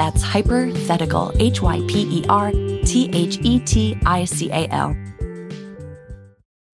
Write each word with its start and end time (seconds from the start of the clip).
That's 0.00 0.22
Hypothetical, 0.22 1.30
H 1.38 1.60
Y 1.60 1.82
P 1.86 2.20
E 2.20 2.24
R 2.30 2.52
T 2.52 3.10
H 3.12 3.38
E 3.42 3.60
T 3.60 3.98
I 4.06 4.24
C 4.24 4.48
A 4.50 4.66
L. 4.68 4.96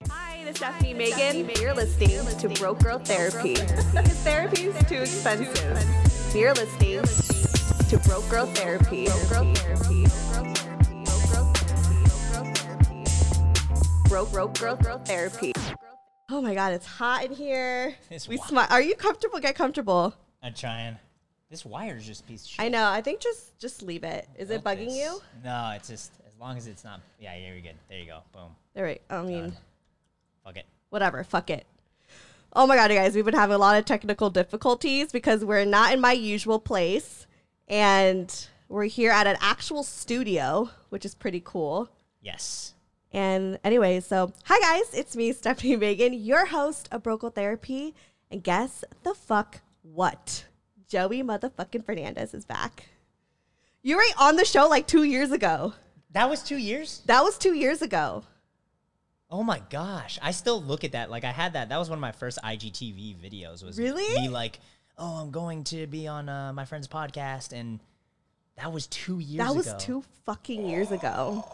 Hi, 0.08 0.44
this 0.44 0.50
is 0.50 0.56
Stephanie 0.58 0.94
Megan. 0.94 1.50
You're 1.60 1.74
listening 1.74 2.24
to 2.38 2.48
Broke 2.50 2.84
Girl 2.84 3.00
Therapy. 3.00 3.54
Because 3.54 4.22
therapy 4.22 4.66
is 4.66 4.88
too 4.88 4.98
expensive. 4.98 6.36
You're 6.36 6.54
listening 6.54 7.02
to 7.88 7.98
Broke 8.08 8.30
Girl 8.30 8.46
Therapy. 8.46 9.08
Broke 14.08 14.30
Broke 14.30 14.56
Girl 14.56 14.76
Girl 14.76 14.98
Therapy. 14.98 15.52
Oh 16.30 16.40
my 16.40 16.54
God, 16.54 16.74
it's 16.74 16.86
hot 16.86 17.24
in 17.24 17.32
here. 17.32 17.96
It's 18.08 18.28
we 18.28 18.36
hot. 18.36 18.50
smi- 18.52 18.70
Are 18.70 18.80
you 18.80 18.94
comfortable? 18.94 19.40
Get 19.40 19.56
comfortable. 19.56 20.14
I'm 20.44 20.54
trying. 20.54 20.98
This 21.50 21.64
wire 21.64 21.96
is 21.96 22.06
just 22.06 22.22
a 22.22 22.24
piece 22.24 22.44
of 22.44 22.50
shit. 22.50 22.60
I 22.64 22.68
know. 22.68 22.88
I 22.88 23.00
think 23.00 23.20
just 23.20 23.58
just 23.58 23.82
leave 23.82 24.02
it. 24.04 24.28
Is 24.36 24.50
it 24.50 24.64
bugging 24.64 24.86
this. 24.86 24.96
you? 24.96 25.20
No, 25.44 25.72
it's 25.76 25.88
just 25.88 26.12
as 26.26 26.32
long 26.40 26.56
as 26.56 26.66
it's 26.66 26.82
not. 26.84 27.00
Yeah, 27.20 27.36
yeah, 27.36 27.52
you're 27.52 27.60
good. 27.60 27.76
There 27.88 27.98
you 27.98 28.06
go. 28.06 28.20
Boom. 28.32 28.50
All 28.76 28.82
right. 28.82 29.00
I 29.08 29.22
mean, 29.22 29.42
Done. 29.42 29.56
Fuck 30.44 30.56
it. 30.56 30.66
whatever. 30.90 31.22
Fuck 31.24 31.50
it. 31.50 31.66
Oh 32.52 32.66
my 32.66 32.74
god, 32.74 32.90
you 32.90 32.96
guys, 32.96 33.14
we've 33.14 33.24
been 33.24 33.34
having 33.34 33.54
a 33.54 33.58
lot 33.58 33.76
of 33.78 33.84
technical 33.84 34.30
difficulties 34.30 35.12
because 35.12 35.44
we're 35.44 35.64
not 35.66 35.92
in 35.92 36.00
my 36.00 36.12
usual 36.12 36.58
place, 36.58 37.26
and 37.68 38.48
we're 38.68 38.84
here 38.84 39.10
at 39.10 39.26
an 39.26 39.36
actual 39.40 39.82
studio, 39.82 40.70
which 40.88 41.04
is 41.04 41.14
pretty 41.14 41.42
cool. 41.44 41.90
Yes. 42.22 42.72
And 43.12 43.58
anyway, 43.62 44.00
so 44.00 44.32
hi 44.44 44.58
guys, 44.60 44.94
it's 44.94 45.14
me, 45.14 45.32
Stephanie 45.32 45.76
Megan, 45.76 46.12
your 46.14 46.46
host 46.46 46.88
of 46.90 47.02
Broke 47.02 47.20
Girl 47.20 47.30
Therapy, 47.30 47.94
and 48.30 48.42
guess 48.42 48.84
the 49.02 49.14
fuck 49.14 49.60
what? 49.82 50.46
Joey 50.88 51.22
motherfucking 51.22 51.84
Fernandez 51.84 52.34
is 52.34 52.44
back. 52.44 52.88
You 53.82 53.96
were 53.96 54.02
on 54.18 54.36
the 54.36 54.44
show 54.44 54.68
like 54.68 54.86
two 54.86 55.02
years 55.04 55.32
ago. 55.32 55.74
That 56.12 56.30
was 56.30 56.42
two 56.42 56.56
years. 56.56 57.02
That 57.06 57.22
was 57.22 57.36
two 57.38 57.54
years 57.54 57.82
ago. 57.82 58.24
Oh 59.30 59.42
my 59.42 59.60
gosh! 59.70 60.18
I 60.22 60.30
still 60.30 60.62
look 60.62 60.84
at 60.84 60.92
that. 60.92 61.10
Like 61.10 61.24
I 61.24 61.32
had 61.32 61.54
that. 61.54 61.68
That 61.68 61.78
was 61.78 61.90
one 61.90 61.98
of 61.98 62.00
my 62.00 62.12
first 62.12 62.38
IGTV 62.44 63.16
videos. 63.16 63.64
Was 63.64 63.78
Really? 63.78 64.08
me 64.20 64.28
like, 64.28 64.60
oh, 64.98 65.16
I'm 65.16 65.32
going 65.32 65.64
to 65.64 65.86
be 65.88 66.06
on 66.06 66.28
uh, 66.28 66.52
my 66.52 66.64
friend's 66.64 66.86
podcast, 66.86 67.52
and 67.52 67.80
that 68.56 68.72
was 68.72 68.86
two 68.86 69.18
years. 69.18 69.34
Ago. 69.40 69.44
That 69.52 69.56
was 69.56 69.66
ago. 69.66 69.76
two 69.78 70.04
fucking 70.24 70.66
years 70.68 70.92
ago. 70.92 71.44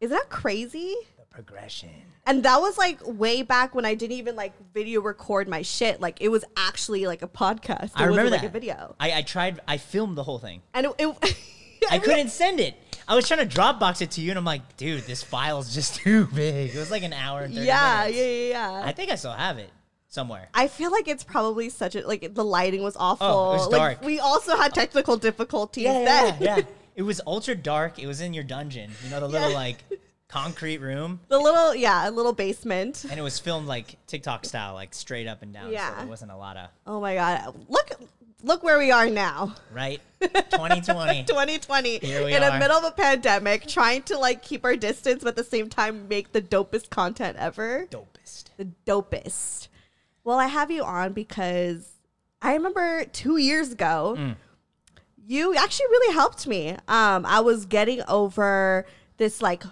Isn't 0.00 0.16
that 0.16 0.28
crazy? 0.30 0.94
Progression. 1.30 1.90
And 2.26 2.42
that 2.42 2.60
was 2.60 2.76
like 2.78 2.98
way 3.06 3.42
back 3.42 3.74
when 3.74 3.84
I 3.84 3.94
didn't 3.94 4.16
even 4.16 4.34
like 4.36 4.52
video 4.74 5.00
record 5.00 5.48
my 5.48 5.62
shit. 5.62 6.00
Like 6.00 6.20
it 6.20 6.28
was 6.30 6.44
actually 6.56 7.06
like 7.06 7.22
a 7.22 7.28
podcast. 7.28 7.84
It 7.84 7.92
I 7.96 8.02
remember 8.04 8.24
wasn't, 8.24 8.30
like 8.32 8.40
that 8.42 8.46
a 8.48 8.50
video. 8.50 8.96
I, 8.98 9.12
I 9.12 9.22
tried. 9.22 9.60
I 9.68 9.76
filmed 9.78 10.16
the 10.16 10.24
whole 10.24 10.38
thing. 10.38 10.62
And 10.74 10.86
it, 10.86 10.94
it 10.98 11.36
I 11.90 11.98
couldn't 11.98 12.30
send 12.30 12.60
it. 12.60 12.74
I 13.06 13.14
was 13.14 13.26
trying 13.26 13.48
to 13.48 13.56
Dropbox 13.56 14.02
it 14.02 14.10
to 14.12 14.20
you, 14.20 14.30
and 14.30 14.38
I'm 14.38 14.44
like, 14.44 14.76
dude, 14.76 15.04
this 15.04 15.22
file's 15.22 15.72
just 15.74 15.94
too 16.02 16.26
big. 16.26 16.74
It 16.74 16.78
was 16.78 16.90
like 16.90 17.02
an 17.04 17.12
hour 17.14 17.40
and 17.40 17.54
30 17.54 17.66
Yeah, 17.66 17.98
minutes. 18.00 18.18
yeah, 18.18 18.24
yeah, 18.24 18.48
yeah. 18.80 18.82
I 18.84 18.92
think 18.92 19.10
I 19.10 19.14
still 19.14 19.32
have 19.32 19.58
it 19.58 19.70
somewhere. 20.08 20.48
I 20.52 20.68
feel 20.68 20.90
like 20.90 21.08
it's 21.08 21.24
probably 21.24 21.68
such 21.70 21.94
a 21.94 22.06
like 22.06 22.34
the 22.34 22.44
lighting 22.44 22.82
was 22.82 22.96
awful. 22.96 23.26
Oh, 23.26 23.50
it 23.50 23.56
was 23.58 23.68
Like, 23.68 23.78
dark. 23.98 24.02
we 24.04 24.18
also 24.18 24.56
had 24.56 24.74
technical 24.74 25.16
difficulties 25.16 25.84
yeah, 25.84 26.04
then. 26.04 26.36
yeah, 26.40 26.56
yeah. 26.58 26.62
It 26.96 27.02
was 27.02 27.20
ultra 27.28 27.54
dark. 27.54 28.00
It 28.00 28.08
was 28.08 28.20
in 28.20 28.34
your 28.34 28.42
dungeon, 28.42 28.90
you 29.04 29.10
know, 29.10 29.20
the 29.20 29.28
little 29.28 29.50
Yeah. 29.50 29.54
like 29.56 29.84
concrete 30.28 30.78
room, 30.78 31.20
the 31.28 31.38
little 31.38 31.74
yeah, 31.74 32.08
a 32.08 32.10
little 32.10 32.32
basement. 32.32 33.04
and 33.10 33.18
it 33.18 33.22
was 33.22 33.38
filmed 33.38 33.66
like 33.66 33.96
TikTok 34.06 34.44
style, 34.44 34.74
like 34.74 34.94
straight 34.94 35.26
up 35.26 35.42
and 35.42 35.52
down. 35.52 35.72
Yeah. 35.72 35.90
so 35.90 35.96
there 36.00 36.06
wasn't 36.06 36.30
a 36.32 36.36
lot 36.36 36.56
of 36.56 36.68
Oh 36.86 37.00
my 37.00 37.14
god. 37.14 37.54
Look 37.68 37.90
look 38.42 38.62
where 38.62 38.78
we 38.78 38.90
are 38.90 39.08
now. 39.10 39.54
right. 39.72 40.00
2020. 40.20 41.24
2020 41.24 41.98
Here 41.98 42.24
we 42.24 42.34
in 42.34 42.42
the 42.42 42.58
middle 42.58 42.76
of 42.76 42.84
a 42.84 42.90
pandemic 42.90 43.66
trying 43.66 44.02
to 44.02 44.18
like 44.18 44.42
keep 44.42 44.64
our 44.64 44.76
distance 44.76 45.22
but 45.22 45.30
at 45.30 45.36
the 45.36 45.44
same 45.44 45.68
time 45.68 46.08
make 46.08 46.32
the 46.32 46.42
dopest 46.42 46.90
content 46.90 47.36
ever. 47.38 47.86
Dopest. 47.90 48.44
the 48.56 48.68
dopest. 48.86 49.68
Well, 50.24 50.38
I 50.38 50.46
have 50.46 50.70
you 50.70 50.84
on 50.84 51.14
because 51.14 51.88
I 52.42 52.52
remember 52.52 53.04
two 53.06 53.38
years 53.38 53.72
ago, 53.72 54.14
Mm. 54.18 54.36
you 55.26 55.54
actually 55.56 55.86
really 55.86 56.14
helped 56.14 56.46
me. 56.46 56.72
Um, 56.86 57.24
I 57.26 57.40
was 57.40 57.64
getting 57.66 58.02
over 58.08 58.86
this 59.16 59.40
like 59.42 59.62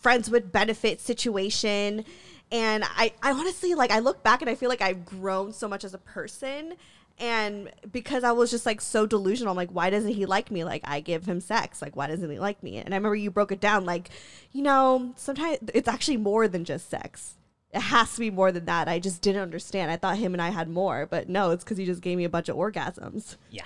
friends 0.00 0.30
with 0.30 0.50
benefit 0.50 1.00
situation. 1.00 2.04
And 2.52 2.82
I, 2.84 3.12
I 3.22 3.30
honestly 3.32 3.74
like 3.74 3.90
I 3.92 4.00
look 4.00 4.22
back 4.24 4.40
and 4.42 4.50
I 4.50 4.54
feel 4.56 4.68
like 4.68 4.82
I've 4.82 5.04
grown 5.06 5.52
so 5.52 5.68
much 5.68 5.84
as 5.84 5.94
a 5.94 5.98
person. 5.98 6.74
And 7.18 7.70
because 7.92 8.24
I 8.24 8.32
was 8.32 8.50
just 8.50 8.64
like 8.64 8.80
so 8.80 9.04
delusional, 9.06 9.50
I'm 9.52 9.56
like, 9.56 9.70
why 9.70 9.90
doesn't 9.90 10.14
he 10.14 10.24
like 10.26 10.50
me? 10.50 10.64
Like 10.64 10.80
I 10.84 11.00
give 11.00 11.26
him 11.26 11.40
sex. 11.40 11.80
Like 11.82 11.94
why 11.94 12.06
doesn't 12.06 12.28
he 12.30 12.38
like 12.38 12.62
me? 12.62 12.78
And 12.78 12.94
I 12.94 12.96
remember 12.96 13.14
you 13.14 13.30
broke 13.30 13.52
it 13.52 13.60
down 13.60 13.84
like, 13.84 14.08
you 14.52 14.62
know, 14.62 15.12
sometimes 15.16 15.58
it's 15.74 15.86
actually 15.88 16.16
more 16.16 16.48
than 16.48 16.64
just 16.64 16.88
sex. 16.90 17.34
It 17.72 17.82
has 17.82 18.14
to 18.14 18.20
be 18.20 18.30
more 18.30 18.50
than 18.50 18.64
that. 18.64 18.88
I 18.88 18.98
just 18.98 19.22
didn't 19.22 19.42
understand. 19.42 19.92
I 19.92 19.96
thought 19.96 20.16
him 20.16 20.32
and 20.32 20.42
I 20.42 20.48
had 20.48 20.68
more, 20.68 21.06
but 21.06 21.28
no, 21.28 21.50
it's 21.52 21.62
because 21.62 21.76
he 21.76 21.84
just 21.86 22.00
gave 22.02 22.16
me 22.18 22.24
a 22.24 22.28
bunch 22.30 22.48
of 22.48 22.56
orgasms. 22.56 23.36
Yeah. 23.50 23.62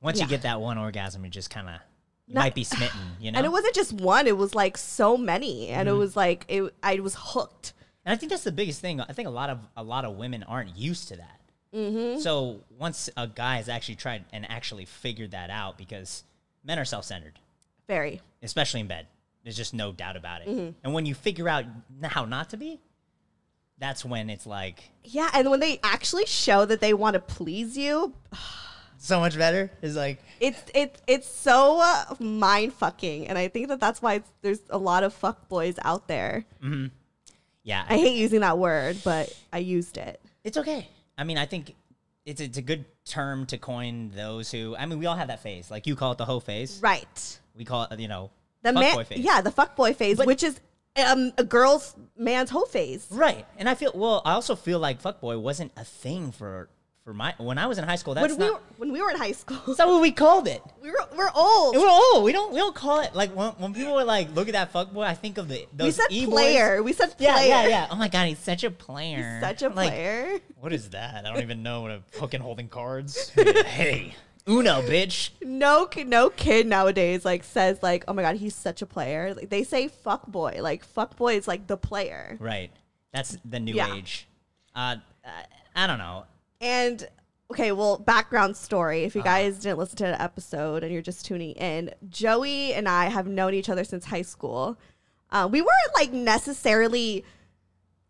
Once 0.00 0.18
Yeah. 0.18 0.26
you 0.26 0.30
get 0.30 0.42
that 0.42 0.60
one 0.60 0.78
orgasm, 0.78 1.24
you 1.24 1.30
just 1.30 1.50
kind 1.50 1.68
of 1.68 1.80
Not- 2.28 2.40
might 2.42 2.54
be 2.54 2.64
smitten. 2.64 3.00
You 3.20 3.32
know. 3.32 3.38
And 3.38 3.46
it 3.46 3.50
wasn't 3.50 3.74
just 3.74 3.92
one; 3.92 4.26
it 4.26 4.36
was 4.36 4.54
like 4.54 4.76
so 4.76 5.16
many, 5.16 5.68
and 5.68 5.88
Mm-hmm. 5.88 5.96
it 5.96 5.98
was 5.98 6.16
like 6.16 6.44
it. 6.48 6.74
I 6.82 7.00
was 7.00 7.14
hooked. 7.18 7.72
And 8.04 8.12
I 8.12 8.16
think 8.16 8.30
that's 8.30 8.44
the 8.44 8.52
biggest 8.52 8.80
thing. 8.80 9.00
I 9.00 9.12
think 9.12 9.26
a 9.28 9.32
lot 9.32 9.50
of 9.50 9.58
a 9.76 9.82
lot 9.82 10.04
of 10.04 10.16
women 10.16 10.42
aren't 10.44 10.76
used 10.76 11.08
to 11.08 11.16
that. 11.16 11.40
Mm-hmm. 11.74 12.20
So 12.20 12.60
once 12.78 13.10
a 13.16 13.26
guy 13.26 13.56
has 13.56 13.68
actually 13.68 13.96
tried 13.96 14.24
and 14.32 14.48
actually 14.50 14.84
figured 14.86 15.32
that 15.32 15.50
out, 15.50 15.76
because 15.76 16.24
men 16.64 16.78
are 16.78 16.84
self-centered, 16.84 17.38
Very. 17.86 18.20
especially 18.42 18.80
in 18.80 18.86
bed. 18.86 19.06
There's 19.42 19.56
just 19.56 19.74
no 19.74 19.92
doubt 19.92 20.16
about 20.16 20.42
it. 20.42 20.48
Mm-hmm. 20.48 20.70
And 20.82 20.94
when 20.94 21.04
you 21.06 21.14
figure 21.14 21.48
out 21.48 21.64
how 22.02 22.24
not 22.24 22.50
to 22.50 22.56
be, 22.56 22.80
that's 23.78 24.04
when 24.04 24.30
it's 24.30 24.46
like 24.46 24.90
Yeah, 25.04 25.30
and 25.34 25.50
when 25.50 25.60
they 25.60 25.78
actually 25.82 26.26
show 26.26 26.64
that 26.64 26.80
they 26.80 26.94
want 26.94 27.14
to 27.14 27.20
please 27.20 27.76
you, 27.76 28.14
so 28.98 29.20
much 29.20 29.36
better. 29.36 29.70
Is 29.82 29.96
like 29.96 30.22
it's 30.40 30.62
it's 30.74 31.00
it's 31.06 31.28
so 31.28 31.80
uh, 31.82 32.14
mind 32.18 32.72
fucking, 32.74 33.28
and 33.28 33.36
I 33.38 33.48
think 33.48 33.68
that 33.68 33.80
that's 33.80 34.00
why 34.02 34.14
it's, 34.14 34.30
there's 34.42 34.60
a 34.70 34.78
lot 34.78 35.02
of 35.04 35.12
fuck 35.14 35.48
boys 35.48 35.76
out 35.82 36.08
there. 36.08 36.44
yeah, 37.62 37.84
I 37.88 37.96
hate 37.98 38.16
using 38.16 38.40
that 38.40 38.58
word, 38.58 38.98
but 39.04 39.32
I 39.52 39.58
used 39.58 39.96
it. 39.98 40.20
it's 40.44 40.56
okay. 40.56 40.88
I 41.18 41.24
mean, 41.24 41.38
I 41.38 41.46
think 41.46 41.74
it's 42.24 42.40
it's 42.40 42.58
a 42.58 42.62
good 42.62 42.84
term 43.04 43.46
to 43.46 43.58
coin 43.58 44.10
those 44.14 44.50
who. 44.50 44.76
I 44.76 44.86
mean, 44.86 44.98
we 44.98 45.06
all 45.06 45.16
have 45.16 45.28
that 45.28 45.42
phase. 45.42 45.70
Like 45.70 45.86
you 45.86 45.96
call 45.96 46.12
it 46.12 46.18
the 46.18 46.24
hoe 46.24 46.40
phase. 46.40 46.80
Right. 46.82 47.38
We 47.56 47.64
call 47.64 47.84
it, 47.84 47.98
you 47.98 48.08
know, 48.08 48.30
The 48.62 48.72
man, 48.74 49.02
phase. 49.04 49.18
yeah, 49.20 49.40
the 49.40 49.50
fuck 49.50 49.76
boy 49.76 49.94
phase, 49.94 50.18
But- 50.18 50.26
which 50.26 50.42
is 50.42 50.60
um, 51.02 51.32
a 51.38 51.44
girl's 51.44 51.94
man's 52.18 52.50
whole 52.50 52.66
phase. 52.66 53.06
Right. 53.10 53.46
And 53.58 53.68
I 53.68 53.74
feel 53.74 53.92
well, 53.94 54.20
I 54.24 54.32
also 54.32 54.54
feel 54.56 54.78
like 54.78 55.02
fuckboy 55.02 55.40
wasn't 55.40 55.72
a 55.76 55.84
thing 55.84 56.32
for 56.32 56.68
for 57.06 57.14
my 57.14 57.32
when 57.38 57.56
I 57.56 57.68
was 57.68 57.78
in 57.78 57.84
high 57.84 57.94
school. 57.94 58.14
That's 58.14 58.32
When 58.32 58.40
we 58.40 58.46
not 58.46 58.54
were, 58.54 58.60
when 58.78 58.92
we 58.92 59.00
were 59.00 59.10
in 59.10 59.16
high 59.16 59.30
school, 59.30 59.58
that's 59.64 59.78
not 59.78 59.86
what 59.86 60.02
we 60.02 60.10
called 60.10 60.48
it. 60.48 60.60
we 60.82 60.90
were 60.90 60.98
we're 61.16 61.30
old. 61.36 61.74
And 61.76 61.82
we're 61.84 61.88
old. 61.88 62.24
We 62.24 62.32
don't 62.32 62.50
we 62.52 62.58
don't 62.58 62.74
call 62.74 62.98
it 63.00 63.14
like 63.14 63.30
when, 63.30 63.50
when 63.52 63.72
people 63.72 63.94
were 63.94 64.02
like, 64.02 64.34
look 64.34 64.48
at 64.48 64.54
that 64.54 64.72
fuck 64.72 64.92
boy. 64.92 65.04
I 65.04 65.14
think 65.14 65.38
of 65.38 65.46
the 65.46 65.66
we 65.78 65.92
said 65.92 66.06
e-boys. 66.10 66.32
player. 66.34 66.82
We 66.82 66.92
said 66.92 67.14
Yeah, 67.20 67.34
player. 67.34 67.48
yeah, 67.48 67.68
yeah. 67.68 67.86
Oh 67.92 67.94
my 67.94 68.08
god, 68.08 68.26
he's 68.26 68.40
such 68.40 68.64
a 68.64 68.72
player. 68.72 69.38
Such 69.40 69.62
a 69.62 69.68
Like, 69.68 69.90
player. 69.90 70.40
what 70.58 70.72
is 70.72 70.90
that? 70.90 71.24
I 71.24 71.32
don't 71.32 71.42
even 71.42 71.62
know 71.62 71.82
what 71.82 71.92
a 71.92 72.02
fucking 72.10 72.40
holding 72.40 72.68
cards. 72.68 73.28
hey, 73.36 74.16
Uno, 74.48 74.82
bitch. 74.82 75.30
no 75.42 75.88
no 76.06 76.28
kid 76.30 76.66
nowadays 76.66 77.24
like 77.24 77.44
says 77.44 77.78
like 77.84 78.02
oh 78.08 78.14
my 78.14 78.22
god 78.22 78.34
he's 78.34 78.54
such 78.56 78.82
a 78.82 78.86
player 78.86 79.32
like 79.34 79.48
they 79.48 79.62
say 79.62 79.86
fuck 79.86 80.26
boy 80.26 80.58
like 80.60 80.84
fuck 80.84 81.16
boy 81.16 81.36
is 81.36 81.46
like 81.46 81.68
the 81.68 81.76
player 81.76 82.36
Right. 82.40 82.72
That's 83.12 83.38
the 83.44 83.60
new 83.60 83.74
Yeah. 83.74 83.94
age. 83.94 84.26
Uh, 84.74 84.96
I 85.74 85.86
don't 85.86 85.98
know. 85.98 86.24
And 86.60 87.08
okay 87.50 87.70
well 87.72 87.98
background 87.98 88.56
story 88.56 89.04
if 89.04 89.14
you 89.14 89.20
Uh-huh. 89.20 89.30
guys 89.30 89.58
didn't 89.60 89.78
listen 89.78 89.96
to 89.98 90.04
the 90.04 90.20
episode 90.20 90.82
and 90.82 90.92
you're 90.92 91.02
just 91.02 91.24
tuning 91.26 91.52
in 91.52 91.90
joey 92.08 92.72
and 92.74 92.88
i 92.88 93.06
have 93.06 93.26
known 93.26 93.54
each 93.54 93.68
other 93.68 93.84
since 93.84 94.04
high 94.06 94.22
school 94.22 94.78
uh, 95.30 95.48
we 95.50 95.60
weren't 95.60 95.94
like 95.94 96.12
necessarily 96.12 97.24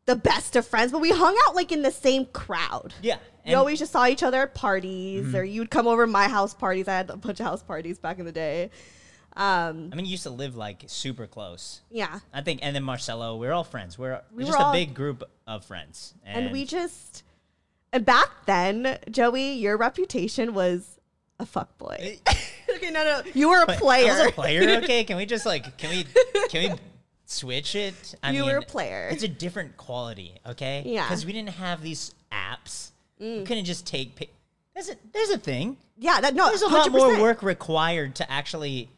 the 0.07 0.17
best 0.17 0.55
of 0.57 0.67
friends 0.67 0.93
but 0.93 1.01
we 1.01 1.11
hung 1.11 1.37
out 1.47 1.55
like 1.57 1.73
in 1.73 1.83
the 1.83 1.91
same 1.91 2.25
crowd 2.27 2.95
Yeah. 3.03 3.19
we 3.47 3.55
always 3.55 3.79
just 3.79 3.93
saw 3.93 4.07
each 4.07 4.23
other 4.23 4.43
at 4.43 4.55
parties, 4.55 5.25
Mm-hmm. 5.27 5.37
or 5.37 5.43
you'd 5.45 5.71
come 5.71 5.87
over 5.87 6.05
to 6.07 6.11
my 6.11 6.29
house 6.29 6.53
parties. 6.55 6.87
I 6.89 6.95
had 6.97 7.11
a 7.11 7.17
bunch 7.17 7.39
of 7.41 7.47
house 7.47 7.63
parties 7.63 7.99
back 7.99 8.19
in 8.19 8.25
the 8.27 8.33
day. 8.33 8.71
Um, 9.37 9.91
I 9.93 9.97
mean, 9.97 10.05
you 10.07 10.13
used 10.13 10.23
to 10.25 10.31
live 10.31 10.57
like 10.57 10.85
super 10.89 11.27
close. 11.27 11.81
yeah. 11.91 12.21
I 12.33 12.43
think, 12.43 12.61
and 12.63 12.75
then 12.75 12.83
Marcelo, 12.85 13.37
we're 13.37 13.53
all 13.53 13.65
friends. 13.65 13.99
We're, 13.99 14.21
We 14.33 14.45
we're 14.45 14.51
just 14.51 14.59
were 14.59 14.71
a 14.71 14.73
big 14.73 14.95
group 14.95 15.23
of 15.47 15.65
friends, 15.65 16.15
And 16.25 16.51
we 16.53 16.65
just, 16.65 17.23
and 17.97 18.05
back 18.07 18.29
then, 18.47 18.99
Joey, 19.11 19.53
your 19.55 19.77
reputation 19.77 20.53
was 20.55 21.01
a 21.41 21.45
fuckboy. 21.47 22.19
okay, 22.75 22.91
no, 22.91 23.03
no, 23.05 23.23
you 23.35 23.49
were 23.49 23.63
a 23.63 23.67
player. 23.67 24.13
I 24.13 24.19
was 24.19 24.29
a 24.29 24.33
player. 24.33 24.79
Okay, 24.85 25.05
can 25.05 25.17
we 25.17 25.25
just 25.27 25.47
like 25.47 25.77
can 25.79 25.91
we 25.91 26.05
can 26.51 26.71
we 26.73 26.79
switch 27.25 27.75
it? 27.75 28.15
I 28.23 28.31
You 28.33 28.43
mean, 28.43 28.51
were 28.53 28.59
a 28.59 28.63
player. 28.63 29.09
It's 29.11 29.23
a 29.23 29.29
different 29.29 29.77
quality. 29.77 30.35
Okay. 30.47 30.83
Yeah. 30.87 31.05
Mm. 31.05 31.09
Because 31.09 31.27
we 31.27 31.33
didn't 31.33 31.51
have 31.55 31.83
these 31.83 32.15
apps. 32.31 32.91
We 33.19 33.43
couldn't 33.45 33.65
just 33.65 33.87
take. 33.87 34.15
Pic- 34.15 34.33
there's 34.75 34.91
a 34.91 34.97
there's 35.15 35.31
a 35.31 35.39
thing. 35.39 35.79
yeah, 35.99 36.21
that 36.21 36.35
no, 36.35 36.49
There's 36.49 36.61
a 36.63 36.69
lot 36.69 36.93
more 36.93 37.19
work 37.21 37.43
required 37.43 38.15
to 38.17 38.31
actually 38.31 38.91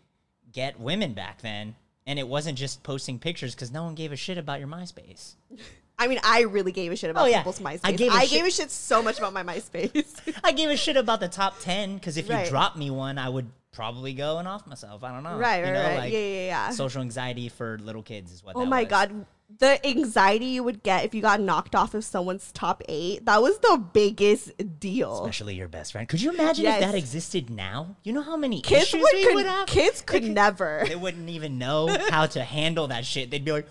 get 0.53 0.81
women 0.81 1.12
back 1.12 1.41
then, 1.41 1.77
and 2.05 2.19
it 2.19 2.27
wasn't 2.27 2.59
just 2.59 2.83
posting 2.83 3.21
pictures 3.21 3.55
because 3.55 3.71
no 3.71 3.85
one 3.85 3.94
gave 3.94 4.11
a 4.11 4.17
shit 4.17 4.39
about 4.39 4.59
your 4.59 4.69
MySpace. 4.69 5.35
I 5.99 6.06
mean, 6.06 6.21
I 6.23 6.43
really 6.43 6.73
gave 6.73 6.93
a 6.93 6.97
shit 6.97 7.11
about 7.11 7.25
Oh, 7.25 7.27
yeah. 7.27 7.39
people's 7.39 7.59
MySpace. 7.61 7.81
I 7.85 7.89
I 7.89 7.93
gave 7.93 8.12
gave, 8.31 8.45
a 8.45 8.47
a 8.47 8.50
shit- 8.50 8.71
so 8.71 9.03
much 9.03 9.19
about 9.19 9.33
my 9.33 9.43
MySpace. 9.43 10.15
I 10.45 10.53
gave 10.53 10.71
a 10.71 10.77
shit 10.77 10.97
about 10.97 11.21
the 11.21 11.29
top 11.29 11.59
ten 11.61 11.95
because 11.95 12.17
if 12.17 12.29
Right. 12.29 12.45
you 12.45 12.50
dropped 12.50 12.77
me 12.77 12.91
one, 12.91 13.19
I 13.19 13.29
would 13.29 13.50
probably 13.73 14.12
go 14.12 14.39
and 14.39 14.47
off 14.47 14.67
myself. 14.67 15.03
I 15.05 15.12
don't 15.12 15.23
know. 15.23 15.37
Right, 15.39 15.59
You 15.59 15.65
right, 15.65 15.73
know, 15.73 15.83
right. 15.83 15.99
like, 15.99 16.12
Yeah, 16.12 16.19
yeah, 16.21 16.45
yeah. 16.47 16.71
Social 16.71 17.00
anxiety 17.03 17.49
for 17.49 17.79
little 17.79 18.03
kids 18.03 18.33
is 18.33 18.45
what. 18.45 18.55
oh 18.56 18.65
my 18.65 18.83
was. 18.83 18.91
god, 18.91 19.27
the 19.59 19.85
anxiety 19.87 20.45
you 20.47 20.62
would 20.62 20.83
get 20.83 21.05
if 21.05 21.15
you 21.15 21.23
got 21.23 21.41
knocked 21.41 21.75
off 21.75 21.95
of 21.95 22.05
someone's 22.05 22.53
top 22.53 22.83
eight, 22.89 23.25
that 23.27 23.41
was 23.43 23.59
the 23.59 23.83
biggest 23.93 24.53
deal. 24.79 25.15
Especially 25.25 25.55
your 25.55 25.69
best 25.69 25.93
friend. 25.93 26.09
Could 26.09 26.21
you 26.23 26.31
imagine 26.31 26.65
Yes. 26.65 26.81
if 26.83 26.87
that 26.93 26.94
existed 26.97 27.51
now? 27.51 27.97
You 28.05 28.12
know 28.12 28.23
how 28.23 28.37
many 28.37 28.61
Kids 28.61 28.85
issues 28.89 29.03
would, 29.03 29.15
we 29.15 29.25
could, 29.25 29.35
would 29.37 29.47
have? 29.47 29.67
kids 29.67 30.01
could 30.03 30.23
never. 30.25 30.85
They 30.87 30.97
wouldn't 30.97 31.29
even 31.31 31.59
know 31.59 31.89
how 32.11 32.27
to 32.27 32.44
handle 32.44 32.89
that 32.89 33.05
shit. 33.06 33.31
They'd 33.31 33.44
be 33.44 33.53
like, 33.53 33.67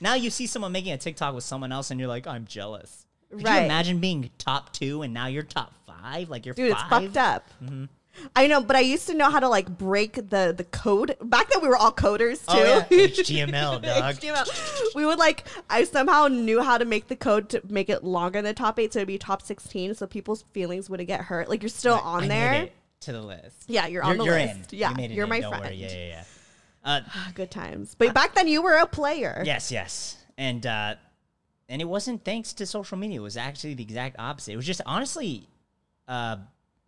now 0.00 0.14
you 0.14 0.30
see 0.30 0.46
someone 0.46 0.72
making 0.72 0.92
a 0.92 0.98
TikTok 0.98 1.34
with 1.34 1.44
someone 1.44 1.72
else, 1.72 1.90
and 1.90 1.98
you're 2.00 2.08
like, 2.08 2.26
I'm 2.26 2.44
jealous. 2.46 3.06
Could 3.30 3.40
you 3.40 3.46
Right. 3.46 3.64
imagine 3.64 3.98
being 3.98 4.30
top 4.38 4.72
two 4.72 5.02
and 5.02 5.12
now 5.12 5.26
you're 5.26 5.42
top 5.42 5.72
five? 5.86 6.28
Like 6.30 6.46
you're 6.46 6.54
Dude, 6.54 6.72
five. 6.76 6.80
it's 6.82 6.88
fucked 7.14 7.16
up. 7.16 7.50
Mm-hmm. 7.62 7.84
I 8.34 8.46
know, 8.46 8.62
but 8.62 8.76
I 8.76 8.80
used 8.80 9.08
to 9.08 9.14
know 9.14 9.28
how 9.30 9.40
to 9.40 9.48
like 9.48 9.68
break 9.76 10.14
the 10.14 10.54
the 10.56 10.64
code. 10.70 11.16
Back 11.20 11.50
then, 11.50 11.60
we 11.60 11.68
were 11.68 11.76
all 11.76 11.92
coders 11.92 12.38
too. 12.46 12.56
Oh, 12.58 12.86
yeah. 12.88 13.06
HTML, 13.08 13.82
dog. 13.82 14.14
HTML. 14.14 14.94
We 14.94 15.04
would 15.04 15.18
like. 15.18 15.44
I 15.68 15.84
somehow 15.84 16.28
knew 16.28 16.62
how 16.62 16.78
to 16.78 16.86
make 16.86 17.08
the 17.08 17.16
code 17.16 17.50
to 17.50 17.60
make 17.68 17.90
it 17.90 18.04
longer 18.04 18.40
than 18.40 18.54
top 18.54 18.78
eight, 18.78 18.92
so 18.94 19.00
it'd 19.00 19.08
be 19.08 19.18
top 19.18 19.42
sixteen, 19.42 19.94
so 19.94 20.06
people's 20.06 20.44
feelings 20.52 20.88
wouldn't 20.88 21.08
get 21.08 21.20
hurt. 21.22 21.50
Like 21.50 21.62
you're 21.62 21.68
still 21.68 21.94
on 21.98 22.24
I 22.24 22.28
there. 22.28 22.68
to 23.00 23.12
the 23.12 23.20
list. 23.20 23.64
Yeah, 23.66 23.86
you're 23.86 24.02
on 24.02 24.16
the 24.16 24.24
you're 24.24 24.34
list. 24.34 24.72
In. 24.72 24.78
Yeah, 24.78 24.90
you 24.90 24.96
made 24.96 25.10
it 25.10 25.14
you're 25.14 25.24
in. 25.24 25.30
my 25.30 25.40
friend. 25.42 25.64
Worry. 25.64 25.74
Yeah, 25.74 25.88
yeah, 25.92 26.06
yeah. 26.06 26.24
Uh, 26.86 27.00
Good 27.34 27.50
times. 27.50 27.94
But 27.98 28.14
back 28.14 28.34
then, 28.34 28.48
you 28.48 28.62
were 28.62 28.76
a 28.76 28.86
player. 28.86 29.42
Yes, 29.44 29.70
yes. 29.70 30.16
And 30.38 30.64
uh 30.64 30.94
and 31.68 31.82
it 31.82 31.86
wasn't 31.86 32.24
thanks 32.24 32.52
to 32.54 32.66
social 32.66 32.96
media. 32.96 33.18
It 33.18 33.22
was 33.22 33.36
actually 33.36 33.74
the 33.74 33.82
exact 33.82 34.16
opposite. 34.18 34.52
It 34.52 34.56
was 34.56 34.66
just 34.66 34.80
honestly 34.86 35.48
uh 36.08 36.36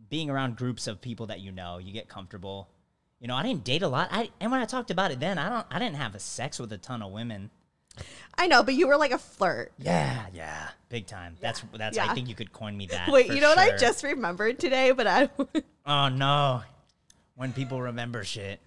being 0.09 0.31
around 0.31 0.57
groups 0.57 0.87
of 0.87 1.01
people 1.01 1.27
that 1.27 1.41
you 1.41 1.53
know, 1.53 1.79
you 1.79 1.93
get 1.93 2.09
comfortable. 2.09 2.69
You 3.21 3.27
know, 3.27 3.35
I 3.35 3.43
didn't 3.43 3.65
date 3.65 3.83
a 3.83 3.89
lot. 3.89 4.09
I 4.13 4.31
and 4.41 4.53
when 4.53 4.61
I 4.61 4.65
talked 4.65 4.91
about 4.91 5.11
it 5.11 5.21
then, 5.21 5.37
I 5.39 5.49
don't 5.49 5.67
I 5.71 5.79
didn't 5.79 5.97
have 5.97 6.15
a 6.15 6.21
sex 6.21 6.59
with 6.59 6.73
a 6.73 6.79
ton 6.79 7.03
of 7.03 7.11
women. 7.11 7.51
I 8.37 8.47
know, 8.47 8.63
but 8.63 8.75
you 8.75 8.87
were 8.87 8.97
like 8.97 9.11
a 9.11 9.19
flirt. 9.19 9.73
Yeah, 9.79 10.27
yeah. 10.33 10.69
Big 10.89 11.07
time. 11.07 11.37
That's 11.41 11.65
that's 11.75 11.99
I 11.99 12.15
think 12.15 12.29
you 12.29 12.37
could 12.37 12.53
coin 12.53 12.77
me 12.77 12.87
that. 12.87 13.11
Wait, 13.11 13.27
for 13.27 13.33
you 13.33 13.41
know 13.41 13.49
what 13.49 13.59
I 13.59 13.71
sure. 13.71 13.79
just 13.79 14.05
remembered 14.05 14.61
today? 14.61 14.93
But 14.93 15.07
I, 15.09 15.29
Oh 15.87 16.09
no. 16.09 16.63
When 17.35 17.53
people 17.53 17.83
remember 17.83 18.23
shit. 18.23 18.61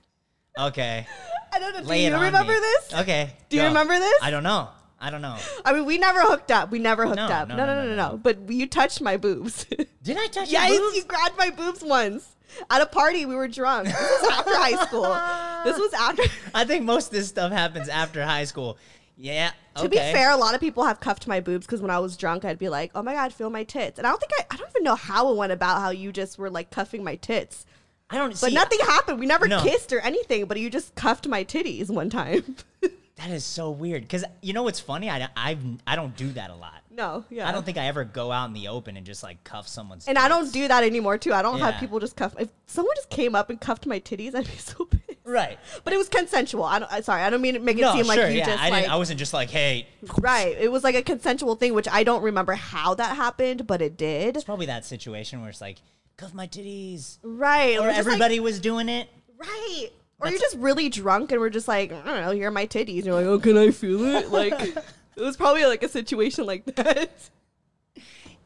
Okay. 0.59 1.07
I 1.53 1.59
don't 1.59 1.74
know. 1.74 1.81
Do 1.81 1.88
Lay 1.88 2.06
it 2.06 2.09
you 2.09 2.15
on 2.15 2.21
remember 2.21 2.53
me. 2.53 2.59
this? 2.59 2.94
Okay. 2.94 3.33
Do 3.50 3.57
you 3.57 3.63
go. 3.63 3.68
remember 3.69 3.98
this? 3.98 4.13
I 4.21 4.31
don't 4.31 4.44
know. 4.44 4.69
I 5.00 5.09
don't 5.09 5.21
know. 5.21 5.36
I 5.65 5.74
mean, 5.74 5.86
we 5.86 5.98
never 5.98 6.21
hooked 6.21 6.51
up. 6.51 6.69
We 6.71 6.77
never 6.80 7.06
hooked 7.06 7.15
No, 7.18 7.25
up. 7.25 7.48
no, 7.48 7.56
No, 7.56 7.65
no, 7.65 7.75
no, 7.75 7.83
no, 7.83 7.95
no, 7.95 8.12
no. 8.12 8.18
But 8.18 8.50
you 8.51 8.68
touched 8.68 9.01
my 9.01 9.18
boobs. 9.18 9.65
Did 10.03 10.18
I 10.18 10.27
touch 10.27 10.51
your 10.51 10.62
yes, 10.62 10.77
boobs? 10.80 10.95
you 10.95 11.03
grabbed 11.03 11.38
my 11.38 11.50
boobs 11.50 11.83
once 11.83 12.36
at 12.69 12.81
a 12.81 12.86
party. 12.86 13.25
We 13.25 13.33
were 13.36 13.48
drunk. 13.48 13.88
This 13.88 13.95
was 14.21 14.30
after 14.31 14.56
high 14.56 14.86
school. 14.86 15.18
This 15.63 15.77
was 15.77 15.94
after. 15.94 16.24
I 16.56 16.65
think 16.65 16.86
most 16.86 17.07
of 17.07 17.12
this 17.13 17.27
stuff 17.27 17.51
happens 17.51 17.88
after 17.88 18.24
high 18.24 18.45
school. 18.45 18.80
Yeah. 19.15 19.51
To 19.75 19.88
be 19.88 19.97
okay. 19.97 20.12
fair, 20.12 20.31
a 20.31 20.36
lot 20.36 20.56
of 20.56 20.59
people 20.59 20.83
have 20.86 21.00
cuffed 21.00 21.27
my 21.27 21.39
boobs 21.39 21.68
because 21.68 21.81
when 21.81 21.92
I 21.92 22.00
was 22.00 22.18
drunk, 22.18 22.45
I'd 22.45 22.57
be 22.57 22.68
like, 22.68 22.89
"Oh 22.95 23.04
my 23.04 23.13
god, 23.13 23.31
feel 23.31 23.51
my 23.51 23.63
tits," 23.63 24.00
and 24.00 24.07
I 24.07 24.09
don't 24.09 24.19
think 24.19 24.31
I, 24.39 24.45
I 24.50 24.57
don't 24.57 24.69
even 24.71 24.83
know 24.83 24.95
how 24.95 25.30
it 25.31 25.38
went 25.38 25.51
about 25.51 25.80
how 25.81 25.92
you 25.92 26.12
just 26.12 26.39
were 26.39 26.50
like 26.50 26.71
cuffing 26.71 27.04
my 27.04 27.15
tits, 27.15 27.68
I 28.11 28.17
don't 28.17 28.29
but 28.31 28.37
see. 28.49 28.53
nothing 28.53 28.79
happened. 28.79 29.19
We 29.19 29.25
never 29.25 29.47
No. 29.47 29.61
kissed 29.63 29.91
or 29.93 29.99
anything, 30.01 30.45
but 30.45 30.59
you 30.59 30.69
just 30.69 30.93
cuffed 30.95 31.27
my 31.27 31.43
titties 31.43 31.89
one 31.89 32.09
time. 32.09 32.55
That 33.17 33.29
is 33.29 33.45
so 33.45 33.69
weird. 33.69 34.01
Because 34.01 34.25
you 34.41 34.51
know 34.53 34.63
what's 34.63 34.79
funny? 34.79 35.07
I 35.07 35.29
I've, 35.37 35.59
I 35.85 35.95
don't 35.95 36.15
do 36.15 36.29
that 36.31 36.49
a 36.49 36.55
lot. 36.55 36.81
no, 36.89 37.23
yeah, 37.29 37.47
I 37.47 37.51
don't 37.51 37.63
think 37.63 37.77
I 37.77 37.85
ever 37.85 38.03
go 38.03 38.31
out 38.31 38.47
in 38.47 38.53
the 38.53 38.69
open 38.69 38.97
and 38.97 39.05
just 39.05 39.21
like 39.21 39.43
cuff 39.43 39.67
someone's. 39.67 40.07
And 40.07 40.17
I 40.17 40.27
don't 40.27 40.51
do 40.51 40.67
that 40.67 40.83
anymore 40.83 41.19
too. 41.19 41.31
I 41.31 41.43
don't 41.43 41.59
have 41.59 41.75
people 41.79 41.99
just 41.99 42.15
cuff. 42.15 42.33
If 42.39 42.49
someone 42.65 42.95
just 42.95 43.11
came 43.11 43.35
up 43.35 43.51
and 43.51 43.61
cuffed 43.61 43.85
my 43.85 43.99
titties, 43.99 44.33
I'd 44.33 44.45
be 44.47 44.51
so 44.57 44.85
pissed. 44.85 45.19
Right. 45.23 45.59
But 45.83 45.93
it 45.93 45.97
was 45.97 46.09
consensual. 46.09 46.63
I 46.63 46.79
don't. 46.79 47.05
Sorry, 47.05 47.21
I 47.21 47.29
don't 47.29 47.41
mean 47.43 47.53
to 47.53 47.59
make 47.59 47.77
it 47.77 47.81
No, 47.81 47.93
seem 47.93 48.05
sure. 48.05 48.15
like 48.15 48.31
you 48.31 48.39
yeah. 48.39 48.45
just 48.45 48.59
I 48.63 48.69
like. 48.69 48.81
didn't. 48.85 48.93
I 48.93 48.97
wasn't 48.97 49.19
just 49.19 49.33
like, 49.35 49.51
hey. 49.51 49.87
right. 50.17 50.57
It 50.59 50.71
was 50.71 50.83
like 50.83 50.95
a 50.95 51.03
consensual 51.03 51.53
thing, 51.55 51.75
which 51.75 51.87
I 51.91 52.03
don't 52.03 52.23
remember 52.23 52.53
how 52.53 52.95
that 52.95 53.15
happened, 53.17 53.67
but 53.67 53.83
it 53.83 53.97
did. 53.97 54.35
It's 54.35 54.45
probably 54.45 54.65
that 54.65 54.83
situation 54.83 55.41
where 55.41 55.51
it's 55.51 55.61
like, 55.61 55.77
cuff 56.21 56.33
my 56.33 56.47
titties, 56.47 57.18
Right. 57.23 57.77
or 57.77 57.81
we're 57.81 57.88
like- 57.88 57.97
everybody 57.97 58.39
was 58.39 58.59
doing 58.59 58.88
it. 58.89 59.09
right. 59.38 59.88
Or 60.19 60.25
That's- 60.25 60.33
you're 60.39 60.50
just 60.51 60.57
really 60.62 60.88
drunk 60.89 61.31
and 61.31 61.41
we're 61.41 61.50
just 61.50 61.68
like, 61.68 61.91
I 61.91 62.03
don't 62.03 62.21
know, 62.21 62.31
here 62.31 62.47
are 62.50 62.51
my 62.51 62.68
titties. 62.68 62.97
And 62.97 63.06
you're 63.07 63.15
like, 63.15 63.25
oh, 63.25 63.39
can 63.39 63.57
I 63.57 63.71
feel 63.71 64.03
it? 64.06 64.29
Like, 64.31 64.53
it 64.62 65.21
was 65.21 65.35
probably 65.35 65.65
like 65.65 65.81
a 65.81 65.89
situation 65.89 66.45
like 66.45 66.63
that. 66.75 67.09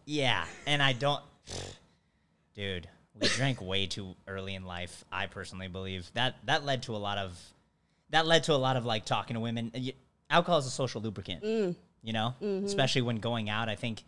Yeah, 0.05 0.45
and 0.65 0.81
I 0.81 0.93
don't. 0.93 1.21
Dude, 2.53 2.87
we 3.19 3.27
drank 3.27 3.61
way 3.61 3.87
too 3.87 4.15
early 4.27 4.55
in 4.55 4.65
life. 4.65 5.03
I 5.11 5.25
personally 5.25 5.67
believe 5.67 6.09
that 6.13 6.35
that 6.45 6.63
led 6.65 6.83
to 6.83 6.95
a 6.95 6.97
lot 6.97 7.17
of 7.17 7.37
that 8.11 8.25
led 8.25 8.43
to 8.45 8.53
a 8.53 8.55
lot 8.55 8.77
of 8.77 8.85
like 8.85 9.03
talking 9.05 9.33
to 9.33 9.39
women. 9.39 9.71
Alcohol 10.29 10.59
is 10.59 10.65
a 10.65 10.71
social 10.71 11.01
lubricant, 11.01 11.43
Mm. 11.43 11.75
you 12.03 12.13
know, 12.13 12.35
Mm-hmm. 12.41 12.65
especially 12.65 13.01
when 13.01 13.17
going 13.17 13.49
out. 13.49 13.67
I 13.67 13.75
think, 13.75 14.03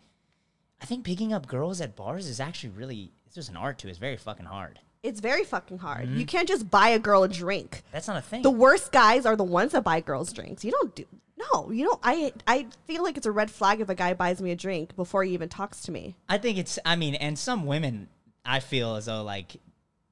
I 0.80 0.86
think 0.86 1.04
picking 1.04 1.32
up 1.32 1.46
girls 1.46 1.80
at 1.80 1.96
bars 1.96 2.26
is 2.26 2.40
actually 2.40 2.70
really 2.70 3.12
it's 3.28 3.34
just 3.34 3.50
an 3.50 3.56
art 3.56 3.78
too. 3.78 3.88
It's 3.88 3.98
very 3.98 4.16
fucking 4.16 4.46
hard. 4.46 4.80
It's 5.02 5.20
very 5.20 5.44
fucking 5.44 5.78
hard. 5.78 6.06
Mm-hmm. 6.06 6.18
You 6.18 6.24
can't 6.24 6.48
just 6.48 6.70
buy 6.70 6.88
a 6.88 6.98
girl 6.98 7.24
a 7.24 7.28
drink. 7.28 7.82
That's 7.92 8.08
not 8.08 8.16
a 8.16 8.22
thing. 8.22 8.40
The 8.40 8.50
worst 8.50 8.90
guys 8.90 9.26
are 9.26 9.36
the 9.36 9.44
ones 9.44 9.72
that 9.72 9.84
buy 9.84 10.00
girls 10.00 10.32
drinks. 10.32 10.64
You 10.64 10.72
don't 10.72 10.94
do 10.94 11.04
no. 11.36 11.70
You 11.70 11.84
don't. 11.84 12.00
I 12.02 12.32
I 12.46 12.66
feel 12.86 13.02
like 13.02 13.18
it's 13.18 13.26
a 13.26 13.30
red 13.30 13.50
flag 13.50 13.82
if 13.82 13.90
a 13.90 13.94
guy 13.94 14.14
buys 14.14 14.40
me 14.40 14.50
a 14.50 14.56
drink 14.56 14.96
before 14.96 15.24
he 15.24 15.34
even 15.34 15.50
talks 15.50 15.82
to 15.82 15.92
me. 15.92 16.16
I 16.26 16.38
think 16.38 16.56
it's. 16.56 16.78
I 16.86 16.96
mean, 16.96 17.16
and 17.16 17.38
some 17.38 17.66
women, 17.66 18.08
I 18.46 18.60
feel 18.60 18.96
as 18.96 19.06
though 19.06 19.22
like 19.22 19.56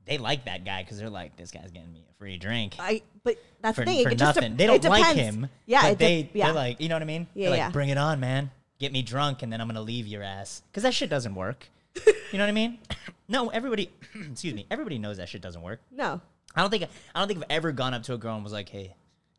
they 0.04 0.18
like 0.18 0.44
that 0.44 0.66
guy 0.66 0.82
because 0.82 0.98
they're 0.98 1.08
like, 1.08 1.36
this 1.36 1.50
guy's 1.50 1.70
getting 1.70 1.94
me 1.94 2.04
a 2.08 2.14
free 2.18 2.36
drink. 2.36 2.74
I 2.78 3.00
but 3.24 3.38
that's 3.62 3.76
for, 3.76 3.84
the 3.86 3.90
thing. 3.90 4.04
for 4.04 4.10
it 4.10 4.18
just 4.18 4.34
de- 4.34 4.40
nothing. 4.42 4.56
they 4.58 4.66
don't 4.66 4.84
like 4.84 5.16
him. 5.16 5.48
Yeah, 5.64 5.82
but 5.82 5.92
it 5.92 5.98
de- 5.98 6.04
they 6.04 6.30
yeah. 6.34 6.46
they're 6.46 6.54
like, 6.54 6.80
you 6.82 6.90
know 6.90 6.96
what 6.96 7.02
I 7.02 7.06
mean? 7.06 7.26
Yeah, 7.34 7.44
they're 7.44 7.50
like, 7.50 7.58
yeah. 7.58 7.70
bring 7.70 7.88
it 7.88 7.98
on, 7.98 8.20
man. 8.20 8.50
Get 8.78 8.92
me 8.92 9.00
drunk, 9.00 9.42
and 9.42 9.50
then 9.50 9.62
I'm 9.62 9.68
gonna 9.68 9.80
leave 9.80 10.06
your 10.06 10.22
ass 10.22 10.62
because 10.70 10.82
that 10.82 10.92
shit 10.92 11.08
doesn't 11.08 11.34
work. 11.34 11.70
You 12.32 12.38
know 12.38 12.44
what 12.44 12.48
I 12.48 12.52
mean? 12.52 12.78
no, 13.28 13.48
everybody. 13.48 13.90
excuse 14.30 14.54
me. 14.54 14.66
Everybody 14.70 14.98
knows 14.98 15.16
that 15.18 15.28
shit 15.28 15.42
doesn't 15.42 15.62
work. 15.62 15.80
no. 15.90 16.20
I 16.54 16.62
don't 16.62 16.70
think 16.70 16.84
I 17.14 17.18
don't 17.18 17.28
think 17.28 17.40
I've 17.40 17.50
ever 17.50 17.70
gone 17.70 17.92
up 17.92 18.02
to 18.04 18.14
a 18.14 18.18
girl 18.18 18.34
and 18.34 18.42
was 18.42 18.52
like, 18.52 18.68
hey. 18.68 18.94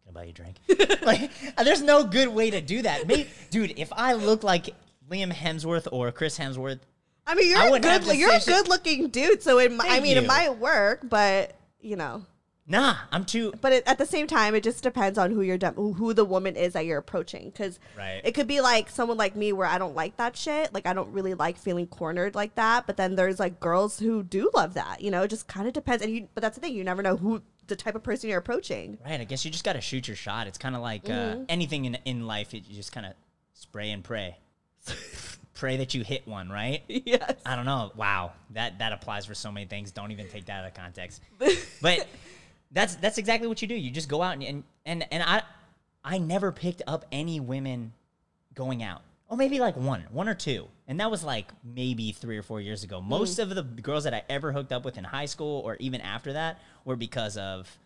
Can 0.05 0.15
I 0.15 0.19
buy 0.19 0.23
you 0.25 0.29
a 0.29 0.33
drink? 0.33 1.01
like, 1.01 1.31
uh, 1.57 1.63
there's 1.63 1.81
no 1.81 2.03
good 2.03 2.29
way 2.29 2.49
to 2.51 2.61
do 2.61 2.83
that. 2.83 3.07
Maybe, 3.07 3.27
dude, 3.49 3.73
if 3.77 3.91
I 3.91 4.13
look 4.13 4.43
like 4.43 4.69
Liam 5.09 5.33
Hemsworth 5.33 5.87
or 5.91 6.11
Chris 6.13 6.37
Hemsworth, 6.37 6.79
I 7.25 7.35
mean, 7.35 7.49
you're 7.49 7.59
I 7.59 7.67
a 7.67 7.79
good 7.79 8.17
you're 8.17 8.33
a 8.33 8.39
good 8.39 8.69
looking 8.69 9.09
dude, 9.09 9.43
so 9.43 9.59
it. 9.59 9.73
I 9.81 9.99
mean, 9.99 10.17
it 10.17 10.25
might 10.25 10.57
work, 10.57 11.01
but 11.03 11.57
you 11.81 11.97
know. 11.97 12.23
Nah, 12.67 12.95
I'm 13.11 13.25
too. 13.25 13.53
But 13.61 13.73
it, 13.73 13.83
at 13.87 13.97
the 13.97 14.05
same 14.05 14.27
time, 14.27 14.53
it 14.55 14.63
just 14.63 14.83
depends 14.83 15.17
on 15.17 15.31
who 15.31 15.41
you're 15.41 15.57
dem- 15.57 15.75
who 15.75 16.13
the 16.13 16.25
woman 16.25 16.55
is 16.55 16.73
that 16.73 16.85
you're 16.85 16.97
approaching. 16.97 17.49
Because 17.49 17.79
Right. 17.97 18.21
it 18.23 18.33
could 18.33 18.47
be 18.47 18.61
like 18.61 18.89
someone 18.89 19.17
like 19.17 19.35
me 19.35 19.53
where 19.53 19.67
I 19.67 19.77
don't 19.77 19.95
like 19.95 20.17
that 20.17 20.35
shit. 20.37 20.73
Like 20.73 20.85
I 20.85 20.93
don't 20.93 21.11
really 21.13 21.33
like 21.33 21.57
feeling 21.57 21.87
cornered 21.87 22.35
like 22.35 22.55
that. 22.55 22.85
But 22.87 22.97
then 22.97 23.15
there's 23.15 23.39
like 23.39 23.59
girls 23.59 23.99
who 23.99 24.23
do 24.23 24.49
love 24.53 24.73
that. 24.75 25.01
You 25.01 25.11
know, 25.11 25.23
it 25.23 25.29
just 25.29 25.47
kind 25.47 25.67
of 25.67 25.73
depends. 25.73 26.03
And 26.03 26.11
you, 26.13 26.27
but 26.33 26.41
that's 26.41 26.55
the 26.55 26.61
thing. 26.61 26.73
You 26.75 26.83
never 26.83 27.01
know 27.01 27.17
who 27.17 27.41
the 27.67 27.75
type 27.75 27.95
of 27.95 28.03
person 28.03 28.29
you're 28.29 28.39
approaching. 28.39 28.97
Right. 29.03 29.19
I 29.19 29.23
guess 29.23 29.43
you 29.45 29.51
just 29.51 29.63
got 29.63 29.73
to 29.73 29.81
shoot 29.81 30.07
your 30.07 30.15
shot. 30.17 30.47
It's 30.47 30.57
kind 30.57 30.75
of 30.75 30.81
like 30.81 31.05
Mm-hmm. 31.05 31.41
uh, 31.41 31.45
anything 31.49 31.85
in 31.85 31.97
in 32.05 32.27
life. 32.27 32.53
It, 32.53 32.63
you 32.67 32.75
just 32.75 32.91
kind 32.91 33.05
of 33.05 33.13
spray 33.53 33.91
and 33.91 34.03
pray. 34.03 34.37
pray 35.53 35.77
that 35.77 35.93
you 35.93 36.03
hit 36.03 36.27
one, 36.27 36.49
right? 36.49 36.83
yes. 36.87 37.33
I 37.45 37.55
don't 37.55 37.65
know. 37.65 37.91
Wow, 37.95 38.33
that 38.51 38.79
that 38.79 38.93
applies 38.93 39.25
for 39.25 39.33
so 39.33 39.51
many 39.51 39.65
things. 39.65 39.91
Don't 39.91 40.11
even 40.11 40.27
take 40.29 40.45
that 40.45 40.61
out 40.63 40.67
of 40.67 40.73
context. 40.73 41.21
But 41.81 42.07
that's 42.71 42.95
that's 42.95 43.17
exactly 43.17 43.47
what 43.47 43.61
you 43.61 43.67
do. 43.67 43.75
You 43.75 43.91
just 43.91 44.09
go 44.09 44.21
out 44.21 44.33
and 44.33 44.43
and 44.43 44.63
and, 44.85 45.07
and 45.11 45.23
I 45.23 45.43
I 46.03 46.17
never 46.17 46.51
picked 46.51 46.81
up 46.87 47.05
any 47.11 47.39
women 47.39 47.93
going 48.55 48.83
out. 48.83 49.01
Oh, 49.29 49.35
maybe 49.35 49.59
like 49.59 49.75
one, 49.75 50.05
one 50.11 50.29
or 50.29 50.33
two. 50.33 50.67
And 50.87 51.01
that 51.01 51.11
was 51.11 51.21
like 51.21 51.51
maybe 51.63 52.13
three 52.13 52.37
or 52.37 52.43
four 52.43 52.61
years 52.61 52.83
ago. 52.85 53.01
Mm. 53.01 53.07
Most 53.07 53.39
of 53.39 53.49
the 53.49 53.61
girls 53.61 54.05
that 54.05 54.13
I 54.13 54.23
ever 54.29 54.53
hooked 54.53 54.71
up 54.71 54.85
with 54.85 54.97
in 54.97 55.03
high 55.03 55.25
school 55.25 55.61
or 55.65 55.75
even 55.81 55.99
after 55.99 56.33
that 56.33 56.59
were 56.85 56.95
because 56.95 57.35
of 57.35 57.77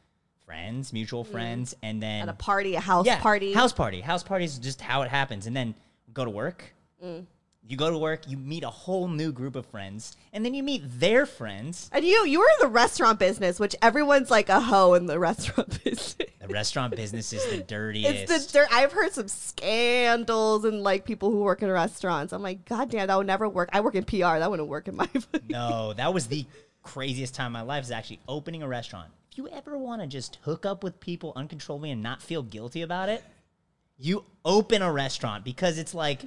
friends, 0.46 0.94
mutual 0.94 1.24
friends, 1.24 1.76
and 1.82 2.02
then 2.02 2.20
Mm. 2.20 2.24
At 2.24 2.30
a 2.30 2.34
party, 2.34 2.76
a 2.76 2.80
house 2.80 3.08
yeah, 3.08 3.20
party. 3.20 3.54
House 3.54 3.74
party. 3.74 4.02
House 4.02 4.22
party 4.22 4.46
is 4.46 4.60
just 4.60 4.82
how 4.82 5.02
it 5.02 5.10
happens. 5.10 5.48
And 5.48 5.56
then 5.56 5.74
go 6.14 6.24
to 6.24 6.30
work. 6.30 6.76
Mm. 7.04 7.26
You 7.68 7.78
go 7.78 7.90
to 7.92 7.98
work, 7.98 8.28
you 8.28 8.38
meet 8.38 8.64
a 8.64 8.70
whole 8.70 9.08
new 9.08 9.32
group 9.32 9.56
of 9.56 9.66
friends, 9.68 10.18
and 10.34 10.44
then 10.44 10.54
you 10.54 10.64
meet 10.64 10.82
their 11.00 11.26
friends. 11.26 11.90
and 11.94 12.04
you 12.04 12.26
you 12.26 12.40
were 12.40 12.48
in 12.60 12.68
the 12.68 12.74
restaurant 12.74 13.20
business, 13.20 13.60
which 13.60 13.76
everyone's 13.82 14.32
like 14.32 14.50
a 14.50 14.60
hoe 14.60 14.96
in 14.96 15.06
the 15.06 15.20
restaurant 15.30 15.70
business. 15.84 16.16
The 16.42 16.48
restaurant 16.48 16.96
business 16.96 17.32
is 17.32 17.46
the 17.50 17.64
dirtiest. 17.64 18.32
It's 18.32 18.48
the 18.48 18.60
dirt. 18.60 18.68
I've 18.72 18.92
heard 18.92 19.14
some 19.14 19.28
scandals 19.28 20.66
and 20.66 20.82
like 20.82 21.06
people 21.06 21.30
who 21.32 21.42
work 21.44 21.62
in 21.62 21.70
restaurants. 21.70 22.34
I'm 22.34 22.42
like, 22.42 22.66
God 22.66 22.90
damn, 22.90 23.08
that 23.08 23.18
would 23.18 23.28
never 23.28 23.48
work. 23.48 23.70
I 23.72 23.82
work 23.82 23.96
in 23.96 24.04
PR. 24.06 24.40
That 24.40 24.50
wouldn't 24.50 24.68
work 24.68 24.88
in 24.88 24.96
my. 24.96 25.08
No, 25.50 25.94
that 25.94 26.14
was 26.14 26.28
the 26.28 26.46
craziest 26.82 27.36
time 27.36 27.48
of 27.48 27.52
my 27.54 27.62
life 27.62 27.84
is 27.84 27.92
actually 27.92 28.20
opening 28.28 28.64
a 28.64 28.68
restaurant. 28.68 29.10
If 29.32 29.38
you 29.38 29.48
ever 29.50 29.78
want 29.78 30.02
to 30.02 30.08
just 30.08 30.40
hook 30.44 30.66
up 30.66 30.84
with 30.84 31.00
people 31.00 31.32
uncontrollably 31.36 31.92
and 31.92 32.02
not 32.02 32.22
feel 32.22 32.42
guilty 32.42 32.82
about 32.82 33.08
it, 33.10 33.24
you 33.98 34.26
open 34.44 34.82
a 34.82 34.92
restaurant 34.92 35.44
because 35.46 35.78
it's 35.78 35.94
like, 35.94 36.22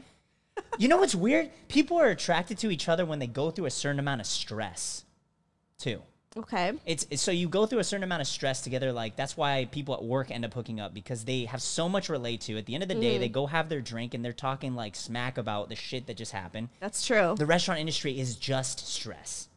you 0.78 0.88
know 0.88 0.96
what's 0.98 1.14
weird? 1.14 1.50
People 1.68 1.98
are 1.98 2.08
attracted 2.08 2.58
to 2.58 2.70
each 2.70 2.88
other 2.88 3.04
when 3.04 3.18
they 3.18 3.26
go 3.26 3.50
through 3.50 3.66
a 3.66 3.70
certain 3.70 3.98
amount 3.98 4.20
of 4.20 4.26
stress, 4.26 5.04
too. 5.78 6.02
Okay. 6.36 6.72
It's, 6.84 7.06
it's 7.12 7.22
so 7.22 7.30
you 7.30 7.48
go 7.48 7.64
through 7.64 7.78
a 7.78 7.84
certain 7.84 8.02
amount 8.02 8.20
of 8.22 8.26
stress 8.26 8.60
together. 8.60 8.92
Like 8.92 9.14
that's 9.14 9.36
why 9.36 9.68
people 9.70 9.94
at 9.94 10.02
work 10.02 10.32
end 10.32 10.44
up 10.44 10.52
hooking 10.52 10.80
up 10.80 10.92
because 10.92 11.24
they 11.24 11.44
have 11.44 11.62
so 11.62 11.88
much 11.88 12.08
relate 12.08 12.40
to. 12.42 12.58
At 12.58 12.66
the 12.66 12.74
end 12.74 12.82
of 12.82 12.88
the 12.88 12.96
day, 12.96 13.18
they 13.18 13.28
go 13.28 13.46
have 13.46 13.68
their 13.68 13.80
drink 13.80 14.14
and 14.14 14.24
they're 14.24 14.32
talking 14.32 14.74
like 14.74 14.96
smack 14.96 15.38
about 15.38 15.68
the 15.68 15.76
shit 15.76 16.08
that 16.08 16.16
just 16.16 16.32
happened 16.32 16.70
That's 16.80 17.06
true. 17.06 17.36
the 17.38 17.46
restaurant 17.46 17.78
industry 17.78 18.18
is 18.18 18.34
just 18.34 18.80
stress. 18.88 19.48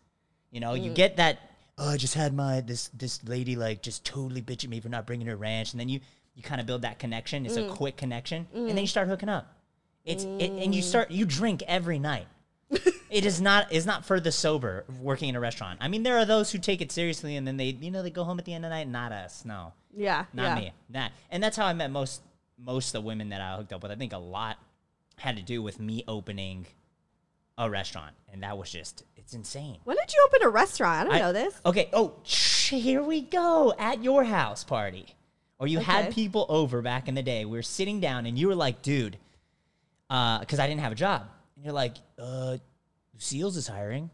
You 0.52 0.60
know, 0.60 0.74
Mm. 0.74 0.84
you 0.84 0.92
get 0.94 1.18
that. 1.18 1.40
Oh, 1.80 1.90
I 1.90 1.98
just 1.98 2.14
had 2.14 2.36
my 2.36 2.62
this 2.62 2.90
this 2.90 3.24
lady 3.24 3.56
like 3.56 3.82
just 3.82 4.06
totally 4.06 4.44
bitch 4.44 4.64
at 4.64 4.70
me 4.70 4.80
for 4.80 4.90
not 4.90 5.08
bringing 5.08 5.26
her 5.26 5.36
ranch, 5.36 5.72
and 5.74 5.80
then 5.80 5.90
you 5.90 6.00
you 6.36 6.44
kind 6.44 6.62
of 6.62 6.68
build 6.68 6.84
that 6.84 7.00
connection. 7.00 7.48
It's 7.48 7.58
Mm. 7.58 7.72
a 7.72 7.74
quick 7.74 7.98
connection, 7.98 8.46
and 8.54 8.70
then 8.70 8.78
you 8.78 8.86
start 8.88 9.08
hooking 9.08 9.30
up. 9.30 9.52
It's 10.08 10.24
it, 10.24 10.52
and 10.52 10.74
you 10.74 10.82
mm. 10.82 10.86
start 10.86 11.12
you 11.12 11.26
drink 11.26 11.62
every 11.68 12.00
night. 12.00 12.28
it 13.10 13.26
is 13.26 13.40
not 13.40 13.72
is 13.72 13.86
not 13.86 14.06
for 14.06 14.20
the 14.20 14.32
sober 14.32 14.86
working 15.02 15.30
in 15.30 15.36
a 15.36 15.40
restaurant. 15.40 15.80
I 15.82 15.90
mean, 15.90 16.04
there 16.04 16.18
are 16.18 16.26
those 16.26 16.52
who 16.52 16.58
take 16.58 16.82
it 16.82 16.92
seriously, 16.92 17.36
and 17.36 17.46
then 17.46 17.58
they 17.58 17.78
you 17.80 17.92
know 17.92 18.02
they 18.02 18.10
go 18.10 18.24
home 18.24 18.40
at 18.40 18.46
the 18.46 18.54
end 18.54 18.66
of 18.66 18.72
the 18.72 18.76
night. 18.76 18.88
Not 18.88 19.12
us, 19.12 19.46
no, 19.46 19.74
yeah. 19.96 20.26
not 20.34 20.58
yeah. 20.58 20.66
me. 20.66 20.74
That 20.92 21.12
and 21.30 21.44
that's 21.44 21.58
how 21.58 21.66
I 21.66 21.74
met 21.74 21.92
most 21.92 22.22
most 22.58 22.88
of 22.88 22.94
the 22.94 23.02
women 23.02 23.30
that 23.30 23.42
I 23.42 23.58
hooked 23.58 23.74
up 23.74 23.84
with. 23.84 23.92
I 23.92 23.96
think 23.96 24.14
a 24.14 24.18
lot 24.18 24.58
had 25.18 25.36
to 25.38 25.44
do 25.44 25.62
with 25.62 25.80
me 25.80 26.04
opening 26.08 26.66
a 27.58 27.70
restaurant, 27.70 28.16
and 28.32 28.44
that 28.44 28.58
was 28.58 28.72
just 28.72 29.04
it's 29.18 29.34
insane. 29.34 29.78
When 29.84 29.98
did 29.98 30.14
you 30.14 30.26
open 30.28 30.48
a 30.48 30.50
restaurant? 30.50 31.00
I 31.00 31.04
don't 31.04 31.14
I- 31.14 31.20
know 31.20 31.34
this. 31.34 31.60
Okay. 31.66 31.90
Oh, 31.92 32.14
here 32.24 33.04
we 33.04 33.22
go 33.22 33.74
at 33.78 34.04
your 34.04 34.24
house 34.24 34.64
party, 34.64 35.16
or 35.60 35.68
you 35.68 35.80
Okay. 35.80 35.92
had 35.92 36.14
people 36.14 36.46
over 36.48 36.82
back 36.82 37.08
in 37.08 37.16
the 37.16 37.24
day. 37.24 37.46
We 37.46 37.58
were 37.58 37.64
sitting 37.64 38.00
down, 38.00 38.26
and 38.26 38.38
you 38.38 38.48
were 38.48 38.56
like, 38.56 38.82
"Dude," 38.82 39.18
because 40.10 40.60
I 40.60 40.68
didn't 40.68 40.82
have 40.82 40.92
a 40.92 40.96
job, 40.96 41.24
and 41.56 41.66
you're 41.66 41.74
like, 41.74 41.96
"Uh, 42.20 42.58
Lucille's 43.14 43.58
is 43.58 43.68
hiring." 43.68 44.10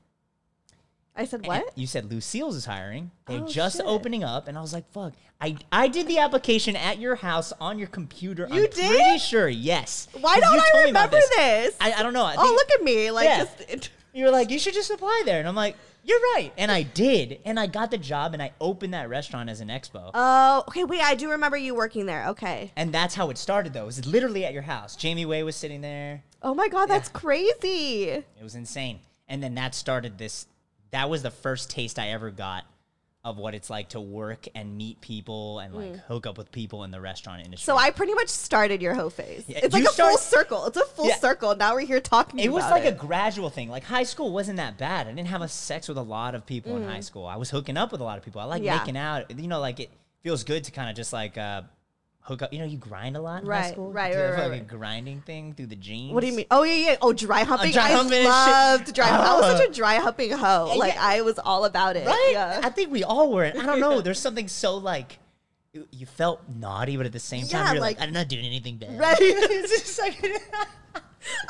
I 1.15 1.25
said 1.25 1.41
And 1.41 1.47
what? 1.47 1.77
You 1.77 1.85
said 1.85 2.11
Lucille's 2.11 2.55
is 2.55 2.65
hiring. 2.65 3.11
They're 3.27 3.41
Oh, 3.41 3.47
just 3.47 3.77
shit. 3.77 3.85
opening 3.85 4.23
up, 4.23 4.47
and 4.47 4.57
I 4.57 4.61
was 4.61 4.73
like, 4.73 4.91
"Fuck!" 4.91 5.13
I 5.39 5.57
I 5.71 5.87
did 5.87 6.07
the 6.07 6.17
application 6.17 6.75
at 6.75 6.97
your 6.97 7.15
house 7.15 7.53
on 7.61 7.77
your 7.77 7.87
computer. 7.89 8.47
You 8.51 8.63
I'm 8.63 8.69
did? 8.71 8.95
Pretty 8.95 9.19
sure, 9.19 9.47
yes. 9.47 10.07
Why 10.19 10.39
don't 10.39 10.59
I 10.59 10.83
remember 10.85 11.19
this? 11.37 11.75
I, 11.79 11.93
I 11.93 12.01
don't 12.03 12.13
know. 12.13 12.25
I 12.25 12.35
oh, 12.37 12.41
think- 12.43 12.55
look 12.57 12.71
at 12.79 12.83
me! 12.83 13.11
Like, 13.11 13.25
Yeah. 13.25 13.45
just, 13.67 13.91
You 14.13 14.25
were 14.25 14.31
like, 14.31 14.49
you 14.49 14.57
should 14.59 14.73
just 14.73 14.89
apply 14.89 15.21
there, 15.25 15.39
and 15.39 15.47
I'm 15.47 15.55
like, 15.55 15.75
you're 16.03 16.19
right, 16.35 16.51
and 16.57 16.71
I 16.71 16.83
did, 16.83 17.39
and 17.45 17.59
I 17.59 17.67
got 17.67 17.91
the 17.91 17.97
job, 17.97 18.33
and 18.33 18.43
I 18.43 18.51
opened 18.59 18.93
that 18.93 19.09
restaurant 19.09 19.49
as 19.49 19.61
an 19.61 19.69
expo. 19.69 20.11
oh, 20.13 20.63
okay. 20.67 20.83
Wait, 20.83 21.01
I 21.01 21.15
do 21.15 21.31
remember 21.31 21.57
you 21.57 21.73
working 21.75 22.05
there. 22.05 22.27
Okay. 22.29 22.71
and 22.75 22.93
that's 22.93 23.15
how 23.15 23.29
it 23.29 23.37
started, 23.37 23.73
though. 23.73 23.83
It 23.83 23.87
was 23.87 24.05
literally 24.05 24.45
at 24.45 24.53
your 24.53 24.63
house. 24.63 24.95
Jamie 24.95 25.25
Way 25.25 25.43
was 25.43 25.55
sitting 25.55 25.81
there. 25.81 26.23
Oh 26.41 26.53
my 26.53 26.67
God, 26.67 26.87
that's 26.87 27.07
crazy. 27.09 28.09
It 28.09 28.43
was 28.43 28.55
insane. 28.55 28.99
And 29.29 29.41
then 29.41 29.55
that 29.55 29.73
started 29.73 30.17
this. 30.17 30.47
That 30.91 31.09
was 31.09 31.23
the 31.23 31.31
first 31.31 31.69
taste 31.69 31.97
I 31.97 32.09
ever 32.09 32.29
got 32.31 32.65
of 33.23 33.37
what 33.37 33.55
it's 33.55 33.69
like 33.69 33.89
to 33.89 34.01
work 34.01 34.47
and 34.53 34.75
meet 34.75 34.99
people 34.99 35.59
and 35.59 35.73
like 35.73 35.95
hook 36.07 36.27
up 36.27 36.37
with 36.37 36.51
people 36.51 36.83
in 36.83 36.91
the 36.91 36.99
restaurant 36.99 37.41
industry. 37.45 37.63
Mm. 37.71 37.75
So 37.75 37.77
I 37.77 37.89
pretty 37.91 38.13
much 38.13 38.27
started 38.27 38.81
your 38.81 38.93
hoe 38.95 39.09
phase. 39.09 39.45
Yeah, 39.47 39.59
it's 39.63 39.73
like 39.73 39.85
a 39.85 39.89
full 39.91 40.17
circle. 40.17 40.65
It's 40.65 40.75
a 40.75 40.83
full 40.85 41.07
Yeah. 41.07 41.15
circle. 41.15 41.55
Now 41.55 41.73
we're 41.73 41.85
here 41.85 42.01
talking. 42.01 42.39
it 42.39 42.51
was 42.51 42.63
like 42.69 42.83
it. 42.83 42.89
a 42.89 42.91
gradual 42.97 43.49
thing. 43.49 43.69
Like 43.69 43.85
high 43.85 44.03
school 44.03 44.33
wasn't 44.33 44.57
that 44.57 44.77
bad. 44.77 45.07
I 45.07 45.11
didn't 45.13 45.29
have 45.29 45.41
a 45.41 45.47
sex 45.47 45.87
with 45.87 45.97
a 45.97 46.01
lot 46.01 46.35
of 46.35 46.45
people 46.45 46.75
in 46.75 46.83
high 46.83 46.99
school. 46.99 47.25
I 47.25 47.37
was 47.37 47.49
hooking 47.49 47.77
up 47.77 47.93
with 47.93 48.01
a 48.01 48.03
lot 48.03 48.17
of 48.17 48.25
people. 48.25 48.41
I 48.41 48.45
like 48.45 48.61
Mm. 48.61 48.65
Yeah. 48.65 48.77
making 48.79 48.97
out. 48.97 49.31
You 49.39 49.47
know, 49.47 49.61
like 49.61 49.79
it 49.79 49.89
feels 50.21 50.43
good 50.43 50.65
to 50.65 50.71
kind 50.71 50.89
of 50.89 50.95
just 50.97 51.13
like 51.13 51.37
uh, 51.37 51.61
hook 52.23 52.41
up. 52.41 52.51
You 52.51 52.59
know, 52.59 52.65
you 52.65 52.77
grind 52.77 53.15
a 53.15 53.21
lot 53.21 53.41
in 53.43 53.45
high 53.45 53.59
Right, 53.61 53.71
school. 53.73 53.91
right, 53.91 54.13
Do 54.13 54.19
right, 54.19 54.29
right, 54.31 54.37
like 54.43 54.51
right. 54.51 54.61
a 54.61 54.65
grinding 54.65 55.21
thing 55.21 55.53
through 55.53 55.67
the 55.67 55.75
jeans. 55.75 56.13
What 56.13 56.21
do 56.21 56.27
you 56.27 56.33
mean? 56.33 56.45
Oh 56.51 56.63
yeah, 56.63 56.89
yeah. 56.91 56.95
Oh, 57.01 57.13
dry 57.13 57.41
oh, 57.41 57.45
humping. 57.45 57.71
dry 57.71 57.83
I 57.83 57.91
humping 57.91 58.23
loved 58.25 58.93
dry. 58.93 59.05
humping. 59.07 59.27
I 59.29 59.35
was 59.35 59.45
Oh. 59.45 59.57
such 59.57 59.67
a 59.67 59.69
oh. 59.69 59.73
dry 59.73 59.95
humping 59.95 60.31
hoe. 60.31 60.67
Yeah, 60.69 60.79
Like 60.79 60.93
yeah. 60.95 61.01
I 61.05 61.21
was 61.21 61.37
all 61.39 61.65
about 61.65 61.95
it. 61.95 62.05
Right? 62.07 62.29
Yeah. 62.31 62.61
I 62.63 62.69
think 62.69 62.91
we 62.91 63.03
all 63.03 63.31
were. 63.31 63.45
I 63.45 63.51
don't 63.51 63.79
know. 63.79 64.01
There's 64.05 64.19
something 64.19 64.47
so 64.47 64.77
like. 64.77 65.19
You 65.91 66.05
felt 66.05 66.41
naughty, 66.55 66.97
but 66.97 67.07
at 67.07 67.11
the 67.13 67.19
same 67.19 67.47
time, 67.47 67.65
Yeah, 67.65 67.71
you're 67.73 67.81
like, 67.81 67.97
like- 67.99 68.07
I'm 68.07 68.13
not 68.13 68.27
doing 68.27 68.45
anything 68.45 68.77
bad. 68.77 68.99
Right. 68.99 69.17
it's 69.19 69.71
just 69.81 69.99
like, 69.99 70.23
A 70.23 70.99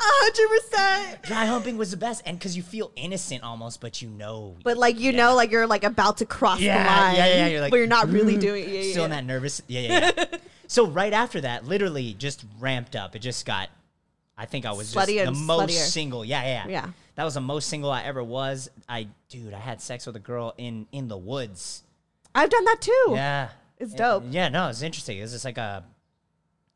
hundred 0.00 0.48
percent. 0.60 1.22
dry 1.24 1.44
humping 1.44 1.76
was 1.76 1.90
the 1.90 1.96
best, 1.98 2.22
and 2.24 2.38
because 2.38 2.56
you 2.56 2.62
feel 2.62 2.90
innocent 2.96 3.42
almost, 3.42 3.80
but 3.82 4.00
you 4.00 4.08
know, 4.08 4.56
But 4.64 4.78
like 4.78 4.98
you 4.98 5.12
know, 5.12 5.34
like 5.34 5.50
you're 5.50 5.66
like 5.66 5.84
about 5.84 6.18
to 6.18 6.26
cross 6.26 6.60
Yeah, 6.60 6.82
the 6.82 6.88
line. 6.90 7.16
yeah, 7.16 7.26
yeah, 7.26 7.34
yeah. 7.36 7.46
you're 7.48 7.60
like, 7.60 7.70
but 7.70 7.76
you're 7.76 7.86
not 7.86 8.08
really 8.08 8.36
doing. 8.38 8.64
Yeah, 8.64 8.80
yeah, 8.80 8.90
still 8.92 9.04
in 9.04 9.10
that 9.10 9.24
nervous. 9.26 9.60
Yeah, 9.66 9.80
yeah. 9.80 10.10
yeah. 10.16 10.24
So 10.66 10.86
right 10.86 11.12
after 11.12 11.40
that, 11.42 11.64
literally 11.66 12.14
just 12.14 12.44
ramped 12.58 12.96
up. 12.96 13.14
It 13.16 13.20
just 13.20 13.44
got. 13.46 13.68
I 14.36 14.46
think 14.46 14.66
I 14.66 14.72
was 14.72 14.92
just 14.92 15.06
the 15.06 15.18
and 15.20 15.36
most 15.46 15.70
sluttier. 15.70 15.86
single. 15.86 16.24
Yeah, 16.24 16.42
yeah, 16.44 16.66
Yeah. 16.68 16.88
That 17.14 17.22
was 17.22 17.34
the 17.34 17.40
most 17.40 17.68
single 17.68 17.90
I 17.90 18.02
ever 18.02 18.24
was. 18.24 18.68
I, 18.88 19.06
dude, 19.28 19.54
I 19.54 19.60
had 19.60 19.80
sex 19.80 20.04
with 20.06 20.16
a 20.16 20.20
girl 20.20 20.52
in 20.58 20.86
in 20.90 21.06
the 21.08 21.16
woods. 21.16 21.84
I've 22.34 22.50
done 22.50 22.64
that 22.64 22.80
too. 22.80 23.06
Yeah, 23.10 23.50
It's 23.78 23.92
And- 23.92 23.98
dope. 23.98 24.24
Yeah, 24.30 24.48
no, 24.48 24.68
it's 24.68 24.82
interesting. 24.82 25.18
It's 25.18 25.30
just 25.32 25.44
like 25.44 25.58
a. 25.58 25.84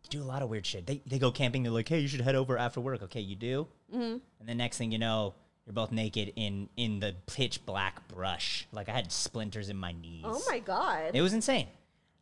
You 0.04 0.10
do 0.10 0.22
a 0.22 0.24
lot 0.24 0.42
of 0.42 0.48
weird 0.48 0.64
shit. 0.66 0.86
They 0.86 1.02
they 1.06 1.18
go 1.18 1.32
camping. 1.32 1.64
They're 1.64 1.72
like, 1.72 1.88
hey, 1.88 1.98
you 1.98 2.06
should 2.08 2.20
head 2.20 2.36
over 2.36 2.56
after 2.56 2.80
work. 2.80 3.02
Okay, 3.02 3.20
you 3.20 3.34
do. 3.34 3.66
Mm-hmm. 3.92 4.18
And 4.40 4.48
the 4.48 4.54
next 4.54 4.78
thing 4.78 4.92
you 4.92 4.98
know. 4.98 5.34
You're 5.66 5.74
both 5.74 5.92
naked 5.92 6.32
in 6.34 6.70
in 6.78 6.98
the 7.00 7.14
pitch 7.26 7.66
black 7.66 8.08
brush. 8.08 8.66
Like 8.72 8.88
I 8.88 8.92
had 8.92 9.12
splinters 9.12 9.68
in 9.68 9.76
my 9.76 9.92
knees. 9.92 10.24
Oh 10.26 10.40
my 10.48 10.60
god. 10.60 11.10
It 11.12 11.20
was 11.20 11.34
insane. 11.34 11.66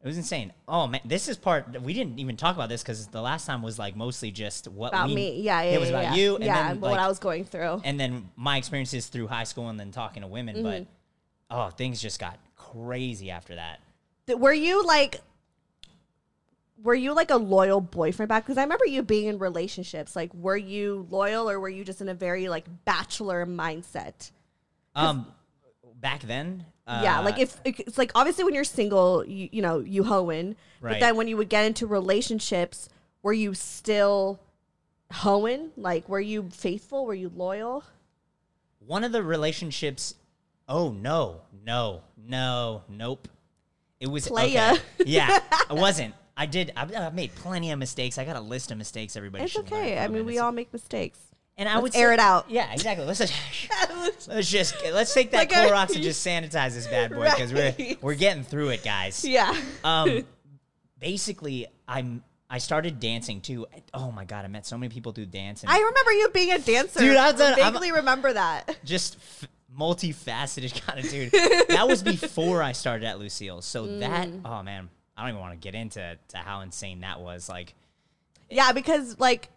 It 0.07 0.11
was 0.11 0.19
insane. 0.19 0.53
Oh 0.69 0.87
man, 0.87 1.01
this 1.05 1.27
is 1.29 1.37
part 1.37 1.83
we 1.83 1.93
didn't 1.93 2.21
even 2.21 2.37
talk 2.37 2.55
about 2.55 2.69
this 2.69 2.81
because 2.81 3.09
the 3.09 3.21
last 3.21 3.45
time 3.45 3.61
was 3.61 3.77
like 3.77 3.97
mostly 3.97 4.31
just 4.31 4.69
what 4.69 4.91
about 4.91 5.09
we, 5.09 5.17
me. 5.17 5.41
Yeah, 5.41 5.63
yeah. 5.63 5.71
It 5.71 5.81
was 5.81 5.91
yeah, 5.91 5.99
about 6.01 6.17
yeah. 6.17 6.23
you, 6.23 6.35
and 6.37 6.45
yeah, 6.45 6.69
then 6.69 6.81
like, 6.81 6.91
what 6.93 7.01
I 7.01 7.09
was 7.09 7.19
going 7.19 7.45
through. 7.45 7.83
and 7.83 7.99
then 7.99 8.31
my 8.37 8.57
experiences 8.57 9.09
through 9.09 9.27
high 9.27 9.43
school, 9.43 9.69
and 9.69 9.81
then 9.81 9.91
talking 9.91 10.23
to 10.23 10.29
women. 10.29 10.63
But 10.63 10.83
Mm-hmm. 10.83 11.59
oh, 11.59 11.71
things 11.71 12.01
just 12.01 12.21
got 12.21 12.39
crazy 12.55 13.33
after 13.33 13.57
that. 13.57 13.81
Were 14.29 14.53
you 14.53 14.87
like 14.87 15.21
were 16.85 16.95
you 16.95 17.13
like 17.13 17.33
a 17.33 17.37
loyal 17.37 17.81
boyfriend 17.81 18.29
back 18.29 18.45
because 18.45 18.59
i 18.59 18.63
remember 18.63 18.87
you 18.87 19.03
being 19.03 19.27
in 19.27 19.39
relationships 19.39 20.15
like 20.15 20.33
were 20.35 20.57
you 20.57 21.07
loyal 21.11 21.49
or 21.49 21.59
were 21.59 21.71
you 21.71 21.83
just 21.85 22.01
in 22.03 22.09
a 22.09 22.15
very 22.15 22.49
like 22.49 22.67
bachelor 22.85 23.47
mindset 23.47 24.31
Um, 24.95 25.27
back 25.97 26.23
then, 26.23 26.65
uh, 26.87 27.00
yeah 27.03 27.19
like 27.21 27.38
if 27.38 27.59
it's 27.65 27.99
like 27.99 28.12
obviously 28.15 28.45
when 28.45 28.55
you're 28.55 28.62
single 28.62 29.25
you, 29.26 29.49
you 29.50 29.61
know 29.61 29.81
you 29.81 30.05
hoeing 30.05 30.55
but 30.81 31.00
then 31.00 31.17
when 31.17 31.26
you 31.26 31.37
would 31.37 31.49
get 31.49 31.65
into 31.65 31.85
relationships 31.85 32.88
were 33.25 33.33
you 33.33 33.55
still 33.55 34.38
hoeing 35.11 35.71
like 35.76 36.09
were 36.09 36.21
you 36.21 36.49
faithful 36.53 37.05
were 37.05 37.15
you 37.15 37.29
loyal 37.35 37.83
one 38.87 39.05
of 39.05 39.12
the 39.12 39.23
relationships. 39.23 40.15
Oh 40.69 40.91
no, 40.91 41.43
no, 41.65 42.03
no, 42.17 42.83
nope. 42.88 43.29
It 44.00 44.09
was 44.09 44.29
Playa. 44.29 44.73
okay. 44.75 44.83
Yeah, 45.07 45.38
it 45.71 45.75
wasn't. 45.75 46.15
I 46.37 46.47
did. 46.47 46.73
I've, 46.76 46.95
I've 46.95 47.15
made 47.15 47.35
plenty 47.35 47.71
of 47.71 47.79
mistakes. 47.79 48.19
I 48.19 48.25
got 48.25 48.37
a 48.37 48.41
list 48.41 48.71
of 48.71 48.79
mistakes 48.79 49.17
everybody 49.17 49.45
it's 49.45 49.57
okay 49.57 49.99
i 49.99 50.09
mean 50.09 50.25
we 50.25 50.38
all 50.38 50.53
make 50.53 50.73
mistakes 50.73 51.19
And 51.59 51.69
I 51.69 51.75
Let's 51.79 51.83
would 51.83 51.97
air 51.97 52.11
say- 52.11 52.15
it 52.15 52.21
out. 52.21 52.51
Yeah, 52.51 52.71
exactly. 52.73 53.07
Let's 53.07 53.19
just 53.21 53.33
let's 54.29 54.51
just 54.51 54.75
let's 54.93 55.15
take 55.15 55.31
that 55.31 55.39
Like 55.51 55.53
a- 55.53 55.71
Clorox 55.71 55.95
and 55.95 56.03
just 56.03 56.27
sanitize 56.27 56.75
this 56.75 56.87
bad 56.87 57.13
boy 57.13 57.25
because 57.25 57.53
we're 57.53 57.75
we're 58.03 58.15
getting 58.15 58.43
through 58.45 58.71
it, 58.71 58.85
guys. 58.85 59.25
yeah 59.25 59.55
Um, 59.83 60.25
basically, 60.99 61.67
I'm 61.89 62.23
I 62.49 62.59
started 62.59 63.01
dancing 63.01 63.41
too. 63.41 63.67
Oh 63.95 64.13
my 64.13 64.25
god, 64.25 64.45
I 64.45 64.49
met 64.49 64.67
so 64.67 64.79
many 64.79 64.93
people 64.93 65.11
through 65.13 65.27
dance 65.27 65.65
i 65.67 65.79
remember 65.79 66.13
you 66.13 66.29
being 66.33 66.53
a 66.53 66.59
dancer 66.59 67.01
Dude, 67.01 67.17
I've 67.17 67.37
done- 67.37 67.59
I 67.59 67.63
I'm- 67.65 67.73
vaguely 67.73 67.91
remember 67.93 68.33
that 68.33 68.77
just 68.85 69.17
f- 69.17 69.49
multifaceted 69.77 70.81
kind 70.87 70.99
of 70.99 71.11
dude. 71.11 71.33
that 71.69 71.87
was 71.89 72.03
before 72.03 72.63
I 72.63 72.73
started 72.73 73.07
at 73.07 73.19
Lucille. 73.19 73.63
So 73.63 73.99
that 73.99 74.29
Mm. 74.29 74.43
oh 74.45 74.63
man, 74.63 74.89
I 75.17 75.23
don't 75.23 75.31
even 75.31 75.41
want 75.41 75.55
to 75.55 75.59
get 75.59 75.75
into 75.75 76.19
to 76.29 76.37
how 76.37 76.61
insane 76.61 77.01
that 77.01 77.21
was. 77.21 77.49
Like 77.49 77.75
Yeah, 78.51 78.73
because 78.73 79.19
like 79.19 79.49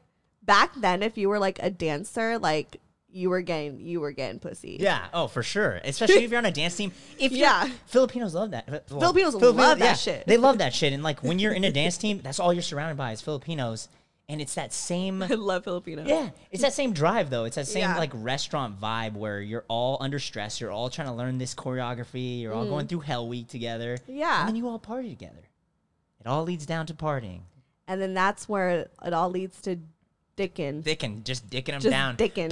back 0.50 0.72
then, 0.76 1.04
if 1.04 1.16
you 1.18 1.30
were 1.30 1.38
like 1.40 1.60
a 1.62 1.70
dancer, 1.70 2.40
like 2.40 2.82
you 3.12 3.30
were 3.30 3.42
getting 3.42 3.80
you 3.80 4.00
were 4.02 4.12
getting 4.12 4.40
pussy. 4.40 4.78
Yeah. 4.80 5.06
Oh, 5.14 5.28
for 5.28 5.44
sure. 5.44 5.80
Especially 5.84 6.24
if 6.24 6.32
you're 6.32 6.38
on 6.40 6.46
a 6.46 6.52
dance 6.52 6.76
team. 6.76 6.92
If 7.20 7.32
Yeah. 7.32 7.70
Filipinos 7.86 8.34
love 8.34 8.52
that. 8.52 8.68
Well, 8.70 8.82
Filipinos 9.00 9.36
love 9.36 9.80
that 9.80 9.98
shit. 9.98 10.26
They 10.28 10.38
love 10.38 10.58
that 10.58 10.74
shit. 10.74 10.92
And 10.94 11.04
like 11.04 11.24
when 11.24 11.38
you're 11.40 11.54
in 11.54 11.64
a 11.64 11.72
dance 11.72 11.98
team, 11.98 12.20
that's 12.24 12.40
all 12.40 12.52
you're 12.54 12.62
surrounded 12.64 12.98
by 12.98 13.12
is 13.12 13.22
Filipinos, 13.22 13.90
and 14.28 14.40
it's 14.42 14.54
that 14.56 14.74
same. 14.74 15.22
I 15.24 15.28
love 15.28 15.64
Filipino. 15.66 16.04
Yeah, 16.06 16.30
it's 16.52 16.62
that 16.64 16.74
same 16.74 16.94
drive 16.94 17.30
though. 17.30 17.46
It's 17.46 17.56
that 17.56 17.68
same 17.68 17.82
Yeah. 17.82 17.98
like 17.98 18.12
restaurant 18.14 18.80
vibe 18.82 19.14
where 19.14 19.40
you're 19.42 19.66
all 19.68 19.98
under 20.02 20.20
stress. 20.20 20.60
You're 20.62 20.72
all 20.72 20.90
trying 20.90 21.08
to 21.08 21.14
learn 21.14 21.38
this 21.38 21.54
choreography. 21.56 22.42
You're 22.42 22.54
all 22.54 22.66
going 22.66 22.88
through 22.88 23.02
Hell 23.02 23.28
Week 23.28 23.48
together. 23.48 23.98
Mm. 23.98 24.02
Yeah. 24.08 24.40
and 24.42 24.50
then 24.50 24.56
you 24.56 24.68
all 24.68 24.78
party 24.80 25.10
together. 25.10 25.44
It 26.20 26.28
all 26.28 26.44
leads 26.44 26.66
down 26.66 26.86
to 26.88 26.94
partying. 26.94 27.42
And 27.88 28.00
then 28.00 28.14
that's 28.14 28.48
where 28.48 28.88
it 29.04 29.14
all 29.14 29.30
leads 29.32 29.62
to 29.62 29.80
dicking. 30.40 30.84
Dicking, 30.84 31.24
just 31.24 31.50
dicking 31.50 31.66
them 31.66 31.82
Just 31.82 31.92
down. 31.92 32.18
dicking. 32.18 32.52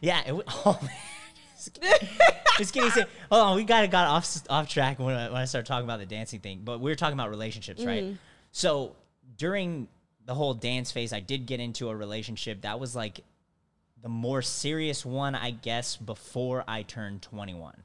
Yeah. 0.00 0.20
It, 0.20 0.26
w- 0.28 0.44
oh 0.48 0.78
man. 0.82 0.90
Just 2.58 2.74
kidding. 2.74 2.90
Say, 2.90 3.04
hold 3.30 3.46
on, 3.46 3.56
we 3.56 3.64
got 3.64 3.88
got 3.90 4.08
off 4.08 4.36
off 4.50 4.68
track 4.68 4.98
when 4.98 5.14
I, 5.14 5.28
when 5.30 5.40
I 5.40 5.44
started 5.44 5.66
talking 5.66 5.84
about 5.84 6.00
the 6.00 6.06
dancing 6.06 6.40
thing, 6.40 6.62
but 6.64 6.80
we 6.80 6.90
were 6.90 6.96
talking 6.96 7.14
about 7.14 7.30
relationships, 7.30 7.84
right? 7.84 8.02
Mm. 8.04 8.18
So 8.50 8.96
during 9.36 9.88
the 10.24 10.34
whole 10.34 10.54
dance 10.54 10.90
phase, 10.90 11.12
I 11.12 11.20
did 11.20 11.46
get 11.46 11.60
into 11.60 11.88
a 11.88 11.96
relationship 11.96 12.62
that 12.62 12.80
was 12.80 12.96
like 12.96 13.20
the 14.02 14.08
more 14.08 14.42
serious 14.42 15.06
one, 15.06 15.34
I 15.34 15.52
guess, 15.52 15.96
before 15.96 16.64
I 16.66 16.82
turned 16.82 17.22
twenty 17.22 17.54
one. 17.54 17.80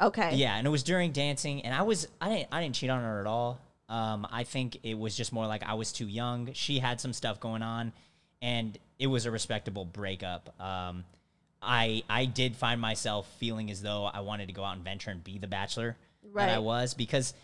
Okay. 0.00 0.34
Yeah, 0.36 0.56
and 0.56 0.66
it 0.66 0.70
was 0.70 0.82
during 0.82 1.10
dancing, 1.12 1.62
and 1.62 1.74
I 1.74 1.82
was 1.82 2.06
I 2.20 2.28
didn't 2.28 2.48
I 2.52 2.62
didn't 2.62 2.76
cheat 2.76 2.90
on 2.90 3.02
her 3.02 3.20
at 3.20 3.26
all. 3.26 3.58
Um, 3.88 4.26
I 4.30 4.44
think 4.44 4.78
it 4.82 4.98
was 4.98 5.16
just 5.16 5.32
more 5.32 5.46
like 5.46 5.62
I 5.62 5.74
was 5.74 5.92
too 5.92 6.06
young. 6.06 6.52
She 6.54 6.78
had 6.78 7.00
some 7.00 7.12
stuff 7.12 7.40
going 7.40 7.62
on, 7.62 7.92
and 8.40 8.78
it 8.98 9.06
was 9.06 9.26
a 9.26 9.30
respectable 9.30 9.84
breakup. 9.84 10.58
Um, 10.60 11.04
I 11.60 12.02
I 12.08 12.26
did 12.26 12.56
find 12.56 12.80
myself 12.80 13.28
feeling 13.38 13.70
as 13.70 13.82
though 13.82 14.04
I 14.04 14.20
wanted 14.20 14.46
to 14.48 14.52
go 14.52 14.64
out 14.64 14.76
and 14.76 14.84
venture 14.84 15.10
and 15.10 15.22
be 15.22 15.38
the 15.38 15.46
bachelor 15.46 15.96
that 16.34 16.48
I 16.48 16.58
was 16.58 16.94
because 16.94 17.34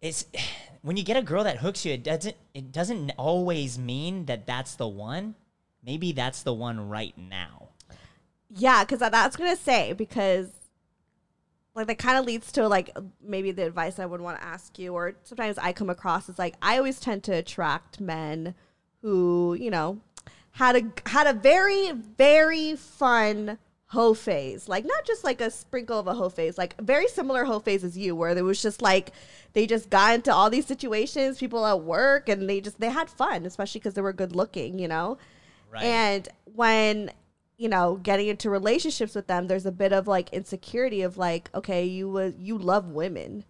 it's 0.00 0.26
when 0.82 0.96
you 0.96 1.04
get 1.04 1.16
a 1.16 1.22
girl 1.22 1.44
that 1.44 1.58
hooks 1.58 1.84
you, 1.84 1.92
it 1.92 2.02
doesn't 2.02 2.36
it 2.54 2.72
doesn't 2.72 3.12
always 3.16 3.78
mean 3.78 4.26
that 4.26 4.46
that's 4.46 4.74
the 4.74 4.88
one. 4.88 5.34
Maybe 5.84 6.12
that's 6.12 6.42
the 6.42 6.52
one 6.52 6.88
right 6.88 7.16
now. 7.16 7.68
Yeah, 8.54 8.84
because 8.84 8.98
that's 8.98 9.36
gonna 9.36 9.56
say 9.56 9.92
because 9.92 10.48
like 11.74 11.86
that 11.86 11.98
kind 11.98 12.18
of 12.18 12.24
leads 12.24 12.52
to 12.52 12.68
like 12.68 12.90
maybe 13.22 13.52
the 13.52 13.66
advice 13.66 13.98
I 13.98 14.06
would 14.06 14.20
want 14.20 14.38
to 14.38 14.44
ask 14.44 14.78
you, 14.78 14.94
or 14.94 15.14
sometimes 15.22 15.58
I 15.58 15.72
come 15.72 15.90
across 15.90 16.28
is 16.28 16.38
like 16.38 16.54
I 16.62 16.78
always 16.78 17.00
tend 17.00 17.22
to 17.24 17.32
attract 17.32 18.00
men 18.00 18.54
who 19.02 19.56
you 19.58 19.70
know 19.70 20.00
had 20.52 20.76
a 20.76 21.08
had 21.08 21.26
a 21.26 21.32
very 21.32 21.92
very 21.92 22.76
fun 22.76 23.58
hoe 23.86 24.14
phase, 24.14 24.68
like 24.68 24.84
not 24.84 25.04
just 25.04 25.24
like 25.24 25.40
a 25.40 25.50
sprinkle 25.50 25.98
of 25.98 26.06
a 26.06 26.14
hoe 26.14 26.28
phase, 26.28 26.56
like 26.56 26.80
very 26.80 27.08
similar 27.08 27.44
hoe 27.44 27.58
phase 27.58 27.82
as 27.82 27.98
you, 27.98 28.14
where 28.14 28.34
there 28.34 28.44
was 28.44 28.62
just 28.62 28.80
like 28.80 29.10
they 29.52 29.66
just 29.66 29.90
got 29.90 30.14
into 30.14 30.32
all 30.32 30.48
these 30.48 30.66
situations, 30.66 31.38
people 31.38 31.66
at 31.66 31.80
work, 31.80 32.28
and 32.28 32.48
they 32.48 32.60
just 32.60 32.78
they 32.78 32.90
had 32.90 33.10
fun, 33.10 33.44
especially 33.46 33.80
because 33.80 33.94
they 33.94 34.02
were 34.02 34.12
good 34.12 34.34
looking, 34.34 34.78
you 34.78 34.88
know. 34.88 35.18
Right. 35.70 35.84
And 35.84 36.28
when 36.54 37.10
you 37.60 37.68
know 37.68 38.00
getting 38.02 38.28
into 38.28 38.48
relationships 38.48 39.14
with 39.14 39.26
them, 39.26 39.46
there's 39.46 39.66
a 39.66 39.72
bit 39.72 39.92
of 39.92 40.08
like 40.08 40.30
insecurity 40.32 41.02
of 41.02 41.18
like, 41.18 41.50
okay, 41.54 41.84
you 41.84 42.08
was 42.08 42.32
you 42.38 42.56
love 42.56 42.86
women, 42.88 43.44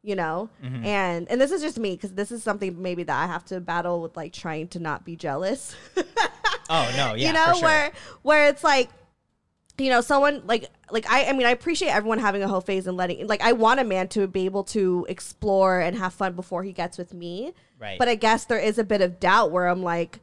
you 0.00 0.14
know, 0.14 0.48
Mm-hmm. 0.62 0.84
and 0.86 1.28
and 1.28 1.40
this 1.40 1.50
is 1.50 1.60
just 1.60 1.76
me 1.76 1.96
because 1.96 2.14
this 2.14 2.30
is 2.30 2.40
something 2.44 2.80
maybe 2.80 3.02
that 3.02 3.20
I 3.20 3.26
have 3.26 3.44
to 3.46 3.60
battle 3.60 4.00
with 4.00 4.16
like 4.16 4.32
trying 4.32 4.68
to 4.68 4.78
not 4.78 5.04
be 5.04 5.16
jealous. 5.16 5.74
oh 6.70 6.92
no, 6.96 7.14
yeah, 7.14 7.26
you 7.26 7.32
know, 7.32 7.52
sure. 7.54 7.62
where 7.64 7.92
where 8.22 8.48
it's 8.48 8.62
like 8.62 8.90
you 9.76 9.90
know, 9.90 10.02
someone 10.02 10.42
like 10.46 10.70
like 10.92 11.10
I 11.10 11.26
I 11.26 11.32
mean 11.32 11.46
I 11.46 11.50
appreciate 11.50 11.90
everyone 11.90 12.20
having 12.20 12.44
a 12.44 12.48
whole 12.48 12.60
phase 12.60 12.86
and 12.86 12.96
letting 12.96 13.26
like 13.26 13.42
I 13.42 13.52
want 13.52 13.80
a 13.80 13.84
man 13.84 14.06
to 14.10 14.28
be 14.28 14.44
able 14.44 14.64
to 14.64 15.04
explore 15.08 15.80
and 15.80 15.96
have 15.98 16.14
fun 16.14 16.34
before 16.34 16.62
he 16.62 16.72
gets 16.72 16.96
with 16.96 17.12
me. 17.12 17.52
Right. 17.80 17.98
But 17.98 18.08
I 18.08 18.14
guess 18.14 18.44
there 18.44 18.58
is 18.58 18.78
a 18.78 18.84
bit 18.84 19.00
of 19.00 19.18
doubt 19.18 19.50
where 19.50 19.66
I'm 19.66 19.82
like, 19.82 20.20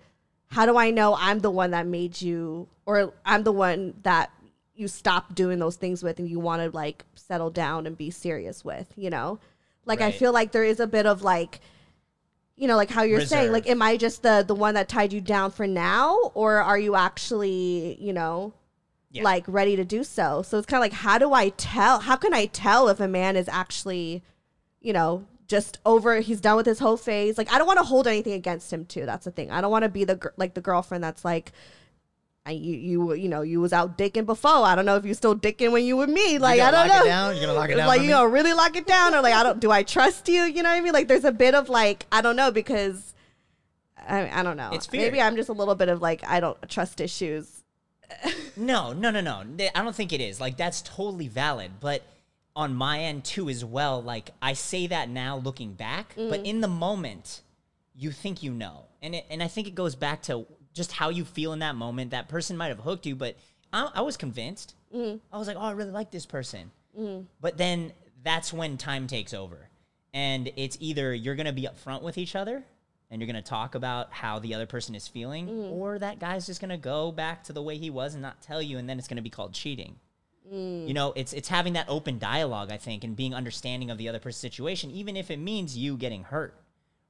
how 0.55 0.65
do 0.65 0.77
I 0.77 0.89
know 0.89 1.17
I'm 1.19 1.39
the 1.39 1.51
one 1.51 1.71
that 1.71 1.85
made 1.85 2.21
you 2.21 2.69
or 2.85 3.13
I'm 3.25 3.43
the 3.43 3.51
one 3.51 3.93
that 4.03 4.31
you 4.73 4.87
stopped 4.87 5.35
doing 5.35 5.59
those 5.59 5.75
things 5.75 6.01
with 6.01 6.17
and 6.17 6.29
you 6.29 6.39
want 6.39 6.61
to 6.61 6.73
like 6.73 7.03
settle 7.15 7.49
down 7.49 7.85
and 7.85 7.97
be 7.97 8.09
serious 8.09 8.63
with, 8.63 8.87
you 8.95 9.09
know? 9.09 9.37
Like 9.85 9.99
I 9.99 10.11
feel 10.11 10.31
like 10.31 10.53
there 10.53 10.63
is 10.63 10.79
a 10.79 10.87
bit 10.87 11.05
of 11.05 11.21
like 11.23 11.59
you 12.55 12.69
know, 12.69 12.77
like 12.77 12.89
how 12.89 13.03
you're 13.03 13.25
saying, 13.25 13.51
like, 13.51 13.69
am 13.69 13.81
I 13.81 13.97
just 13.97 14.23
the 14.23 14.45
the 14.47 14.55
one 14.55 14.75
that 14.75 14.87
tied 14.87 15.11
you 15.11 15.19
down 15.19 15.51
for 15.51 15.67
now, 15.67 16.31
or 16.33 16.61
are 16.61 16.79
you 16.79 16.95
actually, 16.95 17.97
you 17.99 18.13
know, 18.13 18.53
Yeah. 19.11 19.23
like 19.23 19.43
ready 19.47 19.75
to 19.75 19.83
do 19.83 20.05
so? 20.05 20.41
So 20.41 20.57
it's 20.57 20.65
kind 20.65 20.79
of 20.79 20.85
like, 20.85 20.93
how 20.93 21.17
do 21.17 21.33
I 21.33 21.49
tell? 21.49 21.99
How 21.99 22.15
can 22.15 22.33
I 22.33 22.45
tell 22.45 22.87
if 22.87 23.01
a 23.01 23.09
man 23.09 23.35
is 23.35 23.49
actually, 23.49 24.23
you 24.79 24.93
know, 24.93 25.25
just 25.47 25.79
over? 25.85 26.19
He's 26.19 26.41
done 26.41 26.55
with 26.57 26.65
his 26.65 26.79
whole 26.79 26.97
phase. 26.97 27.37
Like, 27.37 27.51
I 27.51 27.57
don't 27.57 27.67
want 27.67 27.79
to 27.79 27.85
hold 27.85 28.07
anything 28.07 28.33
against 28.33 28.71
him 28.71 28.85
too. 28.85 29.05
That's 29.05 29.25
the 29.25 29.31
thing. 29.31 29.51
I 29.51 29.61
don't 29.61 29.71
want 29.71 29.83
to 29.83 29.89
be 29.89 30.03
the 30.03 30.31
like 30.37 30.53
the 30.53 30.61
girlfriend 30.61 31.03
that's 31.03 31.25
like. 31.25 31.51
I, 32.47 32.51
you 32.51 32.75
you 32.75 33.13
you 33.13 33.27
know 33.27 33.41
you 33.41 33.59
was 33.59 33.73
out 33.73 33.97
dicking 33.97 34.27
before. 34.27 34.51
I 34.51 34.75
don't 34.75 34.85
know 34.85 34.97
if 34.97 35.03
you 35.03 35.15
still 35.15 35.35
dicking 35.35 35.71
when 35.71 35.83
you 35.83 35.97
with 35.97 36.11
me. 36.11 36.37
Like 36.37 36.61
I 36.61 36.69
don't 36.69 36.87
lock 36.87 36.99
know. 36.99 37.03
it 37.03 37.07
down? 37.07 37.35
You 37.35 37.41
gonna 37.41 37.53
lock 37.53 37.71
it 37.71 37.75
down 37.75 37.87
Like 37.87 38.01
you 38.03 38.09
gonna 38.09 38.29
really 38.29 38.53
lock 38.53 38.75
it 38.75 38.85
down, 38.85 39.15
or 39.15 39.21
like 39.21 39.33
I 39.33 39.41
don't. 39.41 39.59
Do 39.59 39.71
I 39.71 39.81
trust 39.81 40.27
you? 40.27 40.43
You 40.43 40.61
know 40.61 40.69
what 40.69 40.77
I 40.77 40.81
mean? 40.81 40.93
Like 40.93 41.07
there's 41.07 41.23
a 41.23 41.31
bit 41.31 41.55
of 41.55 41.69
like 41.69 42.05
I 42.11 42.21
don't 42.21 42.35
know 42.35 42.51
because 42.51 43.15
I 43.97 44.29
I 44.29 44.43
don't 44.43 44.57
know. 44.57 44.69
It's 44.73 44.85
fear. 44.85 45.01
Maybe 45.01 45.19
I'm 45.19 45.35
just 45.35 45.49
a 45.49 45.53
little 45.53 45.73
bit 45.73 45.89
of 45.89 46.03
like 46.03 46.23
I 46.23 46.39
don't 46.39 46.57
trust 46.69 47.01
issues. 47.01 47.63
No, 48.57 48.93
no, 48.93 49.11
no, 49.11 49.19
no. 49.19 49.43
I 49.75 49.83
don't 49.83 49.95
think 49.95 50.13
it 50.13 50.21
is. 50.21 50.39
Like 50.39 50.55
that's 50.55 50.81
totally 50.81 51.27
valid, 51.27 51.71
but 51.81 52.03
on 52.55 52.73
my 52.73 53.01
end 53.01 53.25
too 53.25 53.49
as 53.49 53.65
well, 53.65 54.01
like 54.01 54.31
I 54.41 54.53
say 54.53 54.87
that 54.87 55.09
now 55.09 55.37
looking 55.37 55.73
back, 55.73 56.13
but 56.15 56.43
mm. 56.43 56.45
in 56.45 56.61
the 56.61 56.67
moment 56.67 57.41
you 57.95 58.11
think 58.11 58.43
you 58.43 58.51
know. 58.51 58.83
And 59.01 59.15
it, 59.15 59.25
and 59.29 59.41
I 59.41 59.47
think 59.47 59.67
it 59.67 59.75
goes 59.75 59.95
back 59.95 60.21
to 60.23 60.45
just 60.73 60.91
how 60.91 61.09
you 61.09 61.25
feel 61.25 61.53
in 61.53 61.59
that 61.59 61.75
moment. 61.75 62.11
That 62.11 62.27
person 62.27 62.57
might 62.57 62.67
have 62.67 62.79
hooked 62.79 63.05
you, 63.05 63.15
but 63.15 63.37
I, 63.71 63.89
I 63.95 64.01
was 64.01 64.17
convinced. 64.17 64.75
Mm. 64.93 65.19
I 65.31 65.37
was 65.37 65.47
like, 65.47 65.57
"Oh, 65.57 65.61
I 65.61 65.71
really 65.71 65.91
like 65.91 66.11
this 66.11 66.25
person." 66.25 66.71
Mm. 66.99 67.25
But 67.39 67.57
then 67.57 67.93
that's 68.23 68.51
when 68.51 68.77
time 68.77 69.07
takes 69.07 69.33
over. 69.33 69.69
And 70.13 70.51
it's 70.55 70.77
either 70.79 71.13
you're 71.13 71.35
going 71.35 71.45
to 71.45 71.53
be 71.53 71.67
upfront 71.67 72.01
with 72.01 72.17
each 72.17 72.35
other 72.35 72.63
and 73.11 73.21
you're 73.21 73.31
going 73.31 73.41
to 73.41 73.47
talk 73.47 73.75
about 73.75 74.11
how 74.11 74.39
the 74.39 74.53
other 74.53 74.65
person 74.65 74.95
is 74.95 75.07
feeling, 75.07 75.47
or 75.47 75.99
that 75.99 76.19
guy's 76.19 76.47
just 76.47 76.59
going 76.59 76.69
to 76.69 76.77
go 76.77 77.11
back 77.11 77.43
to 77.43 77.53
the 77.53 77.61
way 77.61 77.77
he 77.77 77.89
was 77.89 78.13
and 78.13 78.21
not 78.21 78.41
tell 78.41 78.61
you, 78.61 78.77
and 78.77 78.89
then 78.89 78.97
it's 78.97 79.07
going 79.07 79.17
to 79.17 79.21
be 79.21 79.29
called 79.29 79.53
cheating. 79.53 79.95
You 80.87 80.93
know, 80.93 81.13
it's 81.15 81.33
it's 81.33 81.47
having 81.47 81.73
that 81.73 81.87
open 81.89 82.19
dialogue, 82.19 82.71
I 82.71 82.77
think, 82.77 83.03
and 83.03 83.15
being 83.15 83.33
understanding 83.33 83.89
of 83.89 83.97
the 83.97 84.09
other 84.09 84.19
person's 84.19 84.37
situation, 84.37 84.91
even 84.91 85.17
if 85.17 85.31
it 85.31 85.37
means 85.37 85.77
you 85.77 85.97
getting 85.97 86.23
hurt, 86.23 86.53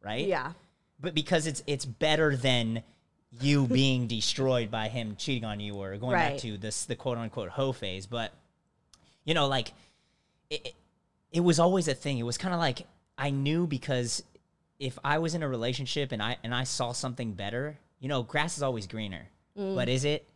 right? 0.04 0.26
Yeah. 0.26 0.54
But 1.00 1.14
because 1.14 1.48
it's 1.48 1.64
it's 1.68 1.86
better 1.86 2.36
than 2.36 2.84
you 3.42 3.68
being 3.68 4.08
destroyed 4.08 4.72
by 4.72 4.88
him 4.88 5.16
cheating 5.18 5.46
on 5.46 5.60
you 5.60 5.76
or 5.76 5.98
going 5.98 6.14
back 6.14 6.38
to 6.40 6.58
this 6.58 6.86
the 6.86 6.96
quote 6.96 7.18
unquote 7.18 7.50
hoe 7.50 7.74
phase. 7.74 8.06
But 8.06 8.32
you 9.26 9.34
know, 9.34 9.48
like 9.48 9.74
it, 10.50 10.68
it, 10.68 10.74
it 11.32 11.40
was 11.42 11.60
always 11.60 11.88
a 11.88 11.94
thing. 11.94 12.18
It 12.18 12.24
was 12.24 12.38
kind 12.38 12.54
of 12.54 12.60
like 12.60 12.88
I 13.18 13.30
knew 13.32 13.68
because 13.68 14.24
if 14.80 14.98
I 15.04 15.20
was 15.20 15.36
in 15.36 15.44
a 15.44 15.48
relationship 15.48 16.12
and 16.12 16.22
I 16.22 16.38
and 16.44 16.54
I 16.54 16.64
saw 16.64 16.94
something 16.94 17.34
better, 17.34 17.78
you 18.00 18.08
know, 18.08 18.24
grass 18.24 18.58
is 18.58 18.64
always 18.64 18.88
greener. 18.88 19.28
Mm. 19.58 19.76
But 19.76 19.90
is 19.90 20.06
it? 20.06 20.28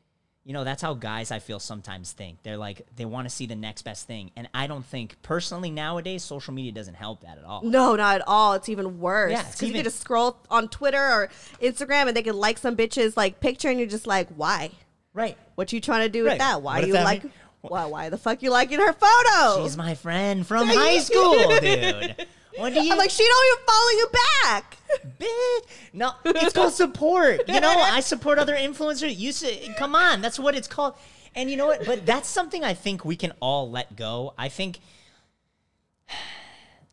You 0.45 0.53
know, 0.53 0.63
that's 0.63 0.81
how 0.81 0.93
guys 0.95 1.29
I 1.31 1.39
feel 1.39 1.59
sometimes 1.59 2.11
think. 2.11 2.41
They're 2.43 2.57
like 2.57 2.81
they 2.95 3.05
want 3.05 3.27
to 3.27 3.29
see 3.29 3.45
the 3.45 3.55
next 3.55 3.83
best 3.83 4.07
thing, 4.07 4.31
and 4.35 4.49
I 4.53 4.65
don't 4.67 4.85
think 4.85 5.21
personally 5.21 5.69
nowadays 5.69 6.23
social 6.23 6.53
media 6.53 6.71
doesn't 6.71 6.95
help 6.95 7.21
that 7.21 7.37
at 7.37 7.43
all. 7.43 7.61
No, 7.63 7.95
not 7.95 8.15
at 8.15 8.23
all. 8.27 8.53
It's 8.53 8.69
even 8.69 8.99
worse. 8.99 9.31
Because 9.37 9.53
it's 9.53 9.61
you 9.63 9.73
can 9.73 9.83
just 9.83 9.99
scroll 9.99 10.37
on 10.49 10.67
Twitter 10.69 10.97
or 10.97 11.29
Instagram 11.61 12.07
and 12.07 12.15
they 12.17 12.23
can 12.23 12.35
like 12.37 12.57
some 12.57 12.75
bitches 12.75 13.15
like 13.15 13.39
picture 13.41 13.69
and 13.69 13.77
you're 13.77 13.87
just 13.89 14.07
like, 14.07 14.27
why? 14.35 14.71
Right? 15.13 15.37
What 15.55 15.71
you 15.73 15.81
trying 15.81 16.01
to 16.05 16.09
do 16.09 16.23
with 16.23 16.37
that? 16.39 16.61
Why 16.61 16.75
What 16.75 16.81
if 16.83 16.87
you 16.87 16.93
that 16.93 17.03
like? 17.03 17.23
mean- 17.25 17.33
why? 17.61 17.85
Why 17.85 18.09
the 18.09 18.17
fuck 18.17 18.41
you 18.41 18.51
liking 18.51 18.79
her 18.79 18.93
photo? 18.93 19.61
She's 19.63 19.75
my 19.75 19.93
friend 19.93 20.47
from 20.47 20.67
high 20.69 20.97
school, 20.99 21.59
dude. 21.59 22.15
What 22.59 22.73
do 22.73 22.81
you? 22.81 22.91
I'm 22.91 22.97
like, 22.97 23.09
she 23.09 23.25
don't 23.25 23.45
even 23.53 23.65
follow 23.65 23.89
you 23.89 24.07
back. 24.43 24.77
bitch. 25.19 25.89
No, 25.93 26.11
it's 26.25 26.53
called 26.53 26.73
support. 26.73 27.47
You 27.47 27.59
know, 27.59 27.69
I 27.79 28.01
support 28.01 28.37
other 28.37 28.55
influencers. 28.55 29.17
You 29.17 29.31
say, 29.31 29.73
come 29.77 29.95
on, 29.95 30.21
that's 30.21 30.39
what 30.39 30.55
it's 30.55 30.67
called. 30.67 30.95
And 31.35 31.49
you 31.49 31.57
know 31.57 31.67
what? 31.67 31.85
But 31.85 32.05
that's 32.05 32.27
something 32.27 32.63
I 32.63 32.73
think 32.73 33.05
we 33.05 33.15
can 33.15 33.33
all 33.39 33.69
let 33.69 33.95
go. 33.95 34.33
I 34.37 34.49
think 34.49 34.79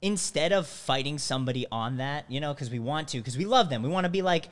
instead 0.03 0.53
of 0.53 0.67
fighting 0.67 1.19
somebody 1.19 1.67
on 1.73 1.97
that, 1.97 2.31
you 2.31 2.41
know, 2.41 2.53
because 2.55 2.71
we 2.71 2.79
want 2.79 3.09
to, 3.09 3.19
because 3.19 3.37
we 3.37 3.45
love 3.45 3.71
them, 3.71 3.83
we 3.83 3.89
want 3.89 4.05
to 4.05 4.11
be 4.11 4.23
like, 4.23 4.49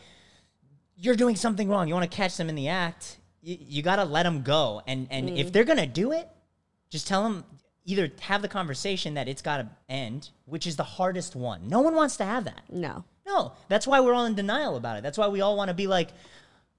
you're 0.96 1.16
doing 1.16 1.36
something 1.36 1.68
wrong. 1.68 1.88
You 1.88 1.94
want 1.94 2.10
to 2.10 2.16
catch 2.16 2.36
them 2.36 2.48
in 2.48 2.54
the 2.54 2.68
act. 2.68 3.18
You, 3.42 3.56
you 3.60 3.82
got 3.82 3.96
to 3.96 4.04
let 4.04 4.22
them 4.22 4.42
go. 4.42 4.82
And 4.86 5.06
and 5.10 5.30
if 5.30 5.48
mm. 5.48 5.52
they're 5.52 5.64
gonna 5.64 5.86
do 5.86 6.12
it, 6.12 6.28
just 6.90 7.06
tell 7.06 7.22
them 7.22 7.44
either 7.84 8.10
have 8.20 8.42
the 8.42 8.48
conversation 8.48 9.14
that 9.14 9.28
it's 9.28 9.42
got 9.42 9.58
to 9.58 9.68
end, 9.88 10.30
which 10.46 10.66
is 10.66 10.76
the 10.76 10.82
hardest 10.84 11.36
one. 11.36 11.68
No 11.68 11.80
one 11.80 11.94
wants 11.94 12.16
to 12.18 12.24
have 12.24 12.44
that. 12.44 12.62
No. 12.70 13.04
No, 13.26 13.52
that's 13.68 13.86
why 13.86 14.00
we're 14.00 14.14
all 14.14 14.26
in 14.26 14.34
denial 14.34 14.76
about 14.76 14.96
it. 14.96 15.02
That's 15.02 15.18
why 15.18 15.28
we 15.28 15.40
all 15.40 15.56
want 15.56 15.68
to 15.68 15.74
be 15.74 15.86
like, 15.86 16.10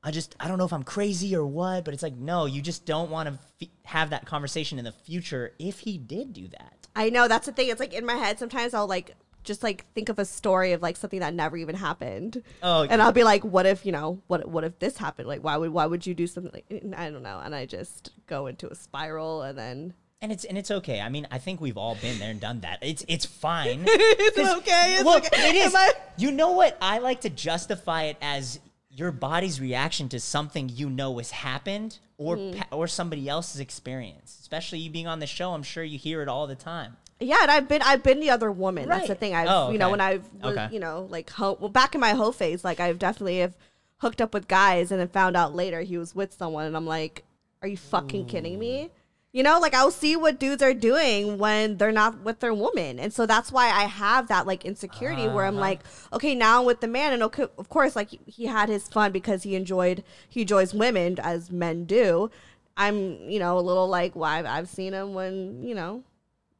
I 0.03 0.11
just, 0.11 0.35
I 0.39 0.47
don't 0.47 0.59
know 0.59 0.65
if 0.65 0.73
I'm 0.73 0.83
crazy 0.83 1.35
or 1.35 1.45
what, 1.45 1.85
but 1.85 1.93
it's 1.93 2.03
like, 2.03 2.15
no, 2.15 2.45
you 2.45 2.61
just 2.61 2.85
don't 2.85 3.09
want 3.09 3.29
to 3.29 3.39
f- 3.61 3.69
have 3.85 4.11
that 4.11 4.25
conversation 4.25 4.77
in 4.77 4.85
the 4.85 4.91
future 4.91 5.53
if 5.57 5.79
he 5.79 5.97
did 5.97 6.33
do 6.33 6.47
that. 6.49 6.87
I 6.95 7.09
know 7.09 7.27
that's 7.27 7.47
the 7.47 7.51
thing. 7.51 7.69
It's 7.69 7.79
like 7.79 7.93
in 7.93 8.05
my 8.05 8.13
head. 8.13 8.37
Sometimes 8.37 8.73
I'll 8.75 8.87
like 8.87 9.15
just 9.43 9.63
like 9.63 9.85
think 9.93 10.09
of 10.09 10.19
a 10.19 10.25
story 10.25 10.73
of 10.73 10.81
like 10.81 10.97
something 10.97 11.19
that 11.19 11.33
never 11.33 11.57
even 11.57 11.75
happened. 11.75 12.43
Oh, 12.61 12.83
and 12.83 13.01
I'll 13.01 13.11
be 13.11 13.23
like, 13.23 13.43
what 13.43 13.65
if 13.65 13.85
you 13.85 13.91
know 13.91 14.21
what 14.27 14.47
what 14.47 14.63
if 14.63 14.79
this 14.79 14.97
happened? 14.97 15.27
Like, 15.27 15.43
why 15.43 15.57
would 15.57 15.71
why 15.71 15.85
would 15.85 16.05
you 16.05 16.13
do 16.13 16.27
something 16.27 16.51
like 16.53 16.65
I 16.97 17.09
don't 17.09 17.23
know? 17.23 17.41
And 17.43 17.55
I 17.55 17.65
just 17.65 18.11
go 18.27 18.47
into 18.47 18.69
a 18.69 18.75
spiral, 18.75 19.41
and 19.41 19.57
then 19.57 19.93
And 20.25 20.31
it's 20.31 20.43
and 20.43 20.57
it's 20.57 20.71
okay. 20.71 20.99
I 21.01 21.09
mean, 21.09 21.27
I 21.29 21.37
think 21.37 21.61
we've 21.61 21.77
all 21.77 21.93
been 22.01 22.17
there 22.17 22.31
and 22.31 22.41
done 22.41 22.61
that. 22.61 22.79
It's 22.81 23.05
it's 23.07 23.25
fine. 23.27 23.83
it's 23.85 24.39
okay. 24.57 24.97
It's 24.99 25.07
okay. 25.27 25.49
it 25.49 25.55
is. 25.55 25.75
I- 25.75 25.93
You 26.17 26.31
know 26.31 26.53
what? 26.53 26.75
I 26.81 26.97
like 26.97 27.21
to 27.21 27.29
justify 27.29 28.05
it 28.05 28.17
as 28.23 28.59
your 28.89 29.11
body's 29.11 29.61
reaction 29.61 30.09
to 30.09 30.19
something 30.19 30.67
you 30.73 30.89
know 30.89 31.17
has 31.19 31.29
happened 31.29 31.99
or 32.17 32.37
Mm. 32.37 32.57
pa- 32.57 32.75
or 32.75 32.87
somebody 32.87 33.29
else's 33.29 33.59
experience. 33.61 34.35
Especially 34.41 34.79
you 34.79 34.89
being 34.89 35.05
on 35.05 35.19
the 35.19 35.27
show, 35.27 35.53
I'm 35.53 35.61
sure 35.61 35.83
you 35.83 35.99
hear 35.99 36.23
it 36.23 36.27
all 36.27 36.47
the 36.47 36.55
time. 36.55 36.97
Yeah, 37.19 37.37
and 37.43 37.51
I've 37.51 37.67
been 37.67 37.83
I've 37.83 38.01
been 38.01 38.19
the 38.19 38.31
other 38.31 38.51
woman. 38.51 38.89
That's 38.89 39.07
the 39.07 39.13
thing. 39.13 39.35
I've 39.35 39.47
Oh, 39.47 39.69
you 39.71 39.77
know 39.77 39.85
okay. 39.85 39.91
when 39.91 40.01
I've 40.01 40.25
Okay. 40.43 40.69
you 40.71 40.79
know 40.79 41.07
like 41.11 41.29
ho- 41.29 41.57
well 41.59 41.69
back 41.69 41.93
in 41.93 42.01
my 42.01 42.13
hoe 42.13 42.31
phase, 42.31 42.63
like 42.63 42.79
I've 42.79 42.97
definitely 42.97 43.37
have 43.39 43.55
hooked 43.97 44.21
up 44.21 44.33
with 44.33 44.47
guys 44.47 44.91
and 44.91 44.99
then 44.99 45.07
found 45.09 45.37
out 45.37 45.53
later 45.53 45.81
he 45.81 45.99
was 45.99 46.15
with 46.15 46.33
someone, 46.33 46.65
and 46.65 46.75
I'm 46.75 46.87
like, 46.87 47.23
are 47.61 47.67
you 47.67 47.77
fucking 47.77 48.25
kidding 48.25 48.57
me? 48.57 48.89
You 49.35 49.43
know, 49.43 49.59
like 49.59 49.73
I'll 49.73 49.91
see 49.91 50.15
what 50.15 50.39
dudes 50.39 50.63
are 50.63 50.73
doing 50.73 51.37
when 51.37 51.75
they're 51.75 51.91
not 51.91 52.21
with 52.21 52.39
their 52.39 52.53
woman, 52.53 52.99
and 52.99 53.11
so 53.11 53.25
that's 53.25 53.51
why 53.51 53.65
I 53.65 53.83
have 53.83 54.29
that 54.29 54.47
like 54.47 54.63
insecurity 54.63 55.27
where 55.27 55.43
I'm 55.43 55.55
Uh-huh. 55.55 55.61
like, 55.69 55.79
okay, 56.13 56.33
now 56.33 56.59
I'm 56.61 56.65
with 56.65 56.79
the 56.79 56.87
man, 56.87 57.11
and 57.11 57.21
okay, 57.23 57.47
of 57.57 57.67
course, 57.67 57.97
like 57.97 58.11
he 58.25 58.45
had 58.45 58.69
his 58.69 58.87
fun 58.87 59.11
because 59.11 59.43
he 59.43 59.53
enjoyed 59.55 60.05
he 60.29 60.43
enjoys 60.43 60.73
women 60.73 61.19
as 61.19 61.51
men 61.51 61.83
do. 61.83 62.31
I'm 62.77 63.29
you 63.29 63.39
know 63.39 63.59
a 63.59 63.65
little 63.69 63.89
like, 63.89 64.15
why 64.15 64.41
well, 64.41 64.53
I've 64.53 64.69
seen 64.69 64.93
him 64.93 65.13
when 65.13 65.63
you 65.67 65.75
know 65.75 66.03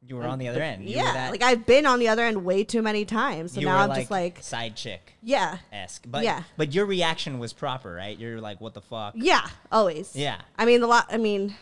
You 0.06 0.16
were 0.16 0.26
on 0.26 0.38
the 0.38 0.48
other 0.48 0.62
end. 0.62 0.84
You 0.84 0.96
yeah, 0.96 1.30
like 1.30 1.42
I've 1.42 1.64
been 1.64 1.86
on 1.86 1.98
the 1.98 2.08
other 2.08 2.24
end 2.24 2.44
way 2.44 2.62
too 2.62 2.82
many 2.82 3.06
times. 3.06 3.52
So 3.52 3.62
now 3.62 3.78
I'm 3.78 3.94
just 3.94 4.10
like, 4.10 4.42
side 4.42 4.76
chick 4.76 5.14
yeah, 5.22 5.58
esque. 5.72 6.04
But 6.06 6.24
Yeah. 6.24 6.42
but 6.58 6.74
your 6.74 6.84
reaction 6.84 7.38
was 7.38 7.54
proper, 7.54 7.94
right? 7.94 8.18
You're 8.18 8.38
like, 8.42 8.60
what 8.60 8.74
the 8.74 8.82
fuck? 8.82 9.14
yeah, 9.16 9.46
always. 9.72 10.14
Yeah. 10.14 10.42
I 10.58 10.66
mean, 10.66 10.82
the 10.82 10.86
lot. 10.86 11.06
I 11.10 11.16
mean, 11.16 11.54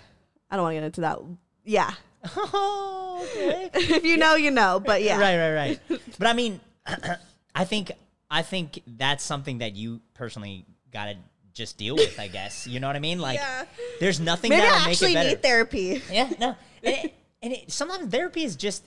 I 0.54 0.56
don't 0.56 0.62
want 0.62 0.74
to 0.74 0.80
get 0.80 0.84
into 0.84 1.00
that. 1.00 1.18
Yeah, 1.64 1.92
Oh, 2.36 3.26
okay. 3.36 3.70
if 3.74 4.04
you 4.04 4.16
know, 4.16 4.36
you 4.36 4.52
know. 4.52 4.80
But 4.84 5.02
yeah, 5.02 5.18
Right, 5.18 5.36
right, 5.36 5.54
right. 5.90 6.00
but 6.18 6.28
I 6.28 6.32
mean, 6.32 6.60
I 7.54 7.64
think 7.64 7.90
I 8.30 8.42
think 8.42 8.80
that's 8.86 9.24
something 9.24 9.58
that 9.58 9.74
you 9.74 10.00
personally 10.14 10.64
got 10.92 11.06
to 11.06 11.16
just 11.52 11.76
deal 11.76 11.96
with. 11.96 12.20
I 12.20 12.28
guess 12.28 12.66
you 12.68 12.78
know 12.78 12.86
what 12.86 12.94
I 12.94 13.00
mean. 13.00 13.18
Like, 13.18 13.38
Yeah. 13.38 13.64
there's 13.98 14.20
nothing 14.20 14.50
Maybe 14.50 14.62
that'll 14.62 14.78
I 14.78 14.86
make 14.86 15.02
it 15.02 15.12
better. 15.14 15.28
need 15.30 15.42
therapy. 15.42 16.02
yeah, 16.10 16.30
no, 16.38 16.56
and, 16.84 16.94
it, 17.04 17.14
and 17.42 17.52
it, 17.52 17.72
sometimes 17.72 18.10
therapy 18.12 18.44
is 18.44 18.54
just 18.54 18.84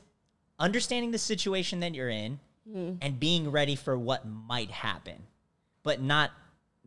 understanding 0.58 1.12
the 1.12 1.18
situation 1.20 1.82
that 1.82 1.94
you're 1.94 2.10
in 2.10 2.40
Hmm. 2.72 2.94
and 3.02 3.20
being 3.20 3.52
ready 3.52 3.76
for 3.76 3.98
what 3.98 4.26
might 4.28 4.72
happen, 4.72 5.24
but 5.84 6.02
not 6.02 6.32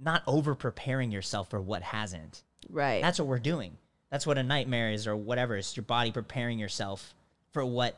not 0.03 0.23
over 0.27 0.55
preparing 0.55 1.11
yourself 1.11 1.51
for 1.51 1.61
what 1.61 1.83
hasn't. 1.83 2.43
Right. 2.69 3.01
That's 3.03 3.19
what 3.19 3.29
we're 3.29 3.39
doing. 3.39 3.77
That's 4.11 4.27
what 4.27 4.39
a 4.39 4.43
nightmare 4.43 4.91
is, 4.91 5.07
or 5.07 5.17
whatever. 5.17 5.57
It's 5.57 5.77
your 5.77 5.85
body 5.85 6.11
preparing 6.13 6.59
yourself 6.59 7.15
for 7.53 7.65
what 7.65 7.97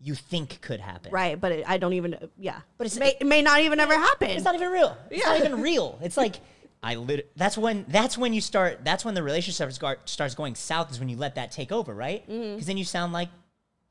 you 0.00 0.14
think 0.14 0.60
could 0.60 0.78
happen. 0.80 1.10
right. 1.12 1.40
But 1.40 1.52
it, 1.52 1.64
I 1.68 1.78
don't 1.78 1.94
even. 1.94 2.16
Yeah. 2.38 2.60
But 2.76 2.86
it's- 2.86 2.96
it 2.96 3.00
may, 3.00 3.16
it 3.20 3.26
may 3.26 3.42
not 3.42 3.60
even 3.60 3.80
ever 3.80 3.94
happen. 3.94 4.30
It's 4.30 4.44
not 4.44 4.54
even 4.54 4.70
real. 4.70 4.96
It's 5.10 5.24
not 5.24 5.38
even 5.38 5.60
real. 5.60 5.98
It's 6.02 6.16
like 6.16 6.36
I 6.82 6.94
lit. 6.94 7.32
That's 7.36 7.58
when. 7.58 7.84
That's 7.88 8.16
when 8.16 8.32
you 8.32 8.40
start. 8.40 8.84
That's 8.84 9.04
when 9.04 9.14
the 9.14 9.22
relationship 9.22 9.72
starts 10.04 10.34
going 10.36 10.54
south. 10.54 10.92
Is 10.92 11.00
when 11.00 11.08
you 11.08 11.16
let 11.16 11.34
that 11.34 11.50
take 11.50 11.72
over, 11.72 11.92
right? 11.94 12.24
Because 12.24 12.38
Mm-hmm. 12.40 12.66
then 12.66 12.76
you 12.76 12.84
sound 12.84 13.12
like 13.12 13.28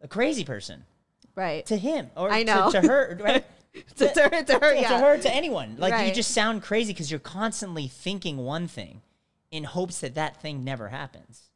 a 0.01 0.07
crazy 0.07 0.45
person 0.45 0.85
right. 1.35 1.65
to 1.65 1.75
him 1.75 2.09
or 2.15 2.31
I 2.31 2.43
to- 2.43 2.45
know. 2.55 2.71
To, 2.71 2.81
her, 2.81 3.19
right? 3.21 3.45
to, 3.97 4.13
to 4.13 4.21
her, 4.21 4.43
to 4.43 4.59
her, 4.59 4.73
Yeah, 4.73 4.81
yeah. 4.81 4.87
to 4.89 4.97
her, 4.99 5.17
to 5.17 5.35
anyone. 5.35 5.75
Like 5.77 6.07
you 6.07 6.13
just 6.13 6.31
sound 6.31 6.61
crazy 6.63 6.93
because 6.93 7.11
you're 7.11 7.19
constantly 7.19 7.87
thinking 7.89 8.37
one 8.37 8.67
thing, 8.69 9.01
in 9.51 9.65
hopes 9.65 9.99
that 9.99 10.15
that 10.15 10.41
thing 10.41 10.63
never 10.63 10.87
happens. 10.87 11.46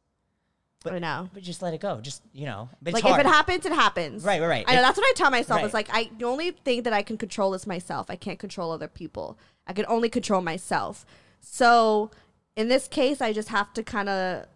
I 0.90 0.98
know. 0.98 1.28
But 1.32 1.42
just 1.42 1.62
let 1.62 1.74
it 1.74 1.80
go. 1.80 2.00
Just 2.00 2.22
you 2.32 2.46
know. 2.46 2.68
But 2.80 2.94
it's 2.94 3.02
like 3.02 3.04
hard. 3.04 3.20
if 3.20 3.26
it 3.26 3.30
happens, 3.30 3.66
it 3.66 3.72
happens. 3.72 4.24
Right, 4.24 4.40
right, 4.40 4.48
right. 4.48 4.64
I 4.66 4.74
know 4.74 4.80
It- 4.80 4.82
that's 4.82 4.96
what 4.98 5.06
I 5.06 5.12
tell 5.14 5.30
myself. 5.30 5.58
Right. 5.60 5.66
Is 5.66 5.74
like 5.74 5.88
I 5.92 6.10
the 6.18 6.24
only 6.24 6.50
thing 6.50 6.82
that 6.84 6.92
I 6.92 7.02
can 7.02 7.16
control 7.18 7.54
is 7.54 7.66
myself. 7.66 8.06
I 8.10 8.16
can't 8.16 8.38
control 8.38 8.70
other 8.72 8.88
people. 8.88 9.38
I 9.66 9.72
can 9.72 9.86
only 9.88 10.08
control 10.08 10.40
myself. 10.40 11.04
So 11.40 12.10
in 12.56 12.68
this 12.68 12.88
case, 12.88 13.20
I 13.20 13.32
just 13.32 13.48
have 13.50 13.72
to 13.74 13.82
kind 13.82 14.08
of, 14.08 14.46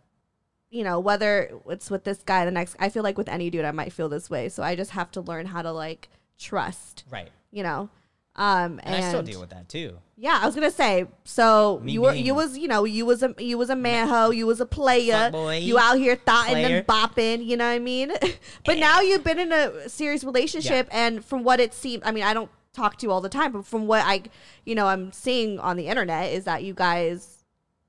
you 0.71 0.85
know, 0.85 0.99
whether 1.01 1.51
it's 1.69 1.91
with 1.91 2.05
this 2.05 2.23
guy, 2.23 2.45
the 2.45 2.51
next. 2.51 2.77
I 2.79 2.89
feel 2.89 3.03
like 3.03 3.17
with 3.19 3.29
any 3.29 3.51
dude, 3.51 3.65
I 3.65 3.71
might 3.73 3.93
feel 3.93 4.09
this 4.09 4.29
way. 4.31 4.49
So 4.49 4.63
I 4.63 4.75
just 4.77 4.91
have 4.93 5.11
to 5.13 5.21
learn 5.21 5.47
how 5.47 5.63
to 5.63 5.73
like 5.73 6.09
trust. 6.39 7.05
right. 7.11 7.31
You 7.51 7.63
know. 7.63 7.89
Um, 8.37 8.81
And, 8.85 8.95
I 8.95 9.09
still 9.09 9.23
deal 9.23 9.41
with 9.41 9.51
that 9.51 9.69
too. 9.69 9.99
yeah, 10.17 10.39
I 10.43 10.47
was 10.47 10.55
gonna 10.55 10.71
say. 10.71 11.07
So 11.25 11.81
Me 11.83 11.93
you 11.93 12.03
were 12.03 12.13
being- 12.13 12.27
you 12.27 12.35
was 12.35 12.57
you 12.59 12.69
know 12.69 12.85
you 12.85 13.07
was 13.07 13.23
a 13.23 13.35
you 13.39 13.57
was 13.57 13.71
a 13.71 13.75
manho, 13.75 14.35
you 14.35 14.47
was 14.47 14.61
a 14.61 14.67
player, 14.67 15.31
you 15.57 15.79
out 15.79 15.97
here 15.97 16.17
thotting 16.17 16.57
and 16.59 16.87
bopping. 16.87 17.45
You 17.45 17.57
know 17.57 17.65
what 17.67 17.73
I 17.75 17.79
mean? 17.79 18.13
but 18.67 18.79
now 18.79 19.01
you've 19.01 19.25
been 19.25 19.39
in 19.39 19.53
a 19.53 19.89
serious 19.89 20.23
relationship, 20.23 20.87
and 20.91 21.25
from 21.25 21.45
what 21.45 21.61
it 21.61 21.73
seems, 21.73 22.03
I 22.05 22.13
mean, 22.13 22.25
I 22.25 22.35
don't 22.35 22.51
talk 22.75 22.99
to 22.99 23.07
you 23.07 23.11
all 23.11 23.23
the 23.23 23.31
time, 23.31 23.53
but 23.53 23.65
from 23.65 23.87
what 23.87 24.03
I, 24.05 24.23
you 24.67 24.75
know, 24.75 24.87
I'm 24.87 25.11
seeing 25.13 25.59
on 25.59 25.79
the 25.79 25.87
internet 25.89 26.31
is 26.33 26.45
that 26.45 26.63
you 26.63 26.75
guys 26.75 27.33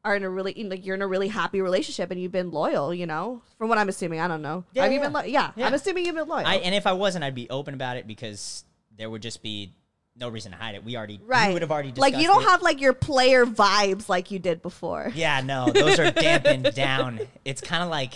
are 0.06 0.16
in 0.16 0.24
a 0.24 0.30
really 0.30 0.54
like 0.64 0.86
you're 0.86 0.96
in 0.96 1.02
a 1.02 1.08
really 1.08 1.28
happy 1.28 1.60
relationship, 1.60 2.10
and 2.10 2.22
you've 2.22 2.32
been 2.32 2.52
loyal. 2.52 2.94
You 2.94 3.06
know, 3.06 3.42
from 3.58 3.68
what 3.68 3.78
I'm 3.78 3.90
assuming, 3.90 4.22
I 4.22 4.30
don't 4.30 4.42
know. 4.42 4.64
Yeah, 4.72 4.86
you 4.86 4.94
yeah. 4.94 5.02
been? 5.02 5.12
Lo- 5.12 5.24
yeah, 5.24 5.52
Yeah. 5.58 5.68
I'm 5.68 5.74
assuming 5.74 6.06
you've 6.06 6.16
been 6.16 6.30
loyal. 6.30 6.48
I, 6.48 6.56
and 6.56 6.74
if 6.74 6.88
I 6.88 6.94
wasn't, 6.94 7.26
I'd 7.26 7.36
be 7.36 7.50
open 7.50 7.74
about 7.74 7.98
it 7.98 8.08
because 8.08 8.64
there 8.98 9.10
would 9.10 9.22
just 9.22 9.44
be 9.44 9.74
no 10.20 10.30
reason 10.30 10.52
to 10.52 10.58
hide 10.58 10.76
it. 10.76 10.84
We 10.84 10.98
already, 10.98 11.20
right. 11.26 11.48
we 11.50 11.54
would 11.54 11.62
have 11.62 11.72
already 11.72 11.92
like 11.96 12.18
you 12.18 12.28
don't 12.28 12.44
it. 12.44 12.48
have 12.50 12.62
like 12.62 12.82
your 12.82 12.94
player 12.94 13.46
vibes 13.46 14.10
like 14.10 14.32
you 14.32 14.40
did 14.40 14.62
before. 14.62 15.12
Yeah, 15.14 15.42
no, 15.42 15.70
those 15.72 16.00
are 16.00 16.12
dampened 16.12 16.72
down. 16.76 17.20
It's 17.46 17.62
kind 17.62 17.84
of 17.84 17.90
like, 17.90 18.14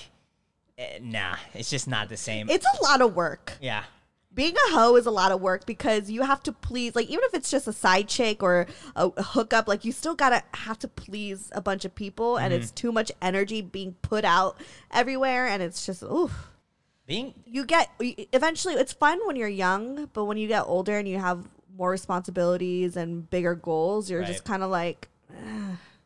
eh, 0.78 1.00
nah, 1.02 1.36
it's 1.54 1.70
just 1.70 1.88
not 1.88 2.10
the 2.10 2.18
same. 2.18 2.50
It's 2.50 2.66
a 2.80 2.84
lot 2.84 3.02
of 3.02 3.16
work. 3.16 3.54
yeah, 3.62 3.84
being 4.34 4.56
a 4.56 4.72
hoe 4.72 4.96
is 4.96 5.06
a 5.06 5.12
lot 5.12 5.32
of 5.32 5.42
work 5.42 5.66
because 5.66 6.10
you 6.10 6.24
have 6.24 6.42
to 6.44 6.52
please 6.54 6.96
like 6.96 7.08
even 7.08 7.24
if 7.26 7.34
it's 7.34 7.52
just 7.52 7.68
a 7.68 7.74
side 7.74 8.08
chick 8.08 8.42
or 8.42 8.66
a, 8.96 9.10
hookup 9.22 9.68
like 9.68 9.84
you 9.84 9.92
still 9.92 10.16
gotta 10.16 10.42
have 10.54 10.80
to 10.80 10.88
please 10.88 11.50
a 11.54 11.60
bunch 11.62 11.84
of 11.86 11.94
people 11.94 12.38
and 12.38 12.54
Mm-hmm. 12.54 12.62
it's 12.64 12.72
too 12.72 12.92
much 12.94 13.12
energy 13.22 13.62
being 13.62 13.94
put 14.02 14.24
out 14.24 14.56
everywhere 14.90 15.48
and 15.48 15.62
it's 15.62 15.86
just 15.86 16.02
ooh 16.04 16.32
being 17.06 17.34
you 17.46 17.66
get 17.66 17.90
eventually 18.00 18.76
it's 18.76 18.94
fun 18.94 19.20
when 19.28 19.36
you're 19.36 19.50
young 19.50 20.08
but 20.14 20.24
when 20.24 20.38
you 20.38 20.48
get 20.48 20.64
older 20.66 20.98
and 20.98 21.10
you 21.10 21.20
have 21.20 21.46
more 21.82 21.90
responsibilities 21.90 22.96
and 22.96 23.28
bigger 23.32 23.56
goals 23.56 24.08
you're 24.08 24.24
just 24.24 24.44
kind 24.46 24.62
of 24.62 24.70
like 24.70 25.08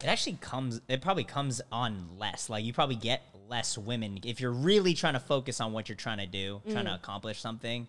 it 0.01 0.07
actually 0.07 0.37
comes. 0.39 0.79
It 0.87 1.01
probably 1.01 1.23
comes 1.23 1.61
on 1.71 2.05
less. 2.19 2.49
Like 2.49 2.63
you 2.63 2.71
probably 2.73 2.95
get 2.95 3.23
less 3.49 3.77
women 3.77 4.19
if 4.23 4.39
you're 4.39 4.51
really 4.51 4.93
trying 4.93 5.13
to 5.13 5.19
focus 5.19 5.59
on 5.59 5.73
what 5.73 5.87
you're 5.89 5.95
trying 5.97 6.19
to 6.19 6.27
do, 6.27 6.61
trying 6.69 6.85
to 6.85 6.91
Mm. 6.91 6.95
accomplish 6.95 7.39
something. 7.41 7.87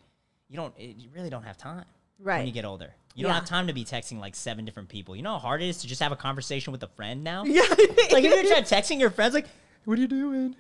You 0.48 0.56
don't. 0.56 0.72
It, 0.78 0.96
you 0.96 1.08
really 1.14 1.30
don't 1.30 1.42
have 1.42 1.56
time. 1.58 1.84
Right. 2.18 2.38
When 2.38 2.46
you 2.46 2.52
get 2.52 2.64
older, 2.64 2.92
you 3.14 3.22
don't 3.24 3.30
Yeah. 3.30 3.40
have 3.40 3.44
time 3.48 3.66
to 3.66 3.72
be 3.72 3.84
texting 3.84 4.18
like 4.18 4.34
seven 4.34 4.64
different 4.64 4.88
people. 4.88 5.14
You 5.16 5.22
know 5.22 5.32
how 5.32 5.38
hard 5.40 5.62
it 5.62 5.68
is 5.68 5.78
to 5.78 5.86
just 5.88 6.00
have 6.00 6.12
a 6.12 6.16
conversation 6.16 6.72
with 6.72 6.82
a 6.82 6.88
friend 6.88 7.22
now. 7.22 7.44
yeah 7.44 7.62
Like 8.12 8.24
if 8.24 8.32
you're 8.32 8.44
trying 8.52 8.64
texting 8.76 8.98
your 8.98 9.10
friends, 9.10 9.34
like, 9.34 9.46
what 9.84 9.98
are 9.98 10.00
you 10.00 10.08
doing? 10.08 10.56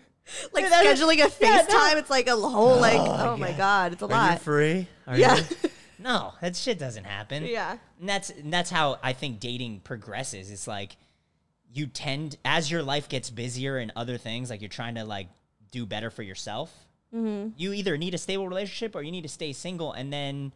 like 0.52 0.64
Yeah, 0.64 0.82
scheduling 0.82 1.14
a 1.14 1.18
yeah, 1.40 1.62
FaceTime 1.62 1.92
no. 1.92 1.98
it's 1.98 2.10
like 2.10 2.26
a 2.28 2.36
whole 2.36 2.78
like 2.80 2.98
Oh, 3.00 3.30
oh, 3.32 3.36
my 3.36 3.52
god 3.52 3.92
it's 3.92 4.02
a 4.02 4.06
Are 4.06 4.08
you 4.08 4.14
lot 4.14 4.40
free? 4.42 4.88
Are 5.06 5.16
Yeah. 5.16 5.36
you? 5.36 5.44
No, 5.98 6.34
that 6.40 6.56
shit 6.56 6.78
doesn't 6.78 7.04
happen. 7.04 7.44
Yeah. 7.46 7.78
And 8.00 8.08
that's 8.08 8.30
and 8.30 8.52
that's 8.52 8.70
how 8.70 8.98
I 9.02 9.12
think 9.12 9.40
dating 9.40 9.80
progresses. 9.80 10.50
It's 10.50 10.66
like 10.66 10.96
you 11.72 11.86
tend 11.86 12.36
as 12.44 12.70
your 12.70 12.82
life 12.82 13.08
gets 13.08 13.30
busier 13.30 13.78
and 13.78 13.92
other 13.96 14.16
things, 14.18 14.50
like 14.50 14.60
you're 14.60 14.68
trying 14.68 14.94
to 14.96 15.04
like 15.04 15.28
do 15.70 15.86
better 15.86 16.10
for 16.10 16.22
yourself. 16.22 16.72
Mm-hmm. 17.14 17.50
You 17.56 17.72
either 17.72 17.96
need 17.96 18.14
a 18.14 18.18
stable 18.18 18.48
relationship 18.48 18.94
or 18.94 19.02
you 19.02 19.10
need 19.12 19.22
to 19.22 19.28
stay 19.28 19.52
single 19.52 19.92
and 19.92 20.12
then 20.12 20.52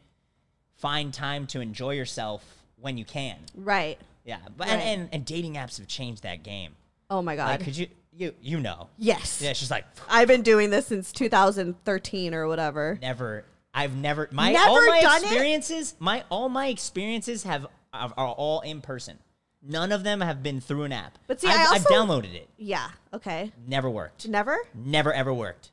find 0.76 1.12
time 1.12 1.46
to 1.48 1.60
enjoy 1.60 1.92
yourself 1.92 2.44
when 2.76 2.96
you 2.96 3.04
can. 3.04 3.36
right 3.54 3.98
Yeah, 4.24 4.38
but 4.56 4.68
Right. 4.68 4.74
and, 4.78 5.00
and 5.02 5.08
and 5.12 5.24
dating 5.26 5.54
apps 5.54 5.78
have 5.78 5.86
changed 5.88 6.22
that 6.22 6.42
game. 6.42 6.72
oh 7.10 7.22
my 7.22 7.36
god 7.36 7.50
Like, 7.50 7.64
could 7.64 7.76
you 7.76 7.88
you 8.12 8.34
you 8.40 8.60
know? 8.60 8.88
yes 8.98 9.40
Yeah, 9.42 9.52
she's 9.52 9.70
like 9.70 9.84
I've 10.08 10.28
been 10.28 10.42
doing 10.42 10.70
this 10.70 10.86
since 10.86 11.12
2013 11.12 12.34
or 12.34 12.48
whatever. 12.48 12.98
never 13.00 13.44
I've 13.72 13.94
never 13.96 14.28
my 14.32 14.52
Never 14.52 14.68
all 14.68 14.86
my 14.86 15.00
done 15.00 15.22
it? 15.22 15.24
experiences 15.24 15.94
my 15.98 16.24
all 16.28 16.48
my 16.48 16.68
experiences 16.68 17.44
have 17.44 17.66
are 17.92 18.12
are 18.16 18.28
all 18.28 18.60
in 18.60 18.80
person. 18.80 19.18
None 19.62 19.92
of 19.92 20.04
them 20.04 20.20
have 20.22 20.42
been 20.42 20.60
through 20.60 20.84
an 20.84 20.92
app. 20.92 21.18
But 21.26 21.40
see, 21.40 21.48
I've, 21.48 21.70
I 21.70 21.74
I've 21.74 21.84
downloaded 21.84 22.34
it. 22.34 22.48
Yeah. 22.56 22.88
Okay. 23.12 23.52
Never 23.66 23.90
worked. 23.90 24.26
Never. 24.26 24.58
Never 24.74 25.12
ever 25.12 25.34
worked. 25.34 25.70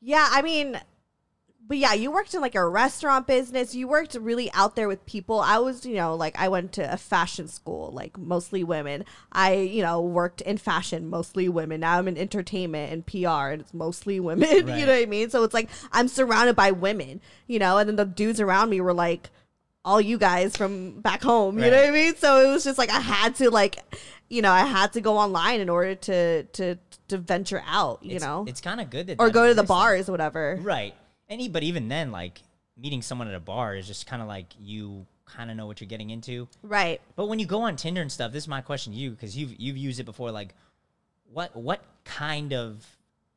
Yeah. 0.00 0.28
I 0.30 0.42
mean, 0.42 0.80
but 1.68 1.76
yeah, 1.76 1.92
you 1.92 2.10
worked 2.10 2.32
in 2.32 2.40
like 2.40 2.54
a 2.54 2.66
restaurant 2.66 3.26
business. 3.26 3.74
You 3.74 3.86
worked 3.86 4.14
really 4.14 4.50
out 4.54 4.74
there 4.74 4.88
with 4.88 5.04
people. 5.04 5.38
I 5.38 5.58
was, 5.58 5.84
you 5.84 5.96
know, 5.96 6.14
like 6.16 6.38
I 6.40 6.48
went 6.48 6.72
to 6.72 6.92
a 6.92 6.96
fashion 6.96 7.46
school, 7.46 7.90
like 7.92 8.16
mostly 8.16 8.64
women. 8.64 9.04
I, 9.30 9.54
you 9.56 9.82
know, 9.82 10.00
worked 10.00 10.40
in 10.40 10.56
fashion, 10.56 11.10
mostly 11.10 11.46
women. 11.48 11.80
Now 11.80 11.98
I'm 11.98 12.08
in 12.08 12.16
entertainment 12.16 12.90
and 12.92 13.04
PR, 13.06 13.50
and 13.52 13.60
it's 13.60 13.74
mostly 13.74 14.18
women. 14.18 14.48
Right. 14.68 14.78
You 14.80 14.86
know 14.86 14.92
what 14.94 15.02
I 15.02 15.06
mean? 15.06 15.28
So 15.28 15.44
it's 15.44 15.52
like 15.54 15.68
I'm 15.92 16.08
surrounded 16.08 16.56
by 16.56 16.70
women, 16.70 17.20
you 17.46 17.58
know, 17.58 17.76
and 17.78 17.86
then 17.88 17.96
the 17.96 18.06
dudes 18.06 18.40
around 18.40 18.70
me 18.70 18.80
were 18.80 18.94
like 18.94 19.28
all 19.84 20.00
you 20.00 20.16
guys 20.18 20.56
from 20.56 21.00
back 21.00 21.22
home. 21.22 21.58
You 21.58 21.70
know 21.70 21.76
what 21.80 21.88
I 21.88 21.90
mean? 21.92 22.16
So 22.16 22.40
it 22.40 22.52
was 22.52 22.64
just 22.64 22.78
like 22.78 22.90
I 22.90 23.00
had 23.00 23.34
to 23.36 23.50
like, 23.50 23.78
you 24.28 24.42
know, 24.42 24.50
I 24.52 24.64
had 24.64 24.92
to 24.94 25.00
go 25.00 25.16
online 25.18 25.60
in 25.60 25.68
order 25.68 25.94
to 25.94 26.44
to 26.44 26.76
to 27.08 27.18
venture 27.18 27.62
out. 27.66 28.02
You 28.02 28.16
It's- 28.16 28.22
know, 28.22 28.44
it's 28.48 28.60
kind 28.60 28.80
of 28.80 28.90
good 28.90 29.06
that 29.08 29.16
or 29.18 29.30
go 29.30 29.46
to 29.48 29.54
the 29.54 29.62
bars 29.64 30.08
or 30.08 30.12
whatever. 30.12 30.58
Right. 30.60 30.94
And 31.28 31.40
e- 31.40 31.48
but 31.48 31.62
even 31.62 31.88
then, 31.88 32.10
like 32.12 32.40
meeting 32.76 33.02
someone 33.02 33.28
at 33.28 33.34
a 33.34 33.40
bar 33.40 33.74
is 33.76 33.86
just 33.86 34.06
kind 34.06 34.22
of 34.22 34.28
like 34.28 34.46
you 34.60 35.06
kind 35.26 35.50
of 35.50 35.56
know 35.56 35.66
what 35.66 35.80
you're 35.80 35.88
getting 35.88 36.10
into. 36.10 36.48
Right. 36.62 37.00
But 37.16 37.26
when 37.26 37.38
you 37.38 37.46
go 37.46 37.62
on 37.62 37.76
Tinder 37.76 38.00
and 38.00 38.10
stuff, 38.10 38.32
this 38.32 38.44
is 38.44 38.48
my 38.48 38.60
question 38.60 38.92
to 38.92 38.98
you 38.98 39.10
because 39.10 39.36
you've 39.36 39.54
you've 39.58 39.76
used 39.76 40.00
it 40.00 40.04
before. 40.04 40.30
Like, 40.30 40.54
what 41.32 41.54
what 41.54 41.82
kind 42.04 42.52
of 42.52 42.86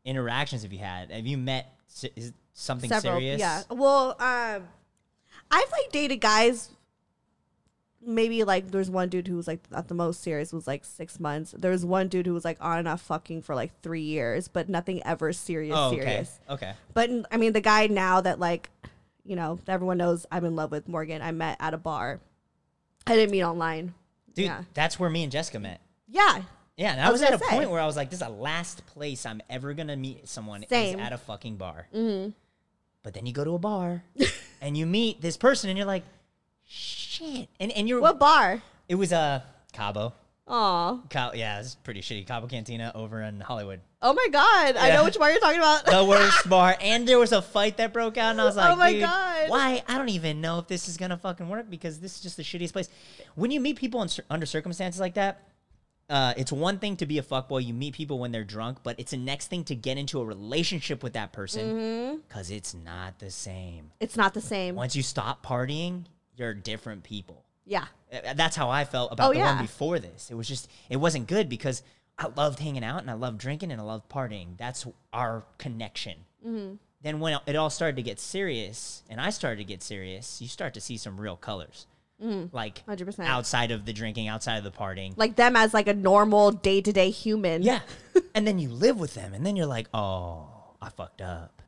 interactions 0.05 0.63
have 0.63 0.71
you 0.73 0.79
had? 0.79 1.11
Have 1.11 1.27
you 1.27 1.37
met 1.37 1.73
se- 1.87 2.11
is 2.15 2.27
it 2.29 2.33
something 2.53 2.89
serious? 3.01 3.39
Yeah. 3.39 3.63
Well, 3.69 4.11
um, 4.19 4.67
I've 5.49 5.71
like 5.71 5.91
dated 5.91 6.21
guys. 6.21 6.69
Maybe 8.03 8.43
like 8.43 8.71
there's 8.71 8.89
one 8.89 9.09
dude 9.09 9.27
who 9.27 9.35
was 9.35 9.47
like 9.47 9.59
at 9.73 9.87
the 9.87 9.93
most 9.93 10.21
serious 10.23 10.51
was 10.51 10.65
like 10.65 10.83
six 10.85 11.19
months. 11.19 11.53
There 11.57 11.69
was 11.71 11.85
one 11.85 12.07
dude 12.07 12.25
who 12.25 12.33
was 12.33 12.43
like 12.43 12.57
on 12.59 12.79
and 12.79 12.87
off 12.87 13.01
fucking 13.01 13.43
for 13.43 13.53
like 13.53 13.79
three 13.81 14.01
years, 14.01 14.47
but 14.47 14.69
nothing 14.69 15.03
ever 15.05 15.31
serious. 15.33 15.75
Oh, 15.77 15.89
okay. 15.89 15.99
serious. 16.01 16.39
Okay. 16.49 16.73
But 16.95 17.09
I 17.31 17.37
mean, 17.37 17.53
the 17.53 17.61
guy 17.61 17.87
now 17.87 18.21
that 18.21 18.39
like, 18.39 18.69
you 19.23 19.35
know, 19.35 19.59
everyone 19.67 19.97
knows 19.97 20.25
I'm 20.31 20.45
in 20.45 20.55
love 20.55 20.71
with 20.71 20.87
Morgan. 20.87 21.21
I 21.21 21.31
met 21.31 21.57
at 21.59 21.75
a 21.75 21.77
bar. 21.77 22.19
I 23.05 23.15
didn't 23.15 23.31
meet 23.31 23.43
online. 23.43 23.93
Dude, 24.33 24.45
Yeah. 24.45 24.63
that's 24.73 24.99
where 24.99 25.09
me 25.09 25.21
and 25.23 25.31
Jessica 25.31 25.59
met. 25.59 25.81
Yeah. 26.07 26.43
Yeah, 26.77 26.93
and 26.93 27.01
I 27.01 27.07
I, 27.09 27.11
was 27.11 27.21
was, 27.21 27.29
at 27.29 27.35
a 27.35 27.37
say. 27.43 27.49
point 27.49 27.69
where 27.69 27.81
I 27.81 27.85
was 27.85 27.95
like, 27.95 28.09
"This 28.09 28.21
is 28.21 28.25
the 28.27 28.33
last 28.33 28.83
place 28.87 29.25
I'm 29.25 29.41
ever 29.49 29.73
gonna 29.75 29.97
meet 29.97 30.27
someone 30.27 30.65
Same. 30.67 30.99
is 30.99 31.05
at 31.05 31.13
a 31.13 31.17
fucking 31.17 31.57
bar." 31.57 31.87
Mm-hmm. 31.93 32.31
But 33.03 33.13
then 33.13 33.25
you 33.27 33.33
go 33.33 33.43
to 33.43 33.53
a 33.55 33.59
bar 33.59 34.03
and 34.61 34.75
you 34.75 34.85
meet 34.87 35.21
this 35.21 35.37
person, 35.37 35.69
and 35.69 35.77
you're 35.77 35.85
like, 35.85 36.03
"Shit!" 36.71 37.49
And 37.59 37.71
and 37.73 37.87
you're 37.89 37.99
What 38.01 38.17
bar? 38.19 38.61
it 38.87 38.95
was 38.95 39.11
uh, 39.11 39.41
Cabo. 39.73 40.13
Aw. 40.47 40.97
Cabo, 41.09 41.35
yeah, 41.35 41.59
it's 41.59 41.75
pretty 41.75 42.01
shitty. 42.01 42.25
Cabo 42.27 42.47
Cantina 42.47 42.91
over 42.95 43.21
in 43.21 43.39
Hollywood. 43.39 43.79
Oh 44.01 44.13
my 44.13 44.27
god. 44.31 44.75
I 44.75 44.87
Yeah. 44.87 44.95
know 44.95 45.03
which 45.05 45.17
bar 45.19 45.31
you're 45.31 45.39
talking 45.39 45.59
about. 45.59 45.85
The 45.85 46.03
worst 46.09 46.49
bar, 46.49 46.75
and 46.81 47.07
there 47.07 47.19
was 47.19 47.31
a 47.31 47.41
fight 47.41 47.77
that 47.77 47.93
broke 47.93 48.17
out, 48.17 48.31
and 48.31 48.41
I 48.41 48.45
was 48.45 48.55
like, 48.55 48.71
Oh 48.71 48.75
my 48.75 48.91
"Dude, 48.93 49.01
God. 49.01 49.49
why? 49.49 49.83
I 49.87 49.97
don't 49.97 50.09
even 50.09 50.41
know 50.41 50.59
if 50.59 50.67
this 50.67 50.87
is 50.89 50.97
gonna 50.97 51.17
fucking 51.17 51.47
work 51.49 51.69
because 51.69 51.99
this 51.99 52.15
is 52.15 52.21
just 52.21 52.37
the 52.37 52.43
shittiest 52.43 52.73
place." 52.73 52.89
When 53.35 53.51
you 53.51 53.59
meet 53.59 53.77
people 53.77 54.01
in, 54.01 54.07
cir- 54.09 54.23
under 54.29 54.45
circumstances 54.45 54.99
like 54.99 55.13
that, 55.13 55.47
uh, 56.09 56.33
it's 56.35 56.51
one 56.51 56.79
thing 56.79 56.97
to 56.97 57.05
be 57.05 57.17
a 57.19 57.23
fuckboy. 57.23 57.63
You 57.65 57.73
meet 57.73 57.93
people 57.93 58.19
when 58.19 58.31
they're 58.33 58.43
drunk, 58.43 58.79
but 58.83 58.99
it's 58.99 59.11
the 59.11 59.17
next 59.17 59.47
thing 59.47 59.63
to 59.65 59.75
get 59.75 59.97
into 59.97 60.19
a 60.19 60.25
relationship 60.25 61.03
with 61.03 61.13
that 61.13 61.31
person 61.31 61.69
Mm-hmm. 61.77 62.17
because 62.27 62.49
it's 62.51 62.73
not 62.73 63.19
the 63.19 63.29
same. 63.31 63.91
it's 64.01 64.17
not 64.17 64.33
the 64.33 64.41
same. 64.41 64.75
Once 64.75 64.95
you 64.95 65.03
stop 65.03 65.45
partying, 65.45 66.05
you're 66.35 66.53
different 66.53 67.03
people. 67.03 67.43
Yeah. 67.65 67.85
That's 68.35 68.55
how 68.55 68.69
I 68.69 68.85
felt 68.85 69.11
about 69.11 69.29
Oh, 69.29 69.33
the 69.33 69.39
yeah. 69.39 69.55
one 69.55 69.63
before 69.63 69.99
this. 69.99 70.29
It 70.31 70.35
was 70.35 70.47
just, 70.47 70.69
it 70.89 70.97
wasn't 70.97 71.27
good 71.27 71.47
because 71.49 71.83
I 72.17 72.27
loved 72.35 72.59
hanging 72.59 72.83
out 72.83 73.01
and 73.01 73.09
I 73.09 73.13
loved 73.13 73.37
drinking 73.39 73.71
and 73.71 73.79
I 73.79 73.83
loved 73.83 74.09
partying. 74.09 74.57
That's 74.57 74.85
our 75.13 75.43
connection. 75.57 76.17
Mm-hmm. 76.45 76.75
Then 77.03 77.19
when 77.19 77.39
it 77.45 77.55
all 77.55 77.69
started 77.69 77.95
to 77.97 78.01
get 78.03 78.19
serious 78.19 79.03
and 79.09 79.19
I 79.21 79.29
started 79.29 79.57
to 79.57 79.63
get 79.63 79.81
serious, 79.81 80.41
you 80.41 80.47
start 80.47 80.73
to 80.75 80.81
see 80.81 80.97
some 80.97 81.19
real 81.19 81.35
colors. 81.37 81.87
Like 82.51 82.85
100%. 82.85 83.25
outside 83.25 83.71
of 83.71 83.85
the 83.85 83.93
drinking, 83.93 84.27
outside 84.27 84.57
of 84.57 84.63
the 84.63 84.69
partying. 84.71 85.11
Mm-hmm. 85.11 85.19
Like 85.19 85.35
them 85.37 85.55
as 85.55 85.73
like 85.73 85.87
a 85.87 85.93
normal 85.95 86.51
day 86.51 86.79
to 86.81 86.93
day 86.93 87.09
human. 87.09 87.63
yeah. 87.63 87.79
and 88.35 88.45
then 88.45 88.59
you 88.59 88.69
live 88.69 88.99
with 88.99 89.15
them 89.15 89.33
and 89.33 89.43
then 89.43 89.55
you're 89.55 89.65
like, 89.65 89.87
oh, 89.91 90.47
I 90.79 90.89
fucked 90.89 91.21
up. 91.21 91.60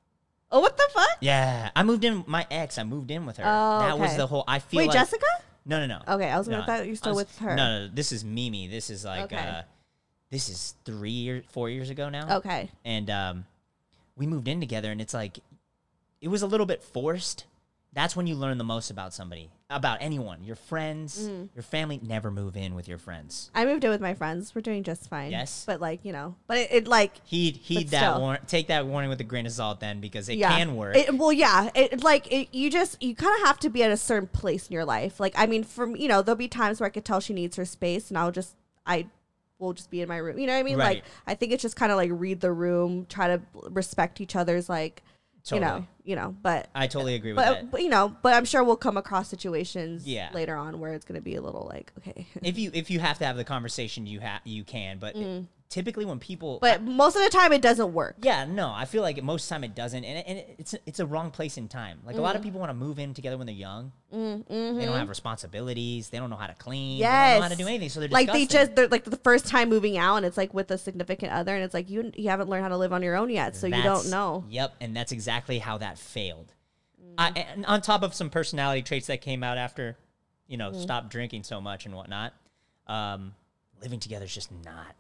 Oh, 0.54 0.60
what 0.60 0.78
the 0.78 0.88
fuck? 0.94 1.18
Yeah. 1.20 1.72
I 1.76 1.82
moved 1.84 2.04
in, 2.06 2.24
my 2.28 2.46
ex, 2.52 2.78
I 2.78 2.84
moved 2.84 3.10
in 3.12 3.26
with 3.26 3.38
her. 3.38 3.44
Oh, 3.46 3.80
that 3.80 3.98
was 4.00 4.10
okay. 4.12 4.18
the 4.18 4.28
whole, 4.28 4.44
I 4.48 4.60
feel 4.60 4.78
Wait, 4.78 4.88
like. 4.88 4.94
Jessica? 4.98 5.26
No, 5.66 5.80
no, 5.80 5.88
no. 5.88 6.14
Okay, 6.16 6.30
I 6.30 6.38
was 6.38 6.48
gonna- 6.48 6.66
thought 6.66 6.86
you're 6.86 6.96
still 6.96 7.16
was- 7.16 7.26
with 7.26 7.38
her. 7.40 7.56
No, 7.56 7.80
no, 7.80 7.88
this 7.94 8.12
is 8.12 8.24
Mimi. 8.24 8.68
This 8.68 8.90
is 8.90 9.04
like 9.04 9.34
Okay. 9.34 9.38
uh 9.38 9.62
this 10.30 10.50
is 10.50 10.76
three 10.84 11.10
years 11.12 11.46
four 11.50 11.70
years 11.70 11.90
ago 11.90 12.10
now. 12.10 12.38
Okay. 12.38 12.70
And 12.86 13.10
um 13.10 13.46
we 14.16 14.28
moved 14.28 14.48
in 14.48 14.60
together 14.60 14.92
and 14.92 15.00
it's 15.02 15.14
like 15.14 15.40
it 16.22 16.28
was 16.28 16.42
a 16.42 16.48
little 16.48 16.66
bit 16.66 16.84
forced. 16.84 17.46
That's 17.94 18.16
when 18.16 18.28
you 18.28 18.36
learn 18.36 18.58
the 18.58 18.64
most 18.64 18.92
about 18.92 19.14
somebody. 19.14 19.50
About 19.76 19.98
anyone. 20.02 20.44
Your 20.44 20.56
friends, 20.56 21.28
Mm. 21.28 21.50
your 21.56 21.64
family, 21.64 22.00
never 22.04 22.32
move 22.32 22.56
in 22.56 22.76
with 22.76 22.88
your 22.88 22.98
friends. 22.98 23.50
I 23.56 23.66
moved 23.66 23.84
in 23.84 23.90
with 23.90 24.02
my 24.02 24.14
friends. 24.14 24.54
We're 24.54 24.62
doing 24.62 24.84
just 24.84 25.10
fine. 25.10 25.32
Yes? 25.32 25.64
But 25.66 25.82
like, 25.82 26.06
you 26.06 26.14
know, 26.14 26.36
but 26.48 26.58
it, 26.58 26.72
it 26.72 26.88
like 26.88 27.26
Heed 27.26 27.58
heed 27.58 27.90
that 27.90 28.12
still. 28.12 28.22
warn 28.22 28.40
take 28.48 28.68
that 28.68 28.86
warning 28.86 29.10
with 29.10 29.20
a 29.22 29.24
grain 29.24 29.46
of 29.46 29.52
salt 29.52 29.80
then 29.80 30.00
because 30.00 30.30
it 30.30 30.38
yeah. 30.38 30.56
can 30.56 30.76
work. 30.76 30.96
It, 30.96 31.16
well, 31.18 31.34
yeah. 31.34 31.70
It 31.76 32.04
like 32.04 32.32
it, 32.32 32.50
you 32.54 32.70
just 32.70 33.02
you 33.02 33.16
kind 33.16 33.36
of 33.42 33.48
have 33.48 33.60
to 33.60 33.70
be 33.70 33.84
at 33.84 33.92
a 33.92 33.98
certain 33.98 34.28
place 34.30 34.68
in 34.68 34.74
your 34.74 34.86
life. 34.86 35.20
Like, 35.20 35.34
I 35.38 35.46
mean, 35.46 35.64
from 35.64 35.96
you 35.96 36.08
know, 36.08 36.22
there'll 36.22 36.38
be 36.38 36.48
times 36.48 36.80
where 36.80 36.88
I 36.88 36.92
could 36.92 37.06
tell 37.06 37.20
she 37.20 37.34
needs 37.34 37.56
her 37.56 37.66
space, 37.66 38.10
and 38.10 38.18
I'll 38.18 38.32
just 38.32 38.56
I 38.86 39.08
will 39.60 39.74
just 39.74 39.90
be 39.90 40.02
in 40.02 40.10
my 40.10 40.18
room. 40.18 40.38
You 40.38 40.48
know 40.48 40.54
what 40.54 40.60
I 40.60 40.64
mean? 40.64 40.78
Like, 40.78 41.04
I 41.26 41.36
think 41.36 41.52
it's 41.54 41.62
just 41.62 41.76
kind 41.76 41.92
of 41.92 41.98
like 41.98 42.10
read 42.14 42.42
the 42.42 42.52
room, 42.52 43.06
try 43.08 43.28
to 43.28 43.42
respect 43.70 44.20
each 44.20 44.36
other's 44.36 44.68
like, 44.68 45.02
you 45.52 45.60
know, 45.60 45.86
you 46.04 46.16
know. 46.16 46.36
But 46.42 46.70
I 46.74 46.88
totally 46.88 47.16
agree 47.16 47.34
with 47.34 47.44
but, 47.44 47.54
that. 47.54 47.72
but 47.72 47.82
you 47.84 47.90
know, 47.90 48.16
but 48.22 48.34
I'm 48.34 48.46
sure 48.46 48.64
we'll 48.64 48.76
come 48.76 48.98
across 48.98 49.30
situations 49.30 50.08
Yeah. 50.08 50.30
later 50.34 50.56
on 50.56 50.80
where 50.80 50.94
it's 50.94 51.06
going 51.06 51.20
to 51.20 51.24
be 51.24 51.36
a 51.36 51.42
little 51.42 51.68
like 51.70 51.92
okay. 52.00 52.28
if 52.42 52.58
you 52.60 52.72
if 52.74 52.90
you 52.90 53.00
have 53.00 53.18
to 53.20 53.26
have 53.26 53.36
the 53.36 53.44
conversation 53.44 54.06
you 54.06 54.20
have 54.20 54.42
you 54.44 54.64
can, 54.64 55.00
but 55.00 55.16
mm-hmm. 55.16 55.46
Typically 55.74 56.06
when 56.06 56.20
people 56.20 56.58
Mm. 56.58 56.62
but 56.62 56.84
most 56.84 57.16
of 57.16 57.24
the 57.24 57.30
time, 57.32 57.52
it 57.52 57.62
doesn't 57.62 57.94
work. 57.94 58.16
Yeah, 58.22 58.46
no, 58.46 58.72
I 58.72 58.86
feel 58.86 59.02
like 59.02 59.22
most 59.24 59.44
of 59.46 59.50
the 59.50 59.54
time 59.56 59.64
it 59.64 59.74
doesn't, 59.74 60.04
and, 60.06 60.20
it, 60.20 60.26
and 60.28 60.44
it's 60.60 60.76
it's 60.86 61.00
a 61.00 61.06
wrong 61.06 61.32
place 61.32 61.58
in 61.58 61.68
time. 61.68 62.00
Like 62.06 62.16
a 62.18 62.22
lot 62.22 62.36
of 62.36 62.42
Mm. 62.42 62.46
people 62.46 62.60
want 62.60 62.70
to 62.70 62.76
move 62.76 63.00
in 63.00 63.14
together 63.16 63.38
when 63.38 63.48
they're 63.48 63.56
young. 63.56 63.92
They 64.12 64.86
don't 64.86 64.98
have 64.98 65.10
responsibilities. 65.10 66.10
They 66.10 66.20
don't 66.20 66.30
know 66.30 66.36
how 66.36 66.46
to 66.48 66.54
clean. 66.54 67.00
They 67.00 67.06
Mm-hmm. 67.06 67.12
Yes. 67.14 67.32
don't 67.32 67.40
know 67.40 67.44
how 67.44 67.50
to 67.50 67.56
do 67.56 67.68
anything. 67.68 67.90
So 67.90 68.00
they're 68.00 68.10
like 68.10 68.32
they 68.32 68.46
just 68.46 68.76
they're 68.76 68.88
like 68.88 69.04
the 69.06 69.18
first 69.18 69.48
time 69.48 69.70
moving 69.70 69.98
out 69.98 70.18
and 70.18 70.26
it's 70.28 70.38
like 70.38 70.54
with 70.54 70.70
a 70.72 70.78
significant 70.78 71.32
other 71.32 71.56
and 71.56 71.64
it's 71.64 71.74
like 71.74 71.90
you 71.90 72.12
you 72.16 72.30
haven't 72.30 72.50
learned 72.50 72.64
how 72.64 72.70
to 72.70 72.78
live 72.78 72.94
on 72.94 73.02
your 73.02 73.16
own 73.16 73.30
yet 73.32 73.56
so 73.56 73.66
you 73.68 73.82
don't 73.82 74.10
know 74.12 74.46
Yep, 74.50 74.76
and 74.82 74.96
that's 74.96 75.12
exactly 75.12 75.58
how 75.60 75.80
that 75.80 75.98
failed. 75.98 76.54
I, 77.18 77.30
and 77.30 77.66
on 77.66 77.82
top 77.82 78.02
of 78.04 78.14
some 78.14 78.30
personality 78.30 78.82
traits 78.84 79.08
that 79.08 79.22
came 79.22 79.44
out 79.44 79.58
after, 79.58 79.98
you 80.48 80.58
know, 80.58 80.74
stop 80.74 81.10
drinking 81.12 81.44
so 81.44 81.60
much 81.62 81.86
and 81.86 81.94
whatnot, 81.96 82.34
um, 82.88 83.34
living 83.82 84.00
together 84.00 84.26
is 84.26 84.34
just 84.34 84.52
not. 84.64 84.96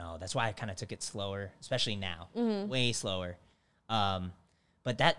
No, 0.00 0.16
that's 0.18 0.34
why 0.34 0.48
I 0.48 0.52
kind 0.52 0.70
of 0.70 0.76
took 0.76 0.92
it 0.92 1.02
slower, 1.02 1.52
especially 1.60 1.96
now, 1.96 2.28
way 2.68 2.92
slower. 2.92 3.36
Um, 3.88 4.32
but 4.82 4.98
that 4.98 5.16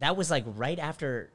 that 0.00 0.16
was 0.16 0.30
like 0.30 0.44
right 0.46 0.78
after. 0.78 1.30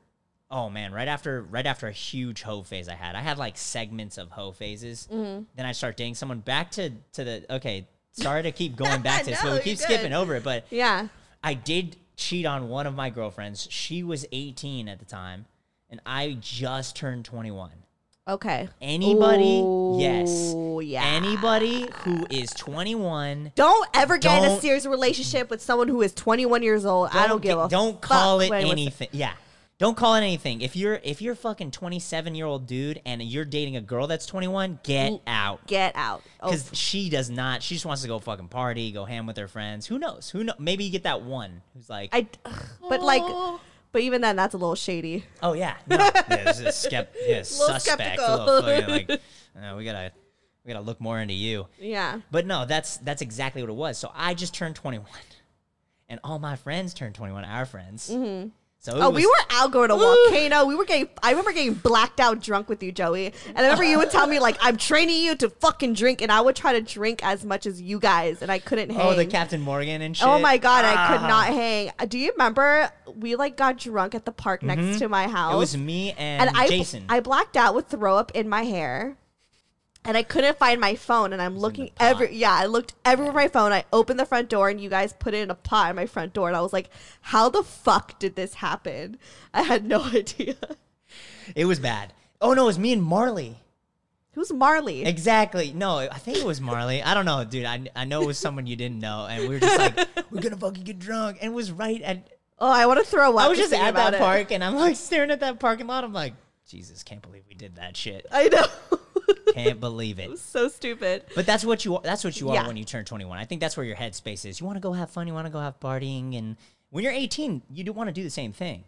Oh 0.50 0.70
man, 0.70 0.94
right 0.94 1.08
after 1.08 1.42
right 1.44 1.66
after 1.66 1.88
a 1.88 1.92
huge 1.92 2.42
hoe 2.42 2.64
phase 2.64 2.88
I 2.90 2.96
had. 2.96 3.16
I 3.16 3.22
had 3.22 3.38
like 3.38 3.58
segments 3.58 4.18
of 4.18 4.32
hoe 4.32 4.52
phases. 4.52 5.08
Then 5.56 5.66
I 5.66 5.74
start 5.74 5.98
dating 5.98 6.16
someone. 6.16 6.40
Back 6.40 6.72
to 6.72 6.90
to 7.14 7.24
the 7.24 7.46
okay. 7.58 7.88
Sorry 8.14 8.42
to 8.44 8.52
keep 8.52 8.76
going 8.76 9.04
back 9.04 9.20
to 9.26 9.30
this, 9.30 9.42
but 9.44 9.54
we 9.54 9.60
keep 9.60 9.78
skipping 9.78 10.14
over 10.14 10.34
it. 10.36 10.44
But 10.44 10.66
yeah 10.72 11.08
I 11.44 11.54
did 11.54 11.98
cheat 12.16 12.48
on 12.48 12.68
one 12.70 12.88
of 12.88 12.96
my 12.96 13.12
girlfriends. 13.12 13.68
She 13.70 14.02
was 14.02 14.26
18 14.32 14.88
at 14.90 14.98
the 14.98 15.06
time, 15.06 15.46
and 15.92 16.00
I 16.04 16.36
just 16.42 16.96
turned 16.96 17.26
21. 17.26 17.70
Okay 18.28 18.70
Anybody, 18.82 19.62
Ooh, 19.64 19.98
yes, 20.00 20.54
yeah 20.84 21.04
anybody 21.06 21.88
who 22.04 22.26
is 22.30 22.50
21, 22.52 23.52
don't 23.56 23.90
ever 23.94 24.18
get 24.18 24.40
in 24.40 24.44
a 24.46 24.48
Don't- 24.50 24.62
serious 24.62 24.86
relationship 24.86 25.50
with 25.50 25.62
someone 25.62 25.88
who 25.88 26.02
is 26.02 26.14
21 26.14 26.62
years 26.64 26.86
old 26.86 27.10
i 27.14 27.28
don't 27.28 27.42
give 27.42 27.58
a 27.58 27.68
don't 27.70 27.94
fuck 27.94 28.02
call 28.02 28.40
it 28.42 28.50
when 28.50 28.60
it's- 28.62 28.72
anything. 28.72 29.10
Yeah. 29.12 29.34
Don't 29.80 29.96
call 29.96 30.16
it 30.16 30.22
anything. 30.22 30.62
If 30.62 30.76
you're 30.76 31.00
if 31.04 31.22
you're 31.22 31.36
fucking 31.36 31.70
27 31.70 32.34
year 32.34 32.48
old 32.48 32.66
dude 32.66 33.00
and 33.06 33.22
you're 33.22 33.46
dating 33.46 33.76
a 33.76 33.82
girl 33.82 34.08
that's 34.08 34.26
21, 34.26 34.80
get 34.82 35.22
out. 35.28 35.68
get 35.68 35.92
out 35.96 36.24
oh, 36.42 36.50
Because 36.50 36.72
she 36.74 37.12
does 37.12 37.30
not. 37.30 37.62
She 37.62 37.76
just 37.76 37.86
wants 37.86 38.02
to 38.02 38.08
go 38.08 38.18
fucking 38.18 38.48
party, 38.48 38.92
go 38.92 39.06
ham 39.06 39.28
with 39.28 39.38
her 39.38 39.48
friends. 39.48 39.86
Who 39.86 40.00
knows? 40.00 40.32
Who 40.32 40.44
know? 40.46 40.54
Maybe 40.58 40.84
you 40.84 40.90
get 40.90 41.04
that 41.04 41.22
one 41.22 41.62
who's 41.76 41.92
like, 41.92 42.10
i 42.12 42.26
but 42.90 43.04
like 43.04 43.22
but 43.92 44.02
even 44.02 44.22
then 44.22 44.36
that's 44.36 44.54
a 44.54 44.58
little 44.58 44.76
shady 44.76 45.24
Oh 45.42 45.54
yeah, 45.54 45.76
no, 45.88 45.98
yeah, 45.98 46.12
it's 46.50 46.60
a 46.60 46.66
skept, 46.66 47.08
yeah, 47.26 47.42
suspect. 47.44 47.82
skeptical. 48.00 48.46
Little 48.46 48.62
fucking, 48.62 48.90
like, 48.90 49.10
uh, 49.56 49.76
we 49.76 49.86
gotta, 49.86 50.12
we 50.66 50.72
gotta 50.74 50.84
look 50.86 51.00
more 51.02 51.20
into 51.20 51.34
you. 51.34 51.68
yeah 51.80 52.20
But 52.32 52.46
no, 52.46 52.66
that's 52.66 52.98
that's 52.98 53.22
exactly 53.22 53.62
what 53.62 53.70
it 53.70 53.76
was. 53.76 53.98
So 53.98 54.12
I 54.16 54.34
just 54.34 54.54
turned 54.54 54.76
21, 54.76 55.06
and 56.10 56.20
all 56.24 56.40
my 56.40 56.56
friends 56.56 56.94
turned 56.94 57.16
21. 57.16 57.44
Our 57.46 57.66
friends, 57.66 58.10
Mm-hmm. 58.12 58.50
So 58.80 58.94
Oh, 58.96 59.10
was, 59.10 59.16
we 59.22 59.26
were 59.26 59.34
out 59.50 59.72
going 59.72 59.90
to 59.90 59.96
volcano. 59.98 60.66
We 60.66 60.76
were 60.76 60.86
getting. 60.86 61.10
I 61.22 61.32
remember 61.32 61.52
getting 61.52 61.74
blacked 61.74 62.20
out 62.20 62.42
drunk 62.42 62.70
with 62.70 62.82
you, 62.82 62.92
Joey. 62.92 63.26
And 63.48 63.58
I 63.58 63.62
remember 63.64 63.84
you 63.84 63.98
would 63.98 64.12
tell 64.12 64.28
me 64.28 64.40
like, 64.40 64.56
"I'm 64.62 64.78
training 64.78 65.22
you 65.24 65.36
to 65.36 65.50
fucking 65.50 65.94
drink," 65.94 66.22
and 66.22 66.32
I 66.32 66.40
would 66.40 66.56
try 66.56 66.72
to 66.74 66.82
drink 66.82 67.20
as 67.24 67.44
much 67.44 67.66
as 67.66 67.82
you 67.82 68.00
guys, 68.00 68.42
and 68.42 68.50
I 68.52 68.60
couldn't 68.60 68.92
hang. 68.92 69.02
Oh, 69.06 69.14
the 69.14 69.26
Captain 69.26 69.60
Morgan 69.62 70.02
and 70.02 70.16
shit. 70.16 70.28
Oh 70.28 70.40
my 70.40 70.58
god, 70.58 70.86
I 70.86 71.08
could 71.12 71.22
Ah. 71.24 71.28
not 71.28 71.48
hang. 71.48 71.92
Uh, 72.00 72.06
Do 72.06 72.18
you 72.18 72.32
remember 72.32 72.90
we 73.18 73.36
like 73.36 73.58
got 73.58 73.78
drunk 73.78 74.16
at 74.16 74.24
the 74.26 74.32
park 74.32 74.64
next 74.64 75.00
to 75.00 75.10
my 75.10 75.28
house? 75.28 75.48
Mm-hmm. 75.50 75.56
It 75.56 75.60
was 75.60 75.78
me 75.78 76.12
and, 76.12 76.48
and 76.48 76.58
I 76.58 76.68
Jason. 76.70 77.06
I 77.10 77.20
blacked 77.20 77.58
out 77.58 77.76
with 77.76 77.88
throw 77.88 78.16
up 78.16 78.32
in 78.36 78.48
my 78.48 78.64
hair. 78.64 79.18
And 80.08 80.16
I 80.16 80.24
couldn't 80.24 80.58
find 80.58 80.80
my 80.80 80.96
phone, 80.96 81.34
and 81.34 81.42
I'm 81.42 81.60
looking 81.60 81.92
every 82.00 82.34
yeah. 82.34 82.54
I 82.54 82.66
looked 82.66 82.94
everywhere 83.04 83.34
my 83.34 83.50
phone. 83.50 83.74
I 83.74 83.84
opened 83.92 84.20
the 84.20 84.26
front 84.26 84.48
door, 84.50 84.70
and 84.70 84.80
you 84.80 84.90
guys 84.90 85.12
put 85.12 85.34
it 85.34 85.40
in 85.40 85.52
a 85.52 85.56
pot 85.56 85.90
in 85.90 85.96
my 85.98 86.06
front 86.06 86.34
door, 86.34 86.48
and 86.48 86.56
I 86.56 86.62
was 86.62 86.72
like, 86.72 86.90
"How 87.20 87.50
the 87.50 87.62
fuck 87.62 88.18
did 88.18 88.36
this 88.38 88.56
happen?" 88.56 89.18
I 89.54 89.64
had 89.64 89.86
no 89.86 90.04
idea. 90.14 90.56
it 91.56 91.66
was 91.66 91.80
bad. 91.80 92.14
Oh 92.40 92.54
no, 92.54 92.64
it 92.64 92.68
was 92.68 92.80
me 92.80 92.94
and 92.94 93.04
Marley. 93.04 93.58
Who's 94.32 94.54
Marley? 94.54 95.04
Exactly. 95.04 95.74
No, 95.74 95.98
I 95.98 96.20
think 96.20 96.38
it 96.38 96.46
was 96.46 96.62
Marley. 96.62 97.02
I 97.04 97.14
don't 97.14 97.26
know, 97.26 97.44
dude. 97.44 97.66
I, 97.66 97.82
I 97.96 98.06
know 98.06 98.22
it 98.22 98.28
was 98.28 98.38
someone 98.38 98.68
you 98.68 98.76
didn't 98.76 99.00
know, 99.00 99.26
and 99.30 99.42
we 99.42 99.56
were 99.56 99.60
just 99.60 99.78
like, 99.78 100.08
we're 100.32 100.42
gonna 100.42 100.56
fucking 100.56 100.84
get 100.84 101.00
drunk, 101.00 101.40
and 101.42 101.52
it 101.52 101.56
was 101.56 101.72
right 101.72 102.02
at. 102.02 102.30
oh, 102.60 102.72
I 102.72 102.86
want 102.86 103.00
to 103.00 103.06
throw 103.06 103.36
up. 103.36 103.44
I 103.44 103.50
was 103.50 103.58
just 103.58 103.72
just 103.72 103.84
at 103.84 103.96
that 103.96 104.14
it. 104.14 104.20
park, 104.20 104.52
and 104.52 104.64
I'm 104.64 104.76
like 104.76 104.96
staring 104.96 105.32
at 105.32 105.42
that 105.42 105.60
parking 105.60 105.88
lot. 105.88 106.06
I'm 106.06 106.14
like, 106.14 106.34
Jesus, 106.68 107.04
can't 107.04 107.22
believe 107.22 107.44
we 107.50 107.56
did 107.56 107.76
that 107.76 107.98
shit. 107.98 108.26
I 108.32 108.48
know. 108.50 109.00
Can't 109.54 109.80
believe 109.80 110.20
it. 110.20 110.38
so 110.40 110.68
stupid. 110.70 111.24
But 111.36 111.46
that's 111.46 111.66
what 111.66 111.84
you 111.86 112.00
that's 112.04 112.24
what 112.24 112.40
you 112.40 112.50
are 112.50 112.56
Yeah. 112.56 112.68
when 112.68 112.78
you 112.78 112.86
turn 112.86 113.06
21. 113.06 113.38
I 113.38 113.46
think 113.46 113.62
that's 113.62 113.76
where 113.78 113.86
your 113.86 113.96
headspace 113.96 114.46
is. 114.46 114.60
You 114.60 114.66
want 114.66 114.76
to 114.78 114.82
go 114.82 114.94
have 114.94 115.10
fun, 115.10 115.28
you 115.28 115.34
want 115.34 115.48
to 115.48 115.52
go 115.52 115.60
have 115.60 115.80
partying 115.80 116.38
and 116.38 116.56
when 116.90 117.04
you're 117.04 117.14
18, 117.14 117.64
you 117.70 117.84
do 117.84 117.92
want 117.92 118.08
to 118.08 118.14
do 118.14 118.24
the 118.24 118.30
same 118.30 118.54
thing. 118.54 118.84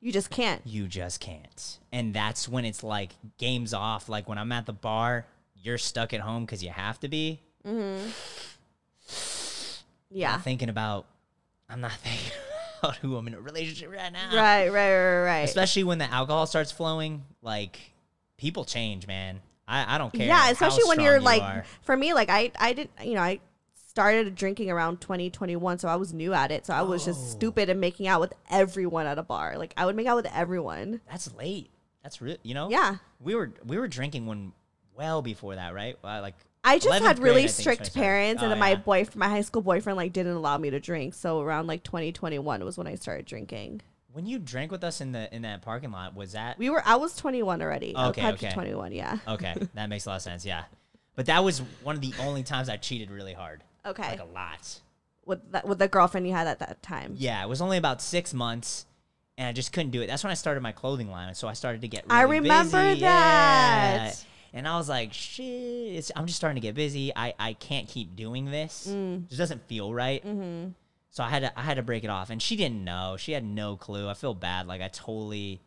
You 0.00 0.12
just 0.12 0.28
can't. 0.30 0.60
You 0.66 0.86
just 0.88 1.20
can't. 1.20 1.78
And 1.92 2.12
that's 2.12 2.48
when 2.48 2.64
it's 2.64 2.82
like 2.82 3.12
games 3.38 3.72
off 3.72 4.08
like 4.08 4.28
when 4.28 4.38
I'm 4.38 4.52
at 4.52 4.66
the 4.66 4.72
bar, 4.72 5.26
you're 5.54 5.78
stuck 5.78 6.12
at 6.12 6.20
home 6.20 6.46
cuz 6.46 6.62
you 6.62 6.70
have 6.70 6.98
to 7.00 7.08
be. 7.08 7.40
Mhm. 7.66 8.12
Yeah. 10.10 10.32
Not 10.32 10.42
thinking 10.44 10.68
about 10.68 11.06
I'm 11.68 11.80
not 11.80 11.92
thinking 12.02 12.32
about 12.82 12.96
who 12.96 13.16
I'm 13.16 13.26
in 13.26 13.34
a 13.34 13.40
relationship 13.40 13.90
right 13.90 14.12
now. 14.12 14.28
Right, 14.34 14.68
right, 14.68 14.94
right, 14.94 15.22
right. 15.24 15.40
Especially 15.40 15.84
when 15.84 15.98
the 15.98 16.10
alcohol 16.12 16.46
starts 16.46 16.70
flowing, 16.70 17.24
like 17.42 17.78
people 18.36 18.64
change, 18.64 19.06
man. 19.06 19.40
I, 19.66 19.94
I 19.94 19.98
don't 19.98 20.12
care. 20.12 20.26
yeah, 20.26 20.50
especially 20.50 20.84
when 20.84 21.00
you're 21.00 21.16
you 21.16 21.22
like, 21.22 21.42
are. 21.42 21.64
for 21.82 21.96
me, 21.96 22.12
like 22.14 22.28
I, 22.30 22.50
I 22.58 22.72
didn't, 22.74 22.90
you 23.02 23.14
know, 23.14 23.22
I 23.22 23.40
started 23.88 24.34
drinking 24.34 24.70
around 24.70 25.00
2021, 25.00 25.78
so 25.78 25.88
I 25.88 25.96
was 25.96 26.12
new 26.12 26.34
at 26.34 26.50
it. 26.50 26.66
So 26.66 26.74
I 26.74 26.82
was 26.82 27.02
Oh. 27.02 27.06
just 27.06 27.30
stupid 27.30 27.70
and 27.70 27.80
making 27.80 28.06
out 28.08 28.20
with 28.20 28.32
everyone 28.50 29.06
at 29.06 29.18
a 29.18 29.22
bar. 29.22 29.56
Like 29.56 29.72
I 29.76 29.86
would 29.86 29.96
make 29.96 30.06
out 30.06 30.16
with 30.16 30.26
everyone. 30.34 31.00
That's 31.10 31.32
late. 31.34 31.70
That's 32.02 32.20
real. 32.20 32.36
You 32.42 32.54
know. 32.54 32.68
Yeah. 32.70 32.96
We 33.20 33.34
were 33.34 33.52
we 33.64 33.78
were 33.78 33.88
drinking 33.88 34.26
when 34.26 34.52
well 34.94 35.22
before 35.22 35.54
that, 35.54 35.72
right? 35.74 35.96
Uh, 36.04 36.20
like 36.20 36.34
I 36.62 36.78
just 36.78 37.02
had 37.02 37.16
grade, 37.16 37.24
really 37.24 37.44
I 37.44 37.46
think, 37.46 37.50
is 37.50 37.56
when 37.56 37.62
strict 37.62 37.86
started. 37.86 38.00
parents, 38.00 38.42
and 38.42 38.46
Oh, 38.46 38.50
then 38.50 38.58
my 38.58 38.70
yeah. 38.70 38.76
boyfriend, 38.76 39.16
my 39.16 39.28
high 39.28 39.40
school 39.42 39.62
boyfriend, 39.62 39.96
like 39.96 40.12
didn't 40.12 40.32
allow 40.34 40.58
me 40.58 40.70
to 40.70 40.80
drink. 40.80 41.14
So 41.14 41.40
around 41.40 41.66
like 41.66 41.82
2021 41.84 42.64
was 42.64 42.76
when 42.76 42.86
I 42.86 42.94
started 42.96 43.26
drinking. 43.26 43.80
When 44.14 44.26
you 44.26 44.38
drank 44.38 44.70
with 44.70 44.84
us 44.84 45.00
in 45.00 45.10
the 45.10 45.32
in 45.34 45.42
that 45.42 45.60
parking 45.62 45.90
lot, 45.90 46.14
was 46.14 46.32
that 46.32 46.56
We 46.56 46.70
were, 46.70 46.80
I 46.86 46.94
was 46.94 47.16
21 47.16 47.60
already. 47.60 47.96
I 47.96 48.06
was 48.08 48.10
Okay, 48.16 48.28
okay. 48.34 48.50
21, 48.52 48.92
yeah. 48.92 49.18
okay? 49.26 49.54
That 49.74 49.88
makes 49.88 50.06
a 50.06 50.10
lot 50.10 50.16
of 50.16 50.22
sense. 50.22 50.46
Yeah, 50.46 50.62
but 51.16 51.26
that 51.26 51.42
was 51.42 51.58
one 51.82 51.96
of 51.96 52.00
the 52.00 52.14
only 52.20 52.44
times 52.44 52.68
I 52.68 52.76
cheated 52.76 53.10
really 53.10 53.32
hard, 53.34 53.64
Okay, 53.84 54.08
like 54.08 54.20
a 54.20 54.24
lot. 54.24 54.80
with 55.26 55.50
that, 55.50 55.66
with 55.66 55.80
the 55.80 55.88
girlfriend 55.88 56.28
you 56.28 56.32
had 56.32 56.46
at 56.46 56.60
that 56.60 56.80
time. 56.80 57.14
Yeah, 57.18 57.42
it 57.44 57.48
was 57.48 57.60
only 57.60 57.76
about 57.76 58.00
six 58.00 58.32
months, 58.32 58.86
and 59.36 59.48
I 59.48 59.52
just 59.52 59.72
couldn't 59.72 59.90
do 59.90 60.00
it. 60.00 60.06
That's 60.06 60.22
when 60.22 60.30
I 60.30 60.34
started 60.34 60.62
my 60.62 60.70
clothing 60.72 61.10
line, 61.10 61.34
so 61.34 61.48
I 61.48 61.52
started 61.54 61.80
to 61.80 61.88
get. 61.88 62.04
Really 62.04 62.16
I 62.16 62.22
remember 62.22 62.82
busy. 62.90 63.00
that. 63.00 64.04
Yeah. 64.06 64.14
And 64.56 64.68
I 64.68 64.76
was 64.78 64.88
like, 64.88 65.12
shit, 65.12 65.44
it's, 65.44 66.12
I'm 66.14 66.26
just 66.26 66.36
starting 66.36 66.54
to 66.54 66.60
get 66.64 66.76
busy. 66.76 67.10
I, 67.16 67.34
I 67.40 67.54
can't 67.54 67.88
keep 67.88 68.14
doing 68.14 68.44
this. 68.44 68.86
It 68.86 69.26
just 69.28 69.38
doesn't 69.38 69.66
feel 69.66 69.92
right. 69.92 70.24
Mm-hmm. 70.24 70.68
So 71.14 71.22
I 71.22 71.28
had 71.28 71.42
to 71.42 71.56
I 71.56 71.62
had 71.62 71.76
to 71.76 71.82
break 71.84 72.02
it 72.02 72.10
off, 72.10 72.28
and 72.30 72.42
she 72.42 72.56
didn't 72.56 72.82
know. 72.82 73.14
She 73.16 73.30
had 73.30 73.44
no 73.44 73.76
clue. 73.76 74.08
I 74.08 74.14
feel 74.14 74.34
bad. 74.34 74.66
Like 74.66 74.80
I 74.82 74.88
totally. 74.88 75.60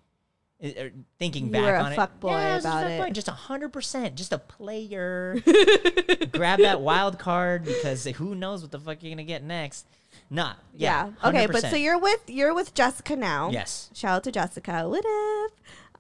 uh, 0.62 0.68
uh, 0.68 0.90
Thinking 1.20 1.46
You 1.46 1.52
back 1.54 1.82
on 1.86 1.94
it, 1.94 1.98
fuckboy 1.98 2.32
yeah, 2.32 2.38
I 2.52 2.56
was 2.56 2.64
just 2.64 2.66
about 2.66 2.84
a 2.84 2.90
it. 2.90 3.00
fuckboy, 3.02 3.14
just 3.14 3.28
hundred 3.30 3.70
percent, 3.70 4.16
just 4.16 4.34
a 4.34 4.40
player. 4.40 5.38
Grab 6.34 6.60
that 6.60 6.82
wild 6.82 7.18
card 7.18 7.64
because 7.64 8.04
who 8.04 8.36
knows 8.36 8.62
what 8.62 8.72
the 8.72 8.80
fuck 8.80 9.02
you're 9.02 9.12
gonna 9.12 9.24
get 9.24 9.42
next. 9.42 9.86
Nah, 10.30 10.56
Yeah. 10.74 11.12
yeah, 11.24 11.30
Okay, 11.30 11.48
but 11.48 11.64
100%. 11.64 11.70
so 11.70 11.76
you're 11.78 11.98
with 11.98 12.30
you're 12.30 12.54
with 12.54 12.74
Jessica 12.74 13.16
now. 13.16 13.50
Yes. 13.50 13.90
Shout 13.94 14.18
out 14.18 14.24
to 14.26 14.32
Jessica. 14.34 14.90
What 14.90 15.06
if? 15.08 15.52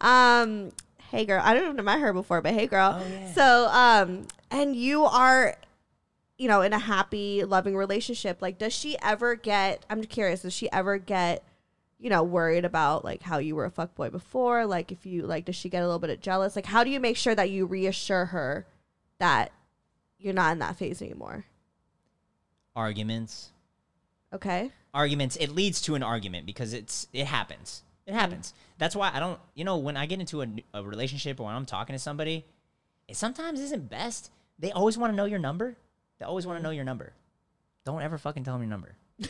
Um, 0.01 0.71
hey 1.11 1.25
girl. 1.25 1.41
I 1.41 1.53
don't 1.53 1.63
know 1.75 1.79
if 1.79 1.85
met 1.85 1.99
her 2.01 2.11
before, 2.11 2.41
but 2.41 2.53
hey 2.53 2.67
girl. 2.67 2.99
Oh, 3.01 3.07
yeah. 3.09 3.31
So 3.33 3.67
um, 3.71 4.27
and 4.51 4.75
you 4.75 5.05
are, 5.05 5.55
you 6.37 6.47
know, 6.47 6.61
in 6.61 6.73
a 6.73 6.79
happy, 6.79 7.43
loving 7.43 7.75
relationship. 7.75 8.41
Like, 8.41 8.57
does 8.57 8.73
she 8.73 8.97
ever 9.01 9.35
get? 9.35 9.85
I'm 9.89 10.03
curious. 10.03 10.41
Does 10.41 10.53
she 10.53 10.71
ever 10.71 10.97
get? 10.97 11.43
You 11.99 12.11
know, 12.11 12.21
worried 12.21 12.63
about 12.63 13.03
like 13.03 13.23
how 13.23 13.39
you 13.39 13.55
were 13.55 13.65
a 13.65 13.71
fuckboy 13.71 14.11
before. 14.11 14.67
Like, 14.67 14.91
if 14.91 15.05
you 15.05 15.23
like, 15.25 15.45
does 15.45 15.55
she 15.55 15.67
get 15.67 15.81
a 15.81 15.85
little 15.85 15.99
bit 15.99 16.11
of 16.11 16.21
jealous? 16.21 16.55
Like, 16.55 16.67
how 16.67 16.83
do 16.83 16.91
you 16.91 16.99
make 16.99 17.17
sure 17.17 17.33
that 17.33 17.49
you 17.49 17.65
reassure 17.65 18.25
her 18.25 18.67
that 19.17 19.51
you're 20.19 20.33
not 20.33 20.51
in 20.51 20.59
that 20.59 20.77
phase 20.77 21.01
anymore? 21.01 21.45
arguments. 22.77 23.49
Okay. 24.31 24.71
arguments 24.93 25.35
it 25.37 25.49
leads 25.49 25.81
to 25.81 25.95
an 25.95 26.03
argument 26.03 26.45
because 26.45 26.73
it's 26.73 27.07
it 27.13 27.25
happens 27.25 27.83
it 28.05 28.11
mm-hmm. 28.11 28.19
happens 28.19 28.53
that's 28.77 28.95
why 28.95 29.09
i 29.13 29.19
don't 29.19 29.39
you 29.53 29.63
know 29.63 29.77
when 29.77 29.95
i 29.95 30.05
get 30.05 30.19
into 30.19 30.41
a, 30.41 30.47
a 30.73 30.83
relationship 30.83 31.39
or 31.39 31.45
when 31.45 31.55
i'm 31.55 31.65
talking 31.65 31.93
to 31.93 31.99
somebody 31.99 32.43
it 33.07 33.15
sometimes 33.15 33.61
isn't 33.61 33.89
best 33.89 34.31
they 34.59 34.71
always 34.71 34.97
want 34.97 35.13
to 35.13 35.15
know 35.15 35.25
your 35.25 35.39
number 35.39 35.77
they 36.19 36.25
always 36.25 36.45
want 36.47 36.59
to 36.59 36.63
know 36.63 36.71
your 36.71 36.83
number 36.83 37.13
don't 37.85 38.01
ever 38.01 38.17
fucking 38.17 38.43
tell 38.43 38.53
them 38.55 38.61
your 38.63 38.69
number 38.69 38.95
do 39.19 39.27
you 39.27 39.29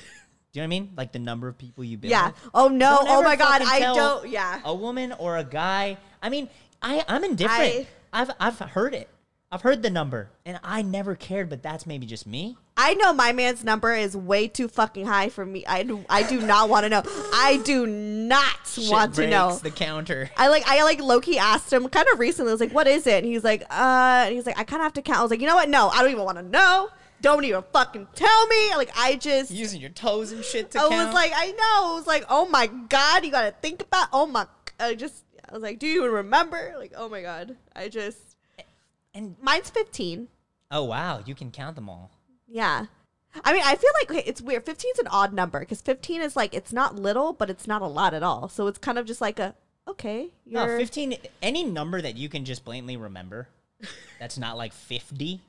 know 0.56 0.62
what 0.62 0.64
i 0.64 0.68
mean 0.68 0.92
like 0.98 1.12
the 1.12 1.20
number 1.20 1.48
of 1.48 1.58
people 1.58 1.84
you've 1.84 2.02
been 2.02 2.10
Yeah. 2.12 2.28
with 2.28 2.36
Oh 2.54 2.68
no. 2.68 2.98
Don't 3.04 3.10
Oh 3.10 3.22
my 3.22 3.36
god. 3.36 3.62
I 3.64 3.80
don't. 3.80 4.30
Yeah. 4.30 4.60
a 4.66 4.74
woman 4.74 5.12
or 5.14 5.38
a 5.38 5.44
guy 5.44 5.98
i 6.22 6.30
mean 6.30 6.50
i 6.82 7.04
i'm 7.08 7.24
indifferent 7.24 7.88
I- 8.14 8.22
i've 8.22 8.32
i've 8.40 8.60
heard 8.60 8.94
it 8.94 9.10
i've 9.52 9.62
heard 9.62 9.82
the 9.84 9.90
number 9.90 10.30
and 10.46 10.60
i 10.64 10.82
never 10.82 11.16
cared 11.16 11.50
but 11.50 11.62
that's 11.64 11.86
maybe 11.86 12.06
just 12.06 12.26
me 12.28 12.58
I 12.80 12.94
know 12.94 13.12
my 13.12 13.34
man's 13.34 13.64
number 13.64 13.94
is 13.96 14.16
way 14.16 14.48
too 14.48 14.68
fucking 14.68 15.08
high 15.08 15.30
for 15.30 15.44
me. 15.46 15.66
I 15.66 15.82
do, 15.84 16.06
I 16.10 16.22
do 16.22 16.40
not 16.40 16.70
want 16.70 16.84
to 16.84 16.90
know. 16.90 17.02
I 17.34 17.60
do 17.64 17.88
not 17.88 18.68
Shit 18.68 18.92
want 18.92 19.16
to 19.16 19.28
know. 19.28 19.58
the 19.58 19.72
counter 19.72 20.30
I 20.38 20.48
like 20.50 20.64
I 20.68 20.84
like 20.84 21.02
Loki 21.02 21.40
asked 21.40 21.74
him 21.74 21.90
kind 21.90 22.06
of 22.14 22.20
recently. 22.20 22.52
I 22.52 22.54
was 22.54 22.62
like, 22.62 22.74
"What 22.74 22.88
is 22.88 23.08
it?" 23.08 23.24
And 23.24 23.26
he's 23.34 23.44
like, 23.44 23.64
"Uh," 23.64 24.24
and 24.26 24.36
he's 24.36 24.46
like, 24.46 24.60
"I 24.60 24.64
kind 24.64 24.82
of 24.82 24.86
have 24.86 24.94
to 24.94 25.02
count." 25.02 25.20
I 25.20 25.22
was 25.24 25.32
like, 25.32 25.42
"You 25.42 25.48
know 25.48 25.56
what? 25.56 25.70
No, 25.70 25.90
I 25.90 26.02
don't 26.04 26.12
even 26.12 26.24
want 26.24 26.38
to 26.38 26.44
know. 26.44 26.90
Don't 27.20 27.44
even 27.46 27.64
fucking 27.74 28.08
tell 28.14 28.48
me." 28.48 28.76
Like 28.76 28.92
I 28.96 29.16
just 29.16 29.50
using 29.50 29.82
your 29.82 29.90
toes 29.90 30.32
and 30.32 30.44
shit 30.46 30.70
to 30.72 30.80
I 30.80 30.82
count. 30.90 30.94
was 31.08 31.14
like, 31.16 31.32
I 31.36 31.48
know. 31.54 31.92
I 31.92 31.96
was 31.96 32.06
like, 32.06 32.26
"Oh 32.30 32.48
my 32.48 32.68
god, 32.68 33.26
you 33.26 33.32
got 33.32 33.44
to 33.44 33.52
think 33.60 33.82
about 33.82 34.10
Oh 34.14 34.28
my 34.28 34.46
I 34.80 34.94
just 34.94 35.24
I 35.50 35.54
was 35.54 35.64
like, 35.64 35.80
"Do 35.80 35.88
you 35.88 36.02
even 36.02 36.12
remember?" 36.12 36.76
Like, 36.78 36.94
"Oh 36.96 37.10
my 37.10 37.24
god." 37.24 37.56
I 37.76 37.90
just 37.90 38.20
and 39.16 39.36
Mine's 39.42 39.72
15. 39.72 40.28
oh 40.70 40.84
wow, 40.84 41.24
you 41.26 41.34
can 41.34 41.50
count 41.50 41.76
them 41.76 41.90
all. 41.90 42.12
Yeah. 42.48 42.86
I 43.46 43.54
mean, 43.54 43.62
I 43.66 43.76
feel 43.76 43.92
like 44.02 44.10
okay, 44.12 44.24
it's 44.30 44.42
weird. 44.42 44.66
15 44.66 44.92
is 44.96 45.00
an 45.00 45.08
odd 45.08 45.34
number 45.34 45.60
because 45.60 45.82
15 45.82 46.22
is 46.22 46.36
like, 46.36 46.54
it's 46.54 46.74
not 46.74 46.96
little, 46.96 47.34
but 47.34 47.50
it's 47.50 47.68
not 47.68 47.82
a 47.82 47.88
lot 47.88 48.14
at 48.14 48.24
all. 48.24 48.50
So 48.50 48.68
it's 48.68 48.78
kind 48.80 48.98
of 48.98 49.06
just 49.06 49.22
like 49.22 49.38
a, 49.40 49.54
okay, 49.88 50.30
No, 50.46 50.66
you're. 50.66 50.78
15 50.78 51.18
any 51.42 51.64
number 51.64 52.02
that 52.02 52.18
you 52.18 52.30
can 52.30 52.46
just 52.46 52.66
blatantly 52.66 52.98
remember 52.98 53.48
that's 54.20 54.38
not 54.38 54.58
like 54.58 54.74
50 54.74 55.40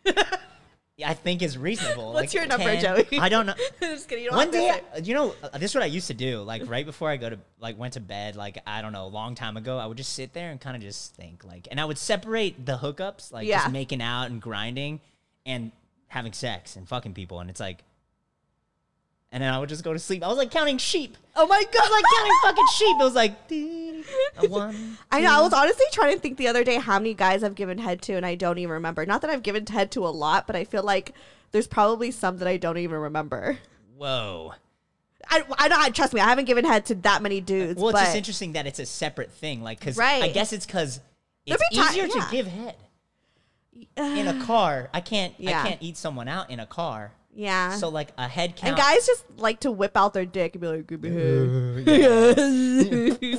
I 1.04 1.14
think 1.14 1.42
is 1.42 1.56
reasonable. 1.56 2.12
What's 2.12 2.34
Like 2.34 2.34
your 2.34 2.46
number, 2.46 2.74
10. 2.74 2.80
Joey? 3.06 3.18
I 3.20 3.28
don't 3.28 3.46
know. 3.46 3.54
just 3.80 4.08
kidding. 4.08 4.24
You 4.24 4.30
don't 4.30 4.36
One 4.36 4.46
have 4.52 4.54
to 4.54 4.58
day, 4.58 4.80
say. 4.96 5.02
You 5.04 5.14
know, 5.14 5.34
uh, 5.44 5.56
this 5.56 5.70
is 5.70 5.74
what 5.76 5.84
I 5.84 5.86
used 5.86 6.08
to 6.08 6.14
do. 6.14 6.42
Like 6.42 6.68
right 6.68 6.84
before 6.84 7.08
I 7.08 7.16
go 7.16 7.30
to 7.30 7.38
like 7.60 7.78
went 7.78 7.92
to 7.94 8.00
bed, 8.00 8.34
like 8.34 8.58
I 8.66 8.82
don't 8.82 8.92
know, 8.92 9.06
a 9.06 9.08
long 9.08 9.36
time 9.36 9.56
ago, 9.56 9.78
I 9.78 9.86
would 9.86 9.96
just 9.96 10.12
sit 10.14 10.32
there 10.32 10.50
and 10.50 10.60
kind 10.60 10.74
of 10.74 10.82
just 10.82 11.14
think, 11.14 11.44
like, 11.44 11.68
and 11.70 11.80
I 11.80 11.84
would 11.84 11.98
separate 11.98 12.66
the 12.66 12.76
hookups, 12.78 13.32
like 13.32 13.46
Yeah. 13.46 13.58
just 13.58 13.70
making 13.72 14.02
out 14.02 14.24
and 14.24 14.42
grinding, 14.42 14.98
and 15.46 15.70
having 16.08 16.32
sex 16.32 16.76
and 16.76 16.88
fucking 16.88 17.14
people, 17.14 17.40
and 17.40 17.48
it's 17.50 17.60
like, 17.60 17.84
and 19.30 19.42
then 19.42 19.52
I 19.52 19.58
would 19.58 19.68
just 19.68 19.84
go 19.84 19.92
to 19.92 19.98
sleep. 19.98 20.24
I 20.24 20.28
was 20.28 20.38
like 20.38 20.50
counting 20.50 20.78
sheep. 20.78 21.16
Oh 21.36 21.46
my 21.46 21.62
god! 21.62 21.82
I 21.82 21.88
was 21.88 21.90
like 21.90 22.04
counting 22.16 22.38
fucking 22.42 22.66
sheep. 22.76 22.96
It 23.00 23.04
was 23.04 23.14
like 23.14 23.48
dee, 23.48 24.04
a 24.38 24.48
one. 24.48 24.98
I 25.10 25.20
know. 25.20 25.38
I 25.38 25.40
was 25.42 25.52
honestly 25.52 25.84
trying 25.92 26.14
to 26.14 26.20
think 26.20 26.38
the 26.38 26.48
other 26.48 26.64
day 26.64 26.76
how 26.76 26.98
many 26.98 27.14
guys 27.14 27.42
I've 27.42 27.54
given 27.54 27.78
head 27.78 28.02
to, 28.02 28.14
and 28.14 28.24
I 28.24 28.34
don't 28.34 28.58
even 28.58 28.72
remember. 28.72 29.04
Not 29.06 29.20
that 29.22 29.30
I've 29.30 29.42
given 29.42 29.66
head 29.66 29.90
to 29.92 30.06
a 30.06 30.08
lot, 30.08 30.46
but 30.46 30.56
I 30.56 30.64
feel 30.64 30.82
like 30.82 31.12
there's 31.52 31.66
probably 31.66 32.10
some 32.10 32.38
that 32.38 32.48
I 32.48 32.56
don't 32.56 32.78
even 32.78 32.98
remember. 32.98 33.58
Whoa. 33.96 34.54
I, 35.30 35.42
I 35.58 35.68
don't 35.68 35.94
trust 35.94 36.14
me. 36.14 36.20
I 36.20 36.28
haven't 36.28 36.46
given 36.46 36.64
head 36.64 36.86
to 36.86 36.94
that 36.96 37.20
many 37.20 37.40
dudes. 37.42 37.78
Well, 37.78 37.90
it's 37.90 37.98
but 37.98 38.04
just 38.04 38.16
interesting 38.16 38.52
that 38.52 38.66
it's 38.66 38.78
a 38.78 38.86
separate 38.86 39.30
thing. 39.30 39.62
Like, 39.62 39.78
because 39.78 39.98
Right. 39.98 40.22
I 40.22 40.28
guess 40.28 40.54
it's 40.54 40.64
because 40.64 41.00
it's 41.44 41.62
be 41.70 41.76
ti- 41.76 41.82
easier 41.82 42.06
yeah. 42.06 42.24
to 42.24 42.30
give 42.30 42.46
head 42.46 42.76
in 43.96 44.28
a 44.28 44.44
car. 44.44 44.90
I 44.92 45.00
can't. 45.00 45.34
Yeah. 45.38 45.62
I 45.62 45.68
can't 45.68 45.82
eat 45.82 45.96
someone 45.96 46.28
out 46.28 46.50
in 46.50 46.60
a 46.60 46.66
car. 46.66 47.12
Yeah. 47.34 47.76
So 47.76 47.88
like 47.88 48.08
a 48.18 48.26
head 48.26 48.56
count. 48.56 48.70
and 48.70 48.76
guys 48.76 49.06
just 49.06 49.24
like 49.36 49.60
to 49.60 49.70
whip 49.70 49.96
out 49.96 50.12
their 50.14 50.26
dick 50.26 50.54
and 50.54 50.60
be 50.60 50.66
like, 50.66 50.86
"Give 50.86 51.02
me 51.02 51.10
head." 51.10 51.78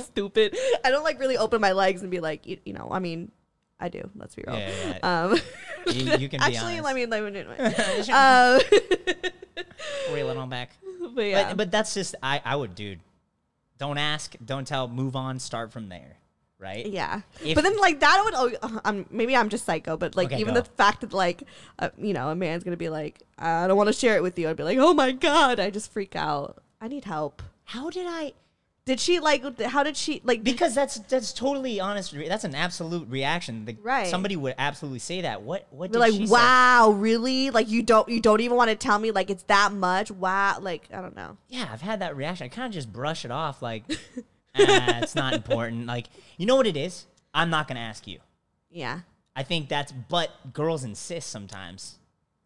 Stupid. 0.04 0.56
I 0.84 0.90
don't 0.90 1.04
like 1.04 1.20
really 1.20 1.36
open 1.36 1.60
my 1.60 1.72
legs 1.72 2.02
and 2.02 2.10
be 2.10 2.20
like, 2.20 2.46
you, 2.46 2.58
you 2.64 2.72
know. 2.72 2.88
I 2.90 2.98
mean, 2.98 3.30
I 3.78 3.88
do. 3.88 4.08
Let's 4.16 4.34
be 4.34 4.44
real. 4.46 4.56
Yeah, 4.58 4.70
yeah. 5.02 5.22
Um, 5.24 5.38
You- 5.94 6.16
you 6.16 6.28
can 6.28 6.40
be 6.40 6.46
actually. 6.56 6.78
honest. 6.78 6.84
Let 6.84 6.94
me 6.94 7.06
let 7.06 7.32
me. 7.32 7.44
Just 7.96 8.10
Um, 8.10 8.60
reel 10.14 10.30
it 10.30 10.36
on 10.36 10.48
back. 10.48 10.70
but 11.14 11.22
yeah. 11.22 11.48
But 11.48 11.56
but 11.56 11.70
that's 11.70 11.94
just 11.94 12.14
I 12.22 12.40
I 12.44 12.56
would 12.56 12.74
dude. 12.74 13.00
Don't 13.78 13.98
ask, 13.98 14.34
don't 14.44 14.66
tell, 14.66 14.88
move 14.88 15.16
on, 15.16 15.38
start 15.38 15.72
from 15.72 15.88
there. 15.88 16.16
Right? 16.60 16.84
Yeah, 16.86 17.22
If- 17.42 17.54
but 17.54 17.64
then 17.64 17.76
like 17.80 18.00
that 18.00 18.20
would. 18.22 18.34
Oh, 18.62 18.80
um, 18.84 19.06
maybe 19.10 19.34
I'm 19.34 19.48
just 19.48 19.64
psycho, 19.64 19.96
but 19.96 20.14
like 20.14 20.26
Okay, 20.28 20.38
even 20.40 20.54
go. 20.54 20.60
the 20.60 20.66
fact 20.68 21.00
that 21.00 21.12
like, 21.12 21.42
uh, 21.78 21.88
you 21.98 22.12
know, 22.12 22.28
a 22.28 22.34
man's 22.36 22.62
gonna 22.64 22.76
be 22.76 22.90
like, 22.90 23.22
I 23.38 23.66
don't 23.66 23.76
want 23.78 23.86
to 23.88 23.92
share 23.94 24.16
it 24.16 24.22
with 24.22 24.38
you. 24.38 24.48
I'd 24.48 24.56
be 24.56 24.62
like, 24.64 24.78
oh 24.78 24.92
my 24.94 25.12
god, 25.12 25.58
I 25.58 25.70
just 25.70 25.90
freak 25.90 26.14
out. 26.14 26.62
I 26.80 26.88
need 26.88 27.04
help. 27.04 27.42
How 27.64 27.88
did 27.88 28.06
I 28.06 28.34
Did 28.84 28.98
she 29.00 29.20
like? 29.20 29.60
How 29.60 29.82
did 29.82 29.96
she 29.96 30.20
like? 30.24 30.42
because 30.42 30.74
that's 30.74 30.98
that's 31.00 31.32
totally 31.32 31.78
honest. 31.80 32.12
re- 32.12 32.28
That's 32.28 32.44
an 32.44 32.54
absolute 32.54 33.08
reaction. 33.08 33.64
The, 33.64 33.76
Right. 33.80 34.08
Somebody 34.08 34.36
would 34.36 34.54
absolutely 34.58 34.98
say 34.98 35.20
that. 35.22 35.42
What 35.42 35.66
what 35.70 35.92
did 35.92 35.98
like, 35.98 36.12
she 36.12 36.26
say? 36.26 36.32
wow, 36.32 36.90
really? 36.90 37.50
Like 37.50 37.68
you 37.70 37.82
don't 37.82 38.08
you 38.08 38.20
don't 38.20 38.40
even 38.40 38.56
want 38.56 38.68
to 38.70 38.76
tell 38.76 38.98
me 38.98 39.12
like 39.12 39.30
it's 39.30 39.44
that 39.44 39.72
much? 39.72 40.10
Wow, 40.10 40.58
like 40.60 40.88
I 40.92 41.00
don't 41.00 41.14
know. 41.16 41.36
Yeah, 41.48 41.68
I've 41.72 41.82
had 41.82 42.00
that 42.00 42.16
reaction. 42.16 42.46
I 42.46 42.48
kind 42.48 42.66
of 42.66 42.72
just 42.72 42.92
brush 42.92 43.24
it 43.24 43.30
off 43.30 43.62
like, 43.62 43.84
ah, 44.56 45.00
it's 45.02 45.14
not 45.14 45.32
important. 45.34 45.86
Like, 45.86 46.06
you 46.36 46.46
know 46.46 46.56
what 46.56 46.66
it 46.66 46.76
is? 46.76 47.06
I'm 47.34 47.50
not 47.50 47.68
gonna 47.68 47.80
ask 47.80 48.06
you. 48.06 48.18
Yeah, 48.70 49.00
I 49.36 49.42
think 49.42 49.68
that's. 49.68 49.92
But 49.92 50.52
girls 50.52 50.84
insist 50.84 51.30
sometimes. 51.30 51.96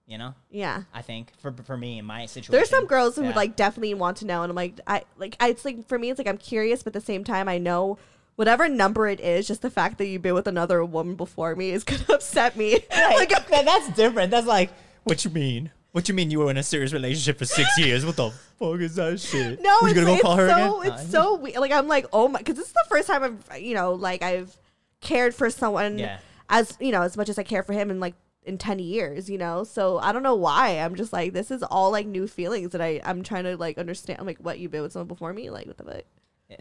You 0.06 0.18
know. 0.18 0.34
yeah. 0.50 0.82
I 0.92 1.00
think 1.00 1.32
for 1.38 1.50
for 1.64 1.78
me 1.78 1.98
in 1.98 2.04
my 2.04 2.26
situation. 2.26 2.52
There's 2.52 2.68
some 2.68 2.84
girls 2.84 3.16
who 3.16 3.22
Yeah. 3.22 3.28
would 3.28 3.36
like 3.36 3.56
definitely 3.56 3.94
want 3.94 4.18
to 4.18 4.26
know, 4.26 4.42
and 4.42 4.50
I'm 4.50 4.56
like, 4.56 4.78
I 4.86 5.04
like, 5.16 5.34
I, 5.40 5.48
it's 5.48 5.64
like 5.64 5.88
for 5.88 5.98
me, 5.98 6.10
it's 6.10 6.18
like 6.18 6.28
I'm 6.28 6.36
curious, 6.36 6.82
but 6.82 6.88
at 6.94 7.00
the 7.00 7.06
same 7.06 7.24
time, 7.24 7.48
I 7.48 7.56
know 7.56 7.96
whatever 8.36 8.68
number 8.68 9.08
it 9.08 9.18
is, 9.20 9.46
just 9.46 9.62
the 9.62 9.70
fact 9.70 9.96
that 9.96 10.06
you've 10.06 10.20
been 10.20 10.34
with 10.34 10.46
another 10.46 10.84
woman 10.84 11.14
before 11.14 11.56
me 11.56 11.70
is 11.70 11.84
gonna 11.84 12.04
upset 12.10 12.54
me. 12.54 12.80
like 12.90 13.30
like, 13.30 13.64
that's 13.64 13.88
different. 13.96 14.30
That's 14.30 14.46
like, 14.46 14.70
what 15.04 15.24
you 15.24 15.30
mean? 15.30 15.70
What 15.94 16.08
you 16.08 16.14
mean 16.14 16.32
you 16.32 16.40
were 16.40 16.50
in 16.50 16.56
a 16.56 16.62
serious 16.64 16.92
relationship 16.92 17.38
for 17.38 17.44
six 17.44 17.68
years? 17.78 18.04
What 18.04 18.16
the 18.16 18.30
fuck 18.58 18.80
is 18.80 18.96
that 18.96 19.20
shit? 19.20 19.62
no, 19.62 19.78
Were 19.80 19.88
you 19.88 19.94
it's, 19.94 20.00
gonna 20.00 20.06
go 20.06 20.14
it's 20.14 20.22
call 20.22 20.34
her 20.36 20.48
so 20.48 20.82
again? 20.82 20.92
it's 20.92 21.08
so 21.10 21.36
weird. 21.36 21.56
Like 21.58 21.70
I'm 21.70 21.86
like, 21.86 22.06
oh 22.12 22.26
my, 22.26 22.38
because 22.40 22.56
this 22.56 22.66
is 22.66 22.72
the 22.72 22.84
first 22.88 23.06
time 23.06 23.22
I've 23.22 23.62
you 23.62 23.74
know 23.74 23.92
like 23.94 24.20
I've 24.20 24.56
cared 25.00 25.36
for 25.36 25.48
someone 25.50 25.98
Yeah. 26.00 26.18
as 26.48 26.76
you 26.80 26.90
know 26.90 27.02
as 27.02 27.16
much 27.16 27.28
as 27.28 27.38
I 27.38 27.44
care 27.44 27.62
for 27.62 27.74
him 27.74 27.92
in 27.92 28.00
like 28.00 28.14
in 28.42 28.58
10 28.58 28.78
years 28.78 29.30
you 29.30 29.38
know 29.38 29.64
so 29.64 29.96
i 30.00 30.12
don't 30.12 30.22
know 30.22 30.34
why 30.34 30.72
i'm 30.72 30.94
just 30.96 31.14
like 31.14 31.32
this 31.32 31.50
is 31.50 31.62
all 31.62 31.90
like 31.90 32.06
new 32.06 32.26
feelings 32.28 32.72
that 32.72 32.80
i 32.82 33.00
i'm 33.02 33.22
trying 33.22 33.44
to 33.44 33.56
like 33.56 33.78
understand 33.78 34.20
I'm 34.20 34.26
like 34.26 34.36
what 34.36 34.58
you've 34.58 34.70
been 34.70 34.82
with 34.82 34.92
someone 34.92 35.08
before 35.08 35.32
me 35.32 35.48
like 35.48 35.66
what 35.66 35.78
the 35.78 35.84
fuck 35.84 36.02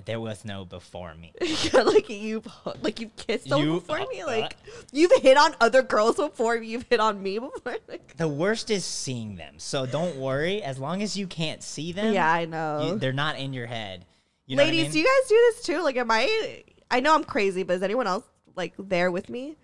There 0.06 0.20
was 0.20 0.44
no 0.46 0.66
before 0.66 1.14
me. 1.16 1.34
yeah, 1.42 1.82
like 1.82 2.10
you've 2.10 2.48
like 2.82 3.00
you've 3.00 3.16
kissed 3.16 3.48
someone 3.50 3.68
You- 3.68 3.74
before 3.80 4.00
me 4.10 4.22
uh, 4.22 4.28
like 4.28 4.58
you've 4.92 5.12
hit 5.22 5.38
on 5.38 5.56
other 5.62 5.82
girls 5.82 6.16
before 6.18 6.56
you've 6.58 6.86
hit 6.90 7.00
on 7.00 7.22
me 7.22 7.40
before 7.40 7.78
like, 7.88 8.16
The 8.18 8.28
worst 8.28 8.70
is 8.70 8.84
seeing 8.86 9.36
them. 9.36 9.56
So 9.58 9.86
don't 9.86 10.18
worry. 10.18 10.62
As 10.64 10.80
long 10.80 11.02
as 11.02 11.18
you 11.18 11.28
can't 11.28 11.62
see 11.64 11.92
them, 11.92 12.14
yeah 12.14 12.32
i 12.32 12.46
know 12.46 12.90
you- 12.94 13.00
they're 13.00 13.14
not 13.14 13.38
in 13.38 13.54
your 13.54 13.68
head. 13.68 14.06
You 14.46 14.56
know 14.58 14.64
what 14.64 14.68
I 14.68 14.72
ladies 14.72 14.84
mean? 14.86 14.92
do 14.92 15.00
you 15.00 15.06
guys 15.06 15.30
do 15.30 15.36
this 15.36 15.64
too 15.66 15.82
like 15.84 15.96
am 15.96 16.12
i 16.12 16.64
i 16.92 17.00
know 17.00 17.16
i'm 17.16 17.24
crazy 17.24 17.64
but 17.64 17.76
is 17.76 17.82
anyone 17.84 18.08
else 18.08 18.26
like 18.58 18.74
there 18.78 19.10
with 19.10 19.30
me 19.30 19.56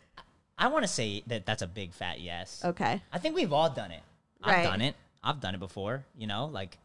I 0.58 0.68
want 0.68 0.84
to 0.84 0.88
say 0.88 1.22
that 1.28 1.46
that's 1.46 1.62
a 1.62 1.68
big 1.68 1.94
fat 1.94 2.20
yes. 2.22 2.62
okay 2.64 3.02
I 3.12 3.18
think 3.20 3.36
we've 3.36 3.52
all 3.54 3.70
done 3.70 3.92
it. 3.92 4.02
I've 4.44 4.56
Right. 4.56 4.64
done 4.64 4.82
it. 4.82 4.96
I've 5.24 5.40
done 5.42 5.54
it 5.54 5.60
before. 5.60 6.06
You 6.18 6.28
know, 6.28 6.46
like, 6.46 6.78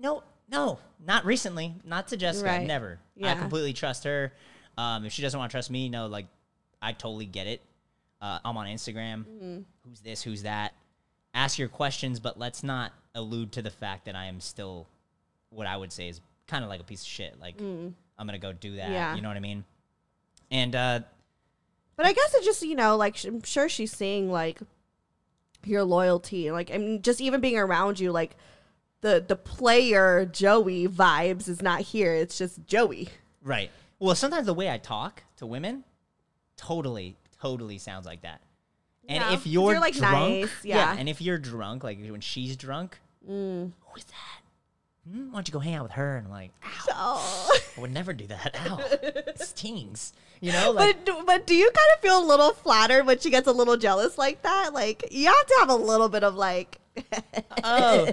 no, 0.00 0.22
no, 0.50 0.78
not 1.06 1.24
recently. 1.24 1.74
Not 1.84 2.08
to 2.08 2.16
Jessica. 2.16 2.46
Right. 2.48 2.66
Never. 2.66 2.98
I 3.22 3.34
completely 3.34 3.72
trust 3.72 4.04
her. 4.04 4.32
Um, 4.76 5.04
if 5.04 5.12
she 5.12 5.22
doesn't 5.22 5.38
want 5.38 5.50
to 5.50 5.54
trust 5.54 5.70
me, 5.70 5.88
no, 5.88 6.06
like, 6.06 6.26
I 6.80 6.92
totally 6.92 7.26
get 7.26 7.46
it. 7.46 7.60
Uh, 8.20 8.38
I'm 8.44 8.56
on 8.56 8.66
Instagram. 8.66 9.24
Mm-hmm. 9.24 9.58
Who's 9.86 10.00
this? 10.00 10.22
Who's 10.22 10.42
that? 10.42 10.74
Ask 11.34 11.58
your 11.58 11.68
questions, 11.68 12.20
but 12.20 12.38
let's 12.38 12.62
not 12.62 12.92
allude 13.14 13.52
to 13.52 13.62
the 13.62 13.70
fact 13.70 14.06
that 14.06 14.14
I 14.14 14.26
am 14.26 14.40
still 14.40 14.86
what 15.50 15.66
I 15.66 15.76
would 15.76 15.92
say 15.92 16.08
is 16.08 16.20
kind 16.46 16.64
of 16.64 16.70
like 16.70 16.80
a 16.80 16.84
piece 16.84 17.02
of 17.02 17.08
shit. 17.08 17.38
Like, 17.40 17.58
I'm 17.58 17.94
gonna 18.18 18.38
go 18.38 18.52
do 18.52 18.76
that. 18.76 18.88
Mm. 18.88 18.92
Yeah. 18.92 19.16
You 19.16 19.22
know 19.22 19.28
what 19.28 19.36
I 19.36 19.40
mean? 19.40 19.64
And 20.50 20.74
uh, 20.74 21.00
But 21.96 22.06
I 22.06 22.12
guess 22.12 22.34
it 22.34 22.44
just 22.44 22.62
you 22.62 22.74
know 22.74 22.96
like 22.96 23.22
I'm 23.24 23.42
sure 23.42 23.68
she's 23.68 23.92
seeing 23.92 24.30
like 24.30 24.60
your 25.64 25.84
loyalty, 25.84 26.50
like 26.50 26.70
I 26.72 26.78
mean 26.78 27.02
just 27.02 27.20
even 27.20 27.40
being 27.40 27.58
around 27.58 28.00
you, 28.00 28.12
like 28.12 28.36
the 29.00 29.24
the 29.26 29.36
player 29.36 30.24
Joey 30.26 30.88
vibes 30.88 31.48
is 31.48 31.62
not 31.62 31.80
here. 31.80 32.14
It's 32.14 32.36
just 32.38 32.66
Joey. 32.66 33.08
Right. 33.42 33.70
Well, 33.98 34.14
sometimes 34.14 34.46
the 34.46 34.54
way 34.54 34.70
I 34.70 34.78
talk 34.78 35.22
to 35.36 35.46
women 35.46 35.84
totally, 36.56 37.16
totally 37.40 37.78
sounds 37.78 38.06
like 38.06 38.22
that. 38.22 38.40
And 39.08 39.22
Yeah, 39.22 39.32
if 39.32 39.46
you're, 39.46 39.72
you're, 39.72 39.80
like, 39.80 39.94
drunk, 39.94 40.14
nice, 40.42 40.50
yeah. 40.62 40.94
and 40.98 41.08
if 41.08 41.20
you're 41.20 41.38
drunk, 41.38 41.82
like 41.82 41.98
when 42.00 42.20
she's 42.20 42.56
drunk, 42.56 42.98
who 43.26 43.72
is 43.96 44.04
that? 44.04 45.10
Hmm? 45.10 45.28
Why 45.30 45.36
don't 45.38 45.48
you 45.48 45.52
go 45.52 45.58
hang 45.58 45.74
out 45.74 45.82
with 45.84 45.92
her? 45.92 46.16
And 46.16 46.26
I'm 46.26 46.32
like, 46.32 46.50
ow, 46.90 47.16
Oh. 47.22 47.58
I 47.76 47.80
would 47.80 47.92
never 47.92 48.12
do 48.12 48.26
that. 48.26 48.54
Ow, 48.68 48.78
it 49.02 49.40
stings. 49.40 50.12
You 50.40 50.52
know, 50.52 50.70
like 50.72 51.04
but 51.04 51.26
but 51.26 51.46
do 51.46 51.54
you 51.54 51.66
kind 51.70 51.88
of 51.94 52.00
feel 52.00 52.18
a 52.22 52.26
little 52.26 52.52
flattered 52.52 53.06
when 53.06 53.18
she 53.18 53.30
gets 53.30 53.46
a 53.46 53.52
little 53.52 53.76
jealous 53.76 54.18
like 54.18 54.42
that? 54.42 54.70
Like 54.74 55.04
you 55.10 55.26
have 55.28 55.46
to 55.46 55.56
have 55.60 55.70
a 55.70 55.74
little 55.76 56.08
bit 56.08 56.24
of 56.24 56.34
like, 56.34 56.78
oh, 57.64 58.12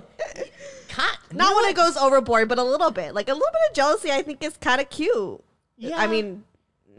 not 0.97 1.33
know 1.33 1.55
when 1.55 1.65
it 1.65 1.75
goes 1.75 1.97
overboard, 1.97 2.49
but 2.49 2.57
a 2.59 2.63
little 2.63 2.91
bit. 2.91 3.13
Like 3.13 3.29
a 3.29 3.33
little 3.33 3.47
bit 3.51 3.61
of 3.69 3.75
jealousy, 3.75 4.11
I 4.11 4.21
think 4.21 4.43
is 4.43 4.57
kind 4.57 4.81
of 4.81 4.89
cute. 4.89 5.43
Yeah. 5.77 5.97
I 5.97 6.07
mean, 6.07 6.43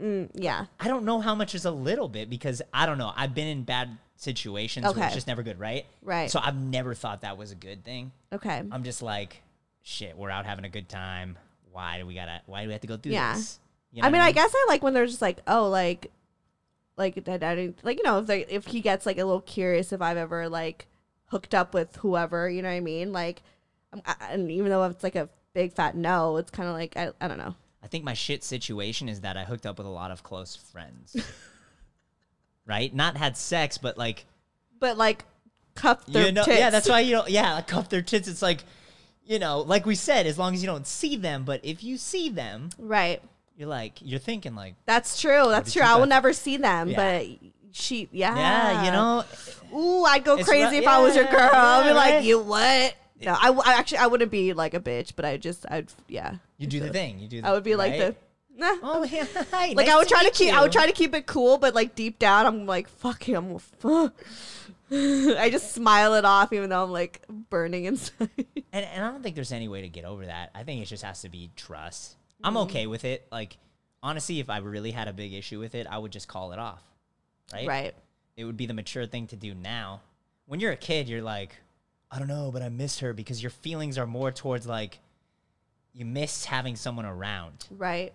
mm, 0.01 0.29
yeah. 0.33 0.65
I 0.79 0.87
don't 0.87 1.05
know 1.05 1.19
how 1.21 1.35
much 1.35 1.55
is 1.55 1.65
a 1.65 1.71
little 1.71 2.07
bit 2.07 2.29
because 2.29 2.61
I 2.73 2.85
don't 2.85 2.97
know. 2.97 3.11
I've 3.15 3.33
been 3.35 3.47
in 3.47 3.63
bad 3.63 3.97
situations 4.15 4.83
where 4.83 4.91
Okay. 4.91 5.05
it's 5.05 5.15
just 5.15 5.27
never 5.27 5.43
good, 5.43 5.59
right? 5.59 5.85
Right. 6.01 6.29
So 6.31 6.39
I've 6.41 6.57
never 6.57 6.93
thought 6.93 7.21
that 7.21 7.37
was 7.37 7.51
a 7.51 7.55
good 7.55 7.83
thing. 7.83 8.11
Okay. 8.33 8.61
I'm 8.71 8.83
just 8.83 9.01
like, 9.01 9.41
shit, 9.81 10.17
we're 10.17 10.29
out 10.29 10.45
having 10.45 10.65
a 10.65 10.69
good 10.69 10.89
time. 10.89 11.37
Why 11.71 11.99
do 11.99 12.05
we 12.05 12.15
gotta? 12.15 12.41
Why 12.45 12.61
do 12.63 12.67
we 12.67 12.73
have 12.73 12.81
to 12.81 12.87
go 12.87 12.97
through 12.97 13.13
Yeah. 13.13 13.35
this? 13.35 13.59
You 13.91 14.03
I 14.03 14.07
know 14.09 14.13
mean, 14.13 14.21
I 14.21 14.31
guess 14.31 14.51
I 14.53 14.65
like 14.69 14.83
when 14.83 14.93
they're 14.93 15.05
just 15.05 15.21
like, 15.21 15.39
oh, 15.47 15.67
like, 15.69 16.11
like, 16.97 17.17
I, 17.27 17.33
I 17.33 17.37
didn't- 17.55 17.83
like 17.83 17.97
you 17.97 18.03
know, 18.03 18.19
if 18.19 18.27
they 18.27 18.41
if 18.45 18.65
he 18.67 18.81
gets 18.81 19.05
like 19.05 19.17
a 19.17 19.23
little 19.25 19.41
curious 19.41 19.91
if 19.93 20.01
I've 20.01 20.17
ever 20.17 20.47
like 20.49 20.87
hooked 21.29 21.55
up 21.55 21.73
with 21.73 21.95
whoever, 21.97 22.49
you 22.49 22.61
know 22.61 22.69
what 22.69 22.75
I 22.75 22.81
mean? 22.81 23.11
Like, 23.13 23.41
I, 24.05 24.15
and 24.31 24.51
even 24.51 24.69
though 24.69 24.83
it's 24.83 25.03
like 25.03 25.15
a 25.15 25.29
big 25.53 25.73
fat 25.73 25.95
no, 25.95 26.37
it's 26.37 26.51
kind 26.51 26.69
of 26.69 26.75
like 26.75 26.95
I, 26.95 27.11
I 27.19 27.27
don't 27.27 27.37
know. 27.37 27.55
I 27.81 27.87
think 27.87 28.03
my 28.03 28.13
shit 28.13 28.43
situation 28.43 29.07
is 29.09 29.21
that 29.21 29.37
I 29.37 29.45
hooked 29.45 29.65
up 29.65 29.77
with 29.77 29.87
a 29.87 29.91
lot 29.91 30.11
of 30.11 30.21
close 30.23 30.55
friends. 30.55 31.15
right? 32.65 32.93
Not 32.93 33.17
had 33.17 33.37
sex, 33.37 33.77
but 33.77 33.97
like 33.97 34.25
But 34.79 34.97
like, 34.97 35.25
cuff 35.75 36.05
their 36.05 36.27
you 36.27 36.31
know, 36.31 36.43
tits. 36.43 36.59
yeah, 36.59 36.69
that's 36.69 36.89
why 36.89 36.99
you 36.99 37.11
don't. 37.11 37.29
Yeah, 37.29 37.53
like 37.53 37.67
cuff 37.67 37.89
their 37.89 38.01
tits. 38.01 38.27
It's 38.27 38.41
like, 38.41 38.63
you 39.25 39.39
know, 39.39 39.61
like 39.61 39.85
we 39.85 39.95
said, 39.95 40.25
as 40.27 40.37
long 40.37 40.53
as 40.53 40.61
you 40.61 40.67
don't 40.67 40.87
see 40.87 41.15
them, 41.15 41.43
but 41.45 41.61
if 41.63 41.83
you 41.83 41.97
see 41.97 42.29
them, 42.29 42.69
right. 42.77 43.21
you're 43.55 43.69
like, 43.69 43.93
you're 44.01 44.19
thinking 44.19 44.55
like, 44.55 44.75
That's 44.85 45.19
true. 45.19 45.45
That's 45.49 45.73
true. 45.73 45.83
I 45.83 45.95
will 45.97 46.05
never 46.05 46.33
see 46.33 46.57
them, 46.57 46.89
Yeah. 46.89 46.95
but 46.95 47.27
she, 47.71 48.09
yeah, 48.11 48.35
yeah, 48.35 48.85
you 48.85 48.91
know, 48.91 49.23
Ooh, 49.77 50.03
I'd 50.05 50.23
go 50.23 50.35
It's 50.37 50.47
crazy 50.47 50.77
if 50.77 50.87
I 50.87 50.99
was 51.01 51.15
your 51.15 51.25
yeah, 51.25 51.31
girl. 51.31 51.49
I'd 51.53 51.83
be 51.83 51.87
yeah, 51.89 51.93
like, 51.95 52.13
right? 52.15 52.23
you 52.23 52.39
what? 52.39 52.95
No, 53.21 53.35
I, 53.39 53.45
w- 53.47 53.63
I 53.65 53.73
actually 53.73 53.97
I 53.99 54.07
wouldn't 54.07 54.31
be 54.31 54.53
like 54.53 54.73
a 54.73 54.79
bitch, 54.79 55.11
but 55.15 55.25
I 55.25 55.37
just 55.37 55.65
I'd 55.69 55.91
yeah. 56.07 56.35
you 56.57 56.67
do 56.67 56.79
the 56.79 56.89
thing. 56.89 57.19
You 57.19 57.27
do. 57.27 57.41
The, 57.41 57.47
I 57.47 57.51
would 57.51 57.63
be 57.63 57.75
like 57.75 57.91
right? 57.91 57.99
the 57.99 58.15
nah. 58.55 58.75
Oh 58.81 59.03
yeah, 59.11 59.25
hi, 59.51 59.67
like 59.67 59.75
nice 59.87 59.89
I 59.89 59.97
would 59.97 60.07
try 60.07 60.19
to 60.19 60.25
meet 60.25 60.33
keep 60.35 60.53
I 60.53 60.61
would 60.61 60.73
you. 60.73 60.79
try 60.79 60.87
to 60.87 60.93
keep 60.93 61.13
it 61.13 61.25
cool, 61.25 61.57
but 61.57 61.75
like 61.75 61.95
deep 61.95 62.17
down 62.17 62.45
I'm 62.45 62.65
like 62.65 62.87
fuck 62.87 63.21
him. 63.23 63.59
Fuck. 63.59 64.13
I 64.91 65.49
just 65.51 65.73
smile 65.73 66.15
it 66.15 66.25
off 66.25 66.51
even 66.53 66.69
though 66.69 66.83
I'm 66.83 66.91
like 66.91 67.21
burning 67.49 67.85
inside. 67.85 68.29
And, 68.71 68.85
and 68.85 69.03
I 69.03 69.11
don't 69.11 69.23
think 69.23 69.33
there's 69.33 69.51
any 69.51 69.67
way 69.67 69.81
to 69.81 69.89
get 69.89 70.05
over 70.05 70.25
that. 70.27 70.51
I 70.53 70.61
think 70.63 70.81
it 70.83 70.85
just 70.85 71.03
has 71.03 71.21
to 71.23 71.29
be 71.29 71.49
trust. 71.55 72.15
I'm 72.43 72.53
Mm-hmm. 72.53 72.63
okay 72.63 72.85
with 72.87 73.03
it. 73.03 73.27
Like, 73.31 73.57
honestly, 74.03 74.39
if 74.39 74.47
I 74.49 74.57
really 74.59 74.91
had 74.91 75.07
a 75.07 75.13
big 75.13 75.33
issue 75.33 75.59
with 75.59 75.73
it, 75.73 75.87
I 75.89 75.97
would 75.97 76.11
just 76.11 76.27
call 76.27 76.51
it 76.53 76.59
off. 76.59 76.83
Right? 77.53 77.67
right. 77.67 77.93
It 78.37 78.45
would 78.45 78.57
be 78.57 78.65
the 78.65 78.73
mature 78.73 79.05
thing 79.05 79.27
to 79.27 79.35
do 79.35 79.53
now. 79.53 80.01
When 80.45 80.59
you're 80.59 80.71
a 80.71 80.77
kid, 80.77 81.09
you're 81.09 81.21
like, 81.21 81.55
I 82.11 82.17
don't 82.19 82.27
know, 82.27 82.49
but 82.51 82.61
I 82.61 82.69
miss 82.69 82.99
her 82.99 83.13
because 83.13 83.41
your 83.43 83.49
feelings 83.49 83.97
are 83.97 84.07
more 84.07 84.31
towards 84.31 84.65
like, 84.65 84.99
you 85.93 86.05
miss 86.05 86.45
having 86.45 86.75
someone 86.75 87.05
around. 87.05 87.65
Right. 87.71 88.13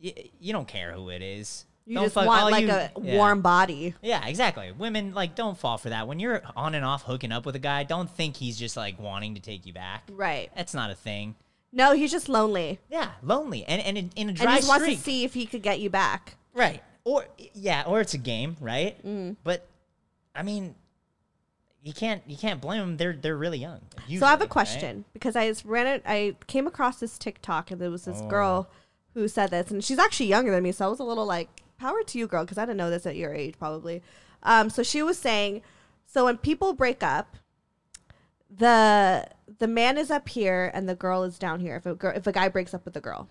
You, 0.00 0.12
you 0.40 0.52
don't 0.52 0.68
care 0.68 0.92
who 0.92 1.10
it 1.10 1.22
is. 1.22 1.64
You 1.84 1.94
Don't 1.94 2.04
just 2.06 2.14
fuck- 2.14 2.26
want 2.26 2.50
like 2.50 2.64
you- 2.64 2.70
a 2.70 2.90
yeah. 3.00 3.16
warm 3.16 3.42
body. 3.42 3.94
Yeah, 4.02 4.26
exactly. 4.26 4.72
Women 4.72 5.14
like 5.14 5.36
don't 5.36 5.56
fall 5.56 5.78
for 5.78 5.90
that. 5.90 6.08
When 6.08 6.18
you're 6.18 6.42
on 6.56 6.74
and 6.74 6.84
off 6.84 7.02
hooking 7.02 7.30
up 7.30 7.46
with 7.46 7.54
a 7.54 7.60
guy, 7.60 7.84
don't 7.84 8.10
think 8.10 8.36
he's 8.36 8.58
just 8.58 8.76
like 8.76 8.98
wanting 8.98 9.34
to 9.36 9.40
take 9.40 9.66
you 9.66 9.72
back. 9.72 10.08
Right. 10.10 10.50
That's 10.56 10.74
not 10.74 10.90
a 10.90 10.96
thing. 10.96 11.36
No, 11.72 11.92
he's 11.92 12.10
just 12.10 12.28
lonely. 12.28 12.80
Yeah, 12.90 13.10
lonely 13.22 13.64
and 13.64 13.80
and 13.82 13.96
in, 13.98 14.10
in 14.16 14.26
a 14.26 14.30
And 14.30 14.36
dry 14.38 14.50
he 14.54 14.56
just 14.58 14.68
wants 14.68 14.86
to 14.86 14.96
see 14.96 15.22
if 15.24 15.34
he 15.34 15.46
could 15.46 15.62
get 15.62 15.78
you 15.78 15.88
back. 15.90 16.36
right? 16.54 16.82
Or 17.06 17.24
yeah, 17.54 17.84
or 17.86 18.00
it's 18.00 18.14
a 18.14 18.18
game, 18.18 18.56
right? 18.60 19.00
Mm. 19.06 19.36
But 19.44 19.64
I 20.34 20.42
mean, 20.42 20.74
you 21.84 21.92
can't 21.92 22.20
you 22.26 22.36
can't 22.36 22.60
blame 22.60 22.80
them. 22.80 22.96
They're 22.96 23.12
they're 23.12 23.36
really 23.36 23.58
young. 23.58 23.78
so 23.80 23.94
I 24.02 24.02
have 24.02 24.08
a 24.08 24.10
usually, 24.12 24.38
right? 24.40 24.48
question 24.50 25.04
because 25.12 25.36
I 25.36 25.46
just 25.46 25.64
ran 25.64 25.86
it. 25.86 26.02
I 26.04 26.34
came 26.48 26.66
across 26.66 26.98
this 26.98 27.16
TikTok 27.16 27.70
and 27.70 27.80
there 27.80 27.92
was 27.92 28.06
this 28.06 28.18
Oh. 28.22 28.28
girl 28.28 28.68
who 29.14 29.28
said 29.28 29.50
this, 29.52 29.70
and 29.70 29.84
she's 29.84 30.00
actually 30.00 30.26
younger 30.26 30.50
than 30.50 30.64
me, 30.64 30.72
so 30.72 30.84
I 30.84 30.88
was 30.88 30.98
a 30.98 31.04
little 31.04 31.24
like, 31.26 31.48
"Power 31.78 32.02
to 32.02 32.18
you, 32.18 32.26
girl," 32.26 32.44
because 32.44 32.58
I 32.58 32.62
didn't 32.66 32.78
know 32.78 32.90
this 32.90 33.06
at 33.06 33.14
your 33.14 33.32
age, 33.32 33.54
probably. 33.56 34.02
Um, 34.42 34.68
so 34.68 34.82
she 34.82 35.00
was 35.00 35.16
saying, 35.16 35.62
so 36.06 36.24
when 36.24 36.36
people 36.38 36.72
break 36.72 37.04
up, 37.04 37.36
the 38.50 39.28
the 39.58 39.68
man 39.68 39.96
is 39.96 40.10
up 40.10 40.28
here 40.28 40.70
and 40.74 40.88
the 40.88 40.94
girl 40.96 41.22
is 41.22 41.38
down 41.38 41.60
here. 41.60 41.76
If 41.76 41.86
a 41.86 41.94
girl, 41.94 42.12
if 42.16 42.26
a 42.26 42.32
guy 42.32 42.48
breaks 42.48 42.74
up 42.74 42.84
with 42.84 42.96
a 42.96 43.00
girl, 43.00 43.28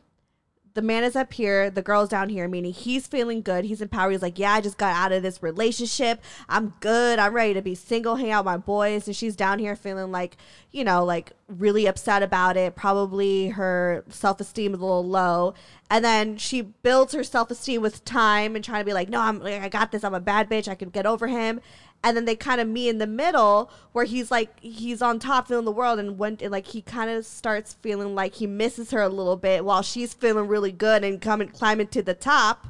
the 0.75 0.81
man 0.81 1.05
is 1.05 1.15
up 1.15 1.31
here, 1.31 1.69
the 1.69 1.81
girl's 1.81 2.09
down 2.09 2.27
here, 2.27 2.49
meaning 2.49 2.73
he's 2.73 3.07
feeling 3.07 3.41
good, 3.41 3.63
he's 3.63 3.81
empowered. 3.81 4.11
He's 4.11 4.21
like, 4.21 4.37
Yeah, 4.37 4.53
I 4.53 4.61
just 4.61 4.77
got 4.77 4.93
out 4.93 5.13
of 5.13 5.23
this 5.23 5.41
relationship. 5.41 6.21
I'm 6.49 6.73
good. 6.81 7.17
I'm 7.17 7.33
ready 7.33 7.53
to 7.53 7.61
be 7.61 7.75
single, 7.75 8.17
hang 8.17 8.31
out 8.31 8.43
with 8.43 8.51
my 8.51 8.57
boys. 8.57 9.07
And 9.07 9.15
she's 9.15 9.37
down 9.37 9.59
here 9.59 9.77
feeling 9.77 10.11
like, 10.11 10.35
you 10.71 10.83
know, 10.83 11.05
like 11.05 11.31
really 11.47 11.85
upset 11.85 12.21
about 12.21 12.57
it. 12.57 12.75
Probably 12.75 13.49
her 13.49 14.03
self 14.09 14.41
esteem 14.41 14.73
is 14.73 14.79
a 14.81 14.83
little 14.83 15.05
low. 15.05 15.53
And 15.89 16.03
then 16.03 16.37
she 16.37 16.61
builds 16.61 17.13
her 17.13 17.23
self 17.23 17.49
esteem 17.51 17.81
with 17.81 18.03
time 18.03 18.55
and 18.55 18.63
trying 18.63 18.81
to 18.81 18.85
be 18.85 18.93
like, 18.93 19.07
No, 19.07 19.21
I'm 19.21 19.39
like, 19.39 19.61
I 19.61 19.69
got 19.69 19.93
this. 19.93 20.03
I'm 20.03 20.13
a 20.13 20.19
bad 20.19 20.49
bitch. 20.49 20.67
I 20.67 20.75
can 20.75 20.89
get 20.89 21.05
over 21.05 21.27
him. 21.27 21.61
And 22.05 22.15
then 22.15 22.25
they 22.25 22.35
kind 22.35 22.61
of 22.61 22.67
meet 22.67 22.89
in 22.89 22.99
the 22.99 23.07
middle 23.07 23.71
where 23.91 24.05
he's 24.05 24.29
like 24.29 24.59
he's 24.59 25.01
on 25.01 25.17
top 25.17 25.47
feeling 25.47 25.65
the 25.65 25.71
world 25.71 25.97
and 25.97 26.19
when 26.19 26.37
and 26.39 26.51
like 26.51 26.67
he 26.67 26.83
kind 26.83 27.09
of 27.09 27.25
starts 27.25 27.73
feeling 27.81 28.13
like 28.13 28.35
he 28.35 28.45
misses 28.45 28.91
her 28.91 29.01
a 29.01 29.09
little 29.09 29.35
bit 29.35 29.65
while 29.65 29.81
she's 29.81 30.13
feeling 30.13 30.47
really 30.47 30.71
good 30.71 31.03
and 31.03 31.19
coming 31.19 31.47
climbing 31.49 31.87
to 31.87 32.03
the 32.03 32.13
top. 32.13 32.67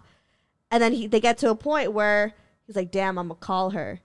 And 0.72 0.82
then 0.82 0.94
he 0.94 1.06
they 1.08 1.20
get 1.20 1.38
to 1.40 1.50
a 1.50 1.56
point 1.56 1.92
where 1.92 2.32
he's 2.66 2.78
like 2.78 2.92
damn 2.92 3.18
i'm 3.18 3.28
gonna 3.28 3.38
call 3.40 3.72
her. 3.72 4.00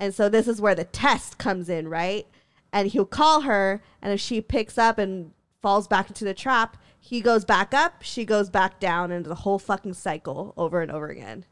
And 0.00 0.12
so 0.12 0.28
this 0.28 0.48
is 0.48 0.60
where 0.60 0.74
the 0.74 0.82
test 0.84 1.38
comes 1.38 1.68
in 1.68 1.86
right? 1.86 2.26
And 2.72 2.88
he'll 2.88 3.04
call 3.06 3.42
her 3.42 3.80
and 4.02 4.12
if 4.12 4.20
she 4.20 4.40
picks 4.40 4.76
up 4.76 4.98
and 4.98 5.30
falls 5.62 5.86
back 5.86 6.08
into 6.08 6.24
the 6.24 6.34
trap 6.34 6.76
he 6.98 7.20
goes 7.20 7.44
back 7.44 7.72
up 7.72 8.02
she 8.02 8.24
goes 8.24 8.50
back 8.50 8.80
down 8.80 9.12
and 9.12 9.24
the 9.26 9.34
whole 9.36 9.60
fucking 9.60 9.94
cycle 9.94 10.52
over 10.56 10.80
and 10.82 10.90
over 10.90 11.06
again. 11.06 11.44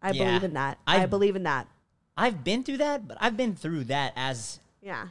I 0.00 0.12
Yeah. 0.12 0.24
believe 0.24 0.44
in 0.44 0.54
that. 0.54 0.78
I 0.86 1.02
I- 1.02 1.06
believe 1.06 1.36
in 1.36 1.42
that 1.42 1.68
I've 2.16 2.44
been 2.44 2.62
through 2.62 2.78
that, 2.78 3.08
but 3.08 3.16
I've 3.20 3.36
been 3.36 3.54
through 3.54 3.84
that 3.84 4.12
as 4.16 4.60
yeah 4.82 5.08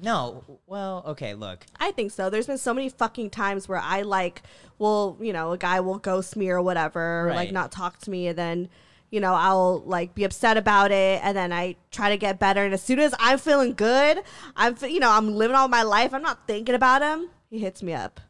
no. 0.00 0.44
Well, 0.66 1.04
okay, 1.08 1.34
look. 1.34 1.66
I 1.78 1.92
think 1.92 2.10
so. 2.10 2.30
There's 2.30 2.46
been 2.46 2.58
so 2.58 2.74
many 2.74 2.88
fucking 2.88 3.30
times 3.30 3.68
where 3.68 3.78
I 3.78 4.02
like, 4.02 4.42
well, 4.78 5.16
you 5.20 5.32
know, 5.32 5.52
a 5.52 5.58
guy 5.58 5.80
will 5.80 5.98
ghost 5.98 6.36
me 6.36 6.50
or 6.50 6.60
whatever, 6.60 7.28
or 7.28 7.34
like 7.34 7.52
not 7.52 7.70
talk 7.70 7.98
to 8.00 8.10
me, 8.10 8.28
and 8.28 8.38
then, 8.38 8.68
you 9.10 9.20
know, 9.20 9.34
I'll 9.34 9.82
like 9.86 10.14
be 10.14 10.24
upset 10.24 10.56
about 10.56 10.90
it, 10.90 11.20
and 11.22 11.36
then 11.36 11.52
I 11.52 11.76
try 11.90 12.08
to 12.10 12.16
get 12.16 12.38
better. 12.38 12.64
And 12.64 12.74
as 12.74 12.82
soon 12.82 12.98
as 12.98 13.14
I'm 13.18 13.38
feeling 13.38 13.74
good, 13.74 14.22
I'm, 14.56 14.76
you 14.82 15.00
know, 15.00 15.10
I'm 15.10 15.34
living 15.34 15.56
all 15.56 15.68
my 15.68 15.82
life. 15.82 16.12
I'm 16.12 16.22
not 16.22 16.46
thinking 16.46 16.74
about 16.74 17.02
him. 17.02 17.30
He 17.50 17.58
hits 17.58 17.82
me 17.82 17.92
up. 17.92 18.20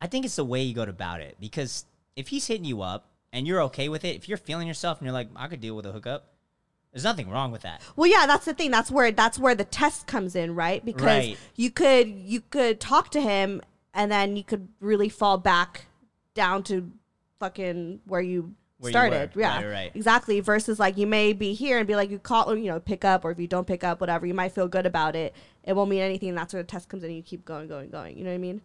I 0.00 0.06
think 0.06 0.24
it's 0.24 0.36
the 0.36 0.44
way 0.44 0.62
you 0.62 0.74
go 0.74 0.82
about 0.82 1.20
it 1.20 1.36
because 1.40 1.86
if 2.14 2.28
he's 2.28 2.46
hitting 2.46 2.66
you 2.66 2.82
up 2.82 3.08
and 3.32 3.46
you're 3.46 3.62
okay 3.62 3.88
with 3.88 4.04
it, 4.04 4.14
if 4.14 4.28
you're 4.28 4.38
feeling 4.38 4.68
yourself 4.68 4.98
and 4.98 5.06
you're 5.06 5.14
like, 5.14 5.28
I 5.34 5.48
could 5.48 5.60
deal 5.60 5.74
with 5.74 5.86
a 5.86 5.92
hookup, 5.92 6.35
there's 6.96 7.04
nothing 7.04 7.28
wrong 7.28 7.52
with 7.52 7.60
that. 7.60 7.82
Well, 7.94 8.10
yeah, 8.10 8.26
that's 8.26 8.46
the 8.46 8.54
thing. 8.54 8.70
That's 8.70 8.90
where 8.90 9.12
that's 9.12 9.38
where 9.38 9.54
the 9.54 9.64
test 9.64 10.06
comes 10.06 10.34
in, 10.34 10.54
right? 10.54 10.82
Because 10.82 11.04
Right. 11.04 11.38
you 11.54 11.70
could 11.70 12.08
you 12.08 12.40
could 12.40 12.80
talk 12.80 13.10
to 13.10 13.20
him, 13.20 13.60
and 13.92 14.10
then 14.10 14.34
you 14.34 14.42
could 14.42 14.68
really 14.80 15.10
fall 15.10 15.36
back 15.36 15.86
down 16.34 16.62
to 16.64 16.90
fucking 17.38 18.00
where 18.06 18.22
you 18.22 18.54
Where 18.78 18.92
started. 18.92 19.34
were. 19.34 19.42
Yeah, 19.42 19.56
Right, 19.62 19.70
right. 19.70 19.92
exactly. 19.94 20.40
Versus 20.40 20.78
like 20.78 20.96
you 20.96 21.06
may 21.06 21.34
be 21.34 21.52
here 21.52 21.76
and 21.78 21.86
be 21.86 21.96
like 21.96 22.10
you 22.10 22.18
call, 22.18 22.56
you 22.56 22.70
know, 22.70 22.80
pick 22.80 23.04
up, 23.04 23.24
or 23.26 23.30
if 23.30 23.38
you 23.38 23.46
don't 23.46 23.66
pick 23.66 23.84
up, 23.84 24.00
whatever, 24.00 24.24
you 24.26 24.32
might 24.34 24.52
feel 24.52 24.68
good 24.68 24.86
about 24.86 25.14
it. 25.14 25.34
It 25.64 25.74
won't 25.76 25.90
mean 25.90 26.00
anything. 26.00 26.34
That's 26.34 26.54
where 26.54 26.62
the 26.62 26.66
test 26.66 26.88
comes 26.88 27.02
in. 27.02 27.10
and 27.10 27.16
You 27.16 27.22
keep 27.22 27.44
going, 27.44 27.68
going, 27.68 27.90
going. 27.90 28.16
You 28.16 28.24
know 28.24 28.30
what 28.30 28.36
I 28.36 28.38
mean? 28.38 28.62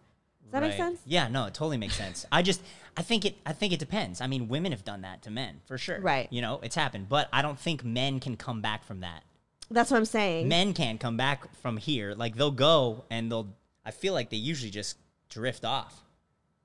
Does 0.52 0.60
that 0.60 0.66
make 0.68 0.76
sense? 0.76 1.00
Yeah, 1.06 1.28
no, 1.28 1.46
it 1.46 1.54
totally 1.54 1.78
makes 1.78 1.94
sense. 1.94 2.26
I 2.30 2.42
just 2.42 2.62
I 2.96 3.02
think 3.02 3.24
it 3.24 3.36
I 3.46 3.52
think 3.52 3.72
it 3.72 3.78
depends. 3.78 4.20
I 4.20 4.26
mean, 4.26 4.48
women 4.48 4.72
have 4.72 4.84
done 4.84 5.00
that 5.02 5.22
to 5.22 5.30
men, 5.30 5.60
for 5.64 5.78
sure. 5.78 6.00
Right. 6.00 6.28
You 6.30 6.42
know, 6.42 6.60
it's 6.62 6.74
happened, 6.76 7.08
but 7.08 7.28
I 7.32 7.42
don't 7.42 7.58
think 7.58 7.84
men 7.84 8.20
can 8.20 8.36
come 8.36 8.60
back 8.60 8.84
from 8.84 9.00
that. 9.00 9.22
That's 9.70 9.90
what 9.90 9.96
I'm 9.96 10.04
saying. 10.04 10.48
Men 10.48 10.74
can't 10.74 11.00
come 11.00 11.16
back 11.16 11.54
from 11.62 11.78
here. 11.78 12.14
Like 12.14 12.36
they'll 12.36 12.50
go 12.50 13.04
and 13.10 13.30
they'll 13.32 13.48
I 13.84 13.90
feel 13.90 14.12
like 14.12 14.30
they 14.30 14.36
usually 14.36 14.70
just 14.70 14.96
drift 15.28 15.64
off. 15.64 16.02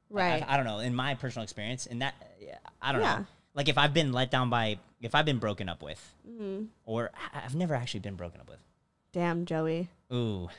Right. 0.09 0.43
I, 0.47 0.53
I 0.53 0.57
don't 0.57 0.65
know. 0.65 0.79
In 0.79 0.93
my 0.95 1.15
personal 1.15 1.43
experience, 1.43 1.85
and 1.85 2.01
that 2.01 2.13
yeah, 2.39 2.57
I 2.81 2.91
don't 2.91 3.01
Yeah. 3.01 3.17
know. 3.19 3.25
Like 3.53 3.69
if 3.69 3.77
I've 3.77 3.93
been 3.93 4.11
let 4.13 4.29
down 4.29 4.49
by, 4.49 4.77
if 5.01 5.15
I've 5.15 5.25
been 5.25 5.39
broken 5.39 5.67
up 5.69 5.81
with, 5.81 5.99
Mm-hmm. 6.29 6.65
or 6.85 7.11
I've 7.33 7.55
never 7.55 7.73
actually 7.73 8.01
been 8.01 8.15
broken 8.15 8.39
up 8.41 8.49
with. 8.49 8.59
Damn, 9.13 9.45
Joey. 9.45 9.89
Ooh, 10.13 10.49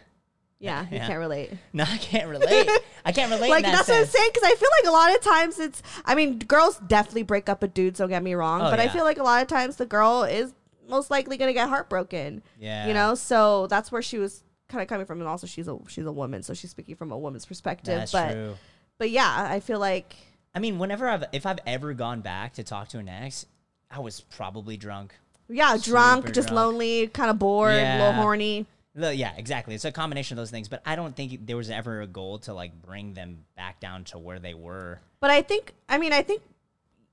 Yeah, 0.61 0.83
you 0.91 0.97
Yeah. 0.97 1.07
can't 1.07 1.19
relate. 1.21 1.53
no, 1.73 1.85
I 1.85 1.97
can't 1.99 2.29
relate. 2.29 2.69
I 3.05 3.13
can't 3.13 3.31
relate. 3.31 3.49
like 3.51 3.65
that 3.65 3.73
that's 3.73 3.89
what 3.89 3.99
I'm 3.99 4.07
saying 4.07 4.31
because 4.35 4.43
I 4.51 4.55
feel 4.57 4.69
like 4.83 4.89
a 4.89 4.93
lot 4.93 5.15
of 5.15 5.21
times 5.23 5.59
it's. 5.61 5.83
I 6.05 6.15
mean, 6.15 6.39
girls 6.41 6.79
definitely 6.87 7.23
break 7.23 7.49
up 7.49 7.63
with 7.63 7.75
dudes. 7.75 7.99
Don't 7.99 8.09
get 8.09 8.23
me 8.23 8.35
wrong, 8.35 8.63
Oh, 8.63 8.71
but 8.71 8.81
I 8.81 8.89
feel 8.89 9.05
like 9.05 9.19
a 9.19 9.23
lot 9.23 9.41
of 9.43 9.49
times 9.49 9.77
the 9.77 9.87
girl 9.87 10.25
is 10.25 10.53
most 10.89 11.11
likely 11.11 11.37
gonna 11.37 11.53
get 11.53 11.69
heartbroken. 11.69 12.43
Yeah. 12.59 12.87
you 12.89 12.95
know. 12.95 13.15
So 13.15 13.67
that's 13.69 13.93
where 13.93 14.03
she 14.03 14.19
was 14.19 14.43
kind 14.69 14.83
of 14.83 14.89
coming 14.89 15.07
from, 15.07 15.21
and 15.21 15.29
also 15.29 15.47
she's 15.47 15.69
a 15.69 15.79
she's 15.87 16.07
a 16.07 16.13
woman, 16.13 16.43
so 16.43 16.55
she's 16.55 16.71
speaking 16.71 16.97
from 16.97 17.13
a 17.13 17.19
woman's 17.19 17.47
perspective. 17.47 17.97
That's 17.97 18.13
but 18.13 18.33
true. 18.33 18.55
but 18.99 19.11
yeah, 19.11 19.47
I 19.51 19.61
feel 19.61 19.79
like 19.79 20.17
I 20.55 20.59
mean, 20.59 20.79
whenever 20.81 21.09
I've 21.09 21.25
if 21.33 21.47
I've 21.47 21.61
ever 21.67 21.95
gone 21.95 22.21
back 22.21 22.55
to 22.55 22.65
talk 22.65 22.89
to 22.89 22.99
an 22.99 23.09
ex, 23.09 23.47
I 23.93 24.01
was 24.01 24.21
probably 24.23 24.77
drunk. 24.77 25.15
yeah, 25.49 25.77
drunk, 25.81 26.33
just 26.33 26.49
drunk. 26.49 26.53
lonely, 26.73 27.07
kind 27.07 27.31
of 27.31 27.39
bored, 27.39 27.75
a 27.77 27.99
little 27.99 28.13
horny. 28.15 28.67
Well, 28.99 29.13
Yeah, 29.13 29.33
exactly. 29.37 29.75
It's 29.75 29.85
a 29.85 29.93
combination 29.93 30.37
of 30.37 30.43
those 30.43 30.51
things, 30.51 30.69
but 30.69 30.83
I 30.85 30.97
don't 30.97 31.15
think 31.15 31.47
there 31.47 31.57
was 31.57 31.71
ever 31.71 32.01
a 32.01 32.07
goal 32.07 32.39
to 32.41 32.53
like 32.53 32.83
bring 32.83 33.15
them 33.15 33.45
back 33.57 33.81
down 33.81 34.05
to 34.05 34.19
where 34.19 34.39
they 34.39 34.55
were. 34.55 35.01
But 35.21 35.31
I 35.31 35.43
think, 35.43 35.75
I 35.89 35.99
mean, 35.99 36.13
I 36.13 36.23
think 36.23 36.43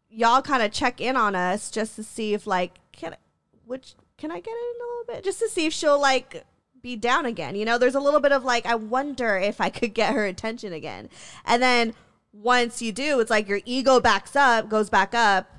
y'all 0.09 0.41
kind 0.41 0.63
of 0.63 0.71
check 0.71 0.99
in 0.99 1.15
on 1.15 1.35
us 1.35 1.69
just 1.69 1.95
to 1.97 2.03
see 2.03 2.33
if, 2.33 2.47
like, 2.47 2.73
can 2.91 3.13
I, 3.13 3.17
which 3.65 3.93
can 4.17 4.31
I 4.31 4.39
get 4.39 4.51
in 4.51 4.81
a 4.81 4.85
little 4.85 5.15
bit, 5.15 5.23
just 5.23 5.39
to 5.39 5.49
see 5.49 5.65
if 5.65 5.73
she'll 5.73 5.99
like 5.99 6.43
be 6.81 6.95
down 6.95 7.25
again. 7.25 7.55
You 7.55 7.65
know, 7.65 7.77
there's 7.77 7.95
a 7.95 7.99
little 7.99 8.19
bit 8.19 8.31
of 8.31 8.43
like, 8.43 8.65
I 8.65 8.75
wonder 8.75 9.37
if 9.37 9.59
I 9.59 9.69
could 9.69 9.93
get 9.93 10.13
her 10.13 10.25
attention 10.25 10.73
again, 10.73 11.09
and 11.45 11.61
then 11.61 11.93
once 12.31 12.81
you 12.81 12.91
do, 12.91 13.19
it's 13.19 13.29
like 13.31 13.47
your 13.47 13.61
ego 13.65 13.99
backs 13.99 14.35
up, 14.35 14.69
goes 14.69 14.89
back 14.89 15.13
up, 15.13 15.49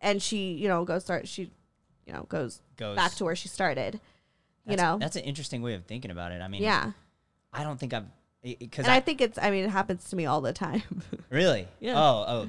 and 0.00 0.22
she, 0.22 0.52
you 0.52 0.68
know, 0.68 0.84
goes 0.84 1.04
start 1.04 1.26
she, 1.28 1.50
you 2.06 2.12
know, 2.12 2.24
goes, 2.28 2.60
Goes- 2.76 2.96
back 2.96 3.14
to 3.14 3.24
where 3.24 3.36
she 3.36 3.48
started. 3.48 4.00
You 4.66 4.76
know, 4.76 4.98
that's 4.98 5.16
an 5.16 5.22
interesting 5.22 5.62
way 5.62 5.74
of 5.74 5.84
thinking 5.84 6.10
about 6.10 6.32
it. 6.32 6.42
I 6.42 6.48
mean, 6.48 6.62
yeah. 6.62 6.92
I 7.52 7.62
don't 7.62 7.78
think 7.78 7.94
I've 7.94 8.04
because 8.42 8.84
And 8.84 8.92
I, 8.92 8.96
I, 8.96 9.00
think 9.00 9.20
it's, 9.20 9.38
I 9.38 9.50
mean, 9.50 9.64
it 9.64 9.70
happens 9.70 10.08
to 10.10 10.16
me 10.16 10.26
all 10.26 10.40
the 10.40 10.52
time. 10.52 10.82
really, 11.30 11.66
Yeah. 11.80 11.94
Oh, 11.96 12.24
oh, 12.26 12.48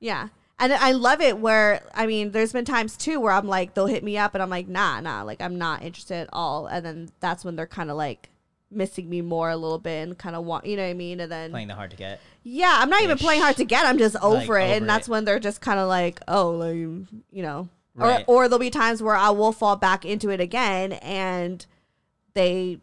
Yeah. 0.00 0.28
And 0.58 0.74
I 0.74 0.92
love 0.92 1.22
it 1.22 1.38
where 1.38 1.80
I 1.94 2.06
mean, 2.06 2.32
there's 2.32 2.52
been 2.52 2.66
times 2.66 2.96
too 2.96 3.18
where 3.18 3.32
I'm 3.32 3.46
like, 3.46 3.72
they'll 3.74 3.86
hit 3.86 4.04
me 4.04 4.18
up 4.18 4.34
and 4.34 4.42
I'm 4.42 4.50
like, 4.50 4.68
nah, 4.68 5.00
nah, 5.00 5.22
like 5.22 5.40
I'm 5.40 5.56
not 5.56 5.82
interested 5.82 6.16
at 6.16 6.28
all. 6.32 6.66
And 6.66 6.84
then 6.84 7.08
that's 7.20 7.44
when 7.44 7.56
they're 7.56 7.66
kind 7.66 7.90
of 7.90 7.96
like 7.96 8.28
missing 8.70 9.08
me 9.08 9.22
more 9.22 9.48
a 9.50 9.56
little 9.56 9.78
bit 9.78 10.02
and 10.06 10.18
kind 10.18 10.36
of 10.36 10.44
want, 10.44 10.66
you 10.66 10.76
know 10.76 10.82
what 10.82 10.90
I 10.90 10.94
mean? 10.94 11.20
And 11.20 11.32
then 11.32 11.50
playing 11.50 11.68
the 11.68 11.74
hard 11.74 11.90
to 11.92 11.96
get. 11.96 12.20
yeah, 12.42 12.76
I'm 12.78 12.90
not 12.90 13.02
even 13.02 13.16
playing 13.16 13.40
hard 13.40 13.56
to 13.56 13.64
get. 13.64 13.86
I'm 13.86 13.96
just 13.98 14.16
over 14.16 14.34
Like, 14.34 14.42
it, 14.42 14.44
over 14.44 14.56
and 14.58 14.88
that's 14.88 15.08
it. 15.08 15.10
when 15.10 15.24
they're 15.24 15.40
just 15.40 15.62
kind 15.62 15.80
of 15.80 15.88
like, 15.88 16.20
oh, 16.28 16.50
like 16.50 16.74
you 16.74 17.42
know, 17.42 17.68
Right. 18.00 18.24
or 18.26 18.44
or 18.44 18.48
there'll 18.48 18.58
be 18.58 18.70
times 18.70 19.02
where 19.02 19.14
I 19.16 19.30
will 19.30 19.52
fall 19.52 19.76
back 19.76 20.04
into 20.04 20.30
it 20.30 20.40
again, 20.40 20.92
and 20.92 21.64
they 22.34 22.78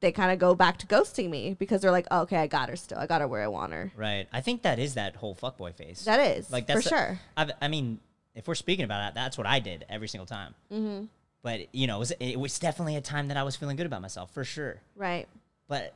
they 0.00 0.12
kind 0.12 0.30
of 0.32 0.38
go 0.38 0.54
back 0.54 0.76
to 0.78 0.86
ghosting 0.86 1.30
me 1.30 1.54
because 1.58 1.80
they're 1.80 1.90
like, 1.90 2.06
oh, 2.10 2.20
okay, 2.22 2.36
I 2.36 2.46
got 2.46 2.68
her 2.68 2.76
still, 2.76 2.98
I 2.98 3.06
got 3.06 3.20
her 3.22 3.28
where 3.28 3.42
I 3.42 3.46
want 3.48 3.72
her. 3.72 3.90
Right. 3.96 4.26
I 4.32 4.40
think 4.42 4.62
that 4.62 4.78
is 4.78 4.94
that 4.94 5.16
whole 5.16 5.34
fuckboy 5.34 5.74
phase. 5.74 6.04
That 6.04 6.20
is 6.36 6.50
like 6.52 6.66
for 6.66 6.74
that's 6.74 6.84
the- 6.84 6.90
sure. 6.90 7.20
I've, 7.36 7.50
I 7.62 7.68
mean, 7.68 8.00
if 8.34 8.46
we're 8.46 8.54
speaking 8.54 8.84
about 8.84 8.98
that, 8.98 9.14
that's 9.14 9.38
what 9.38 9.46
I 9.46 9.60
did 9.60 9.86
every 9.88 10.08
single 10.08 10.26
time. 10.26 10.54
Mm-hmm. 10.70 11.04
But 11.42 11.74
you 11.74 11.86
know, 11.86 11.96
it 11.96 12.00
was, 12.00 12.12
it 12.20 12.38
was 12.38 12.58
definitely 12.58 12.96
a 12.96 13.00
time 13.00 13.28
that 13.28 13.36
I 13.38 13.42
was 13.44 13.56
feeling 13.56 13.76
good 13.76 13.86
about 13.86 14.02
myself 14.02 14.30
for 14.34 14.44
sure. 14.44 14.80
Right. 14.96 15.26
But 15.68 15.94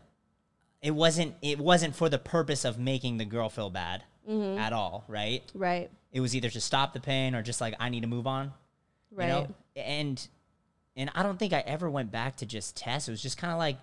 it 0.81 0.93
wasn't. 0.93 1.35
It 1.43 1.59
wasn't 1.59 1.95
for 1.95 2.09
the 2.09 2.19
purpose 2.19 2.65
of 2.65 2.79
making 2.79 3.19
the 3.19 3.25
girl 3.27 3.49
feel 3.51 3.69
bad 3.71 4.05
Mm-hmm. 4.29 4.59
at 4.59 4.73
all. 4.75 5.05
Right. 5.09 5.43
Right. 5.55 5.91
It 6.13 6.21
was 6.21 6.35
either 6.35 6.49
to 6.51 6.61
stop 6.61 6.93
the 6.93 7.01
pain 7.01 7.35
or 7.35 7.43
just 7.43 7.61
like 7.61 7.75
I 7.79 7.89
need 7.89 8.01
to 8.03 8.07
move 8.07 8.27
on. 8.27 8.53
Right. 9.11 9.27
You 9.27 9.33
know? 9.33 9.49
And 9.77 10.29
and 10.97 11.11
I 11.15 11.23
don't 11.23 11.39
think 11.39 11.53
I 11.53 11.61
ever 11.61 11.89
went 11.89 12.11
back 12.11 12.37
to 12.37 12.47
just 12.47 12.77
test. 12.77 13.09
It 13.09 13.13
was 13.13 13.23
just 13.23 13.39
kind 13.39 13.53
of 13.53 13.59
like 13.59 13.77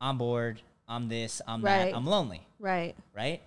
I'm 0.00 0.18
bored. 0.18 0.60
I'm 0.88 1.08
this. 1.08 1.42
I'm 1.46 1.62
Right. 1.62 1.90
that. 1.90 1.96
I'm 1.96 2.06
lonely. 2.06 2.46
Right. 2.58 2.94
Right. 3.14 3.42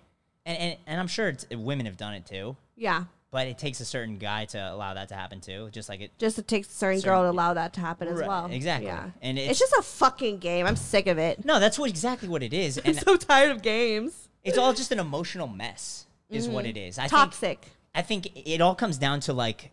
And 0.46 0.58
and, 0.58 0.76
and 0.86 1.00
I'm 1.00 1.08
sure 1.08 1.28
it's, 1.28 1.48
women 1.50 1.86
have 1.86 1.96
done 1.96 2.14
it 2.14 2.26
too. 2.26 2.56
Yeah. 2.76 3.04
But 3.30 3.46
it 3.46 3.56
takes 3.56 3.80
a 3.80 3.86
certain 3.86 4.18
guy 4.18 4.44
to 4.46 4.58
allow 4.58 4.92
that 4.92 5.08
to 5.08 5.14
happen 5.14 5.40
too. 5.40 5.70
Just 5.72 5.88
like 5.88 6.02
it. 6.02 6.10
Just 6.18 6.38
it 6.38 6.46
takes 6.46 6.68
a 6.68 6.72
certain, 6.72 7.00
Certain- 7.00 7.14
girl 7.14 7.22
to 7.22 7.30
allow 7.30 7.54
that 7.54 7.72
to 7.74 7.80
happen 7.80 8.08
as 8.08 8.20
well. 8.20 8.46
exactly. 8.50 8.88
Yeah. 8.88 9.08
And 9.22 9.38
it's, 9.38 9.44
it's- 9.44 9.58
just 9.58 9.72
a 9.72 9.82
fucking 9.82 10.38
game. 10.38 10.66
I'm 10.66 10.76
sick 10.76 11.06
of 11.06 11.16
it. 11.16 11.42
No, 11.44 11.58
that's 11.58 11.78
what 11.78 11.88
exactly 11.88 12.28
what 12.28 12.42
it 12.42 12.52
is, 12.52 12.76
I'm 12.84 12.84
and 12.84 12.96
so 12.96 13.16
tired 13.16 13.50
of 13.50 13.62
games. 13.62 14.28
it's 14.44 14.58
all 14.58 14.74
just 14.74 14.92
an 14.92 14.98
emotional 14.98 15.46
mess, 15.48 16.06
is 16.28 16.46
what 16.46 16.66
mm-hmm. 16.66 16.76
it 16.76 16.80
is. 16.88 16.98
I 16.98 17.02
think 17.02 17.10
Toxic. 17.12 17.66
I 17.94 18.02
think 18.02 18.30
it 18.34 18.60
all 18.60 18.74
comes 18.74 18.98
down 18.98 19.20
to 19.20 19.32
like 19.32 19.70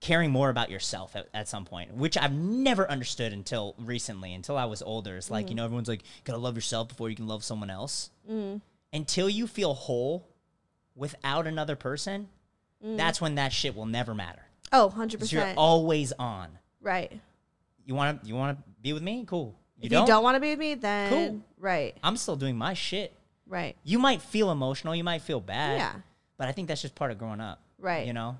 caring 0.00 0.30
more 0.30 0.48
about 0.48 0.70
yourself 0.70 1.16
at, 1.16 1.28
at 1.34 1.48
some 1.48 1.64
point, 1.64 1.94
which 1.94 2.16
I've 2.16 2.32
never 2.32 2.90
understood 2.90 3.32
until 3.32 3.74
recently, 3.78 4.32
until 4.32 4.56
I 4.56 4.64
was 4.64 4.80
older. 4.82 5.16
It's 5.16 5.30
like, 5.30 5.48
you 5.48 5.54
mm. 5.54 5.56
know, 5.58 5.64
everyone's 5.64 5.88
like, 5.88 6.02
gotta 6.24 6.38
love 6.38 6.54
yourself 6.54 6.88
before 6.88 7.10
you 7.10 7.16
can 7.16 7.26
love 7.26 7.44
someone 7.44 7.70
else. 7.70 8.10
Mm. 8.30 8.60
Until 8.92 9.28
you 9.28 9.46
feel 9.46 9.74
whole 9.74 10.28
without 10.94 11.46
another 11.46 11.76
person, 11.76 12.28
mm. 12.84 12.96
that's 12.96 13.20
when 13.20 13.34
that 13.34 13.52
shit 13.52 13.74
will 13.76 13.86
never 13.86 14.14
matter. 14.14 14.42
Oh, 14.72 14.86
100 14.86 15.18
'Cause 15.18 15.32
you're 15.32 15.42
percent. 15.42 15.58
always 15.58 16.12
on. 16.18 16.58
Right. 16.80 17.20
You 17.84 17.94
want 17.94 18.22
to 18.22 18.28
you 18.28 18.34
want 18.34 18.58
to 18.58 18.64
be 18.82 18.92
with 18.92 19.02
me? 19.02 19.24
Cool. 19.26 19.54
You 19.80 19.86
if 19.86 19.90
don't? 19.90 20.02
you 20.02 20.06
don't 20.08 20.22
want 20.22 20.36
to 20.36 20.40
be 20.40 20.50
with 20.50 20.58
me, 20.58 20.74
then 20.74 21.10
Cool. 21.10 21.40
right, 21.58 21.96
I'm 22.02 22.16
still 22.16 22.36
doing 22.36 22.56
my 22.56 22.74
shit. 22.74 23.14
right, 23.46 23.76
You 23.84 23.98
might 23.98 24.20
feel 24.20 24.50
emotional, 24.50 24.94
you 24.94 25.04
might 25.04 25.22
feel 25.22 25.40
bad. 25.40 25.78
Yeah. 25.78 25.92
But 26.38 26.48
I 26.48 26.52
think 26.52 26.68
that's 26.68 26.80
just 26.82 26.94
part 26.94 27.10
of 27.10 27.18
growing 27.18 27.40
up. 27.40 27.60
Right. 27.78 28.06
You 28.06 28.12
know? 28.14 28.38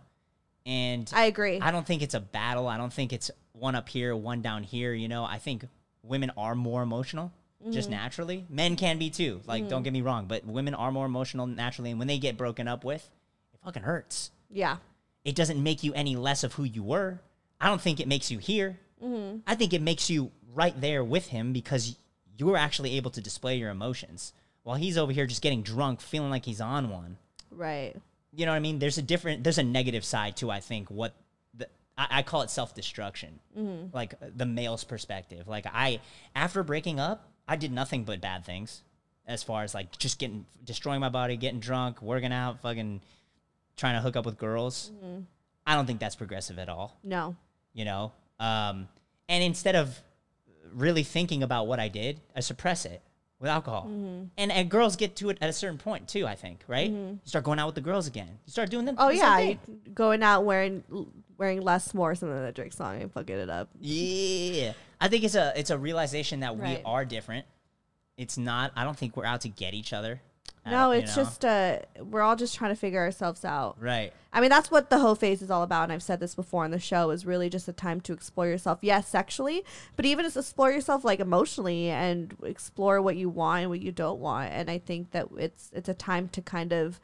And 0.64 1.10
I 1.14 1.24
agree. 1.24 1.60
I 1.60 1.70
don't 1.70 1.86
think 1.86 2.02
it's 2.02 2.14
a 2.14 2.20
battle. 2.20 2.68
I 2.68 2.76
don't 2.76 2.92
think 2.92 3.12
it's 3.12 3.30
one 3.52 3.74
up 3.74 3.88
here, 3.88 4.14
one 4.14 4.40
down 4.42 4.62
here. 4.62 4.92
You 4.94 5.08
know, 5.08 5.24
I 5.24 5.38
think 5.38 5.64
women 6.02 6.30
are 6.36 6.54
more 6.54 6.82
emotional 6.82 7.32
Mm-hmm. 7.60 7.72
just 7.72 7.90
naturally. 7.90 8.44
Men 8.48 8.76
can 8.76 8.98
be 8.98 9.10
too. 9.10 9.40
Like, 9.44 9.68
don't 9.68 9.82
get 9.82 9.92
me 9.92 10.00
wrong, 10.00 10.26
but 10.26 10.44
women 10.46 10.74
are 10.74 10.92
more 10.92 11.06
emotional 11.06 11.44
naturally. 11.48 11.90
And 11.90 11.98
when 11.98 12.06
they 12.06 12.18
get 12.18 12.36
broken 12.36 12.68
up 12.68 12.84
with, 12.84 13.10
it 13.52 13.58
fucking 13.64 13.82
hurts. 13.82 14.30
yeah, 14.48 14.76
It 15.24 15.34
doesn't 15.34 15.60
make 15.60 15.82
you 15.82 15.92
any 15.94 16.14
less 16.14 16.44
of 16.44 16.52
who 16.52 16.62
you 16.62 16.84
were. 16.84 17.18
I 17.60 17.66
don't 17.66 17.80
think 17.80 17.98
it 17.98 18.06
makes 18.06 18.30
you 18.30 18.38
here. 18.38 18.78
Mm-hmm. 19.04 19.38
I 19.44 19.56
think 19.56 19.72
it 19.72 19.82
makes 19.82 20.08
you 20.08 20.30
right 20.54 20.80
there 20.80 21.02
with 21.02 21.26
him 21.26 21.52
because 21.52 21.96
you 22.36 22.46
were 22.46 22.56
actually 22.56 22.96
able 22.96 23.10
to 23.10 23.20
display 23.20 23.56
your 23.56 23.70
emotions 23.70 24.32
while 24.62 24.76
he's 24.76 24.96
over 24.96 25.10
here 25.10 25.26
just 25.26 25.42
getting 25.42 25.62
drunk, 25.64 26.00
feeling 26.00 26.30
like 26.30 26.44
he's 26.44 26.60
on 26.60 26.90
one 26.90 27.16
right, 27.50 27.94
you 28.32 28.46
know 28.46 28.52
what 28.52 28.56
I 28.56 28.60
mean? 28.60 28.78
There's 28.78 28.98
a 28.98 29.02
different, 29.02 29.44
there's 29.44 29.58
a 29.58 29.62
negative 29.62 30.04
side 30.04 30.36
to 30.38 30.50
I 30.50 30.60
think 30.60 30.90
what 30.90 31.14
the 31.54 31.68
I, 31.96 32.06
I 32.18 32.22
call 32.22 32.42
it 32.42 32.50
self 32.50 32.74
destruction, 32.74 33.40
like 33.92 34.14
uh, 34.14 34.26
the 34.34 34.46
male's 34.46 34.84
perspective. 34.84 35.48
Like 35.48 35.66
I, 35.66 36.00
after 36.34 36.62
breaking 36.62 37.00
up, 37.00 37.28
I 37.46 37.56
did 37.56 37.72
nothing 37.72 38.04
but 38.04 38.20
bad 38.20 38.44
things, 38.44 38.82
as 39.26 39.42
far 39.42 39.62
as 39.62 39.74
like 39.74 39.98
just 39.98 40.18
getting 40.18 40.46
destroying 40.64 41.00
my 41.00 41.08
body, 41.08 41.36
getting 41.36 41.60
drunk, 41.60 42.02
working 42.02 42.32
out, 42.32 42.60
fucking 42.60 43.00
trying 43.76 43.94
to 43.94 44.00
hook 44.00 44.16
up 44.16 44.26
with 44.26 44.38
girls. 44.38 44.90
I 45.66 45.74
don't 45.74 45.86
think 45.86 46.00
that's 46.00 46.16
progressive 46.16 46.58
at 46.58 46.68
all. 46.68 46.98
no, 47.04 47.36
You 47.74 47.84
know, 47.84 48.12
um, 48.40 48.88
and 49.28 49.44
instead 49.44 49.76
of 49.76 50.00
really 50.72 51.02
thinking 51.02 51.42
about 51.42 51.66
what 51.66 51.78
I 51.78 51.88
did, 51.88 52.20
I 52.34 52.40
suppress 52.40 52.84
it 52.84 53.02
with 53.40 53.50
alcohol. 53.50 53.84
Mm-hmm. 53.84 54.24
And, 54.36 54.52
and 54.52 54.70
girls 54.70 54.96
get 54.96 55.16
to 55.16 55.30
it 55.30 55.38
at 55.40 55.48
a 55.48 55.52
certain 55.52 55.78
point 55.78 56.08
too, 56.08 56.26
I 56.26 56.34
think, 56.34 56.62
right? 56.66 56.90
You 56.90 57.18
start 57.24 57.44
going 57.44 57.58
out 57.58 57.66
with 57.66 57.74
the 57.74 57.80
girls 57.80 58.06
again. 58.06 58.28
You 58.46 58.50
start 58.50 58.70
doing 58.70 58.84
them. 58.84 58.96
Oh 58.98 59.08
yeah, 59.10 59.54
going 59.94 60.22
out 60.22 60.44
wearing 60.44 60.82
wearing 61.36 61.62
less, 61.62 61.94
more, 61.94 62.14
something 62.14 62.40
that 62.40 62.54
Drake 62.54 62.72
song 62.72 63.00
and 63.00 63.12
fucking 63.12 63.36
it 63.36 63.50
up. 63.50 63.70
Yeah. 63.80 64.72
I 65.00 65.08
think 65.08 65.22
it's 65.24 65.36
a 65.36 65.52
it's 65.56 65.70
a 65.70 65.78
realization 65.78 66.40
that 66.40 66.58
Right. 66.58 66.78
we 66.78 66.84
are 66.84 67.04
different. 67.04 67.46
It's 68.16 68.36
not 68.36 68.72
I 68.74 68.84
don't 68.84 68.96
think 68.98 69.16
we're 69.16 69.24
out 69.24 69.42
to 69.42 69.48
get 69.48 69.74
each 69.74 69.92
other. 69.92 70.20
No, 70.70 70.86
don't- 70.86 70.92
you 70.94 70.98
it's 71.02 71.16
know? 71.16 71.22
just 71.24 71.44
uh, 71.44 71.78
we're 72.02 72.22
all 72.22 72.36
just 72.36 72.54
trying 72.54 72.70
to 72.72 72.76
figure 72.76 73.00
ourselves 73.00 73.44
out. 73.44 73.76
Right. 73.80 74.12
I 74.32 74.40
mean, 74.40 74.50
that's 74.50 74.70
what 74.70 74.90
the 74.90 74.98
whole 74.98 75.14
phase 75.14 75.40
is 75.40 75.50
all 75.50 75.62
about. 75.62 75.84
And 75.84 75.92
I've 75.92 76.02
said 76.02 76.20
this 76.20 76.34
before 76.34 76.64
on 76.64 76.70
the 76.70 76.78
show 76.78 77.10
is 77.10 77.24
really 77.24 77.48
just 77.48 77.66
a 77.66 77.72
time 77.72 78.00
to 78.02 78.12
explore 78.12 78.46
yourself. 78.46 78.78
Yes, 78.82 79.08
sexually, 79.08 79.64
but 79.96 80.04
even 80.04 80.24
just 80.24 80.36
explore 80.36 80.70
yourself 80.70 81.04
like 81.04 81.18
emotionally 81.20 81.88
and 81.88 82.36
explore 82.44 83.00
what 83.00 83.16
you 83.16 83.28
want 83.28 83.62
and 83.62 83.70
what 83.70 83.80
you 83.80 83.90
don't 83.90 84.20
want. 84.20 84.52
And 84.52 84.70
I 84.70 84.78
think 84.78 85.12
that 85.12 85.28
it's 85.38 85.70
it's 85.72 85.88
a 85.88 85.94
time 85.94 86.28
to 86.30 86.42
kind 86.42 86.72
of, 86.72 87.00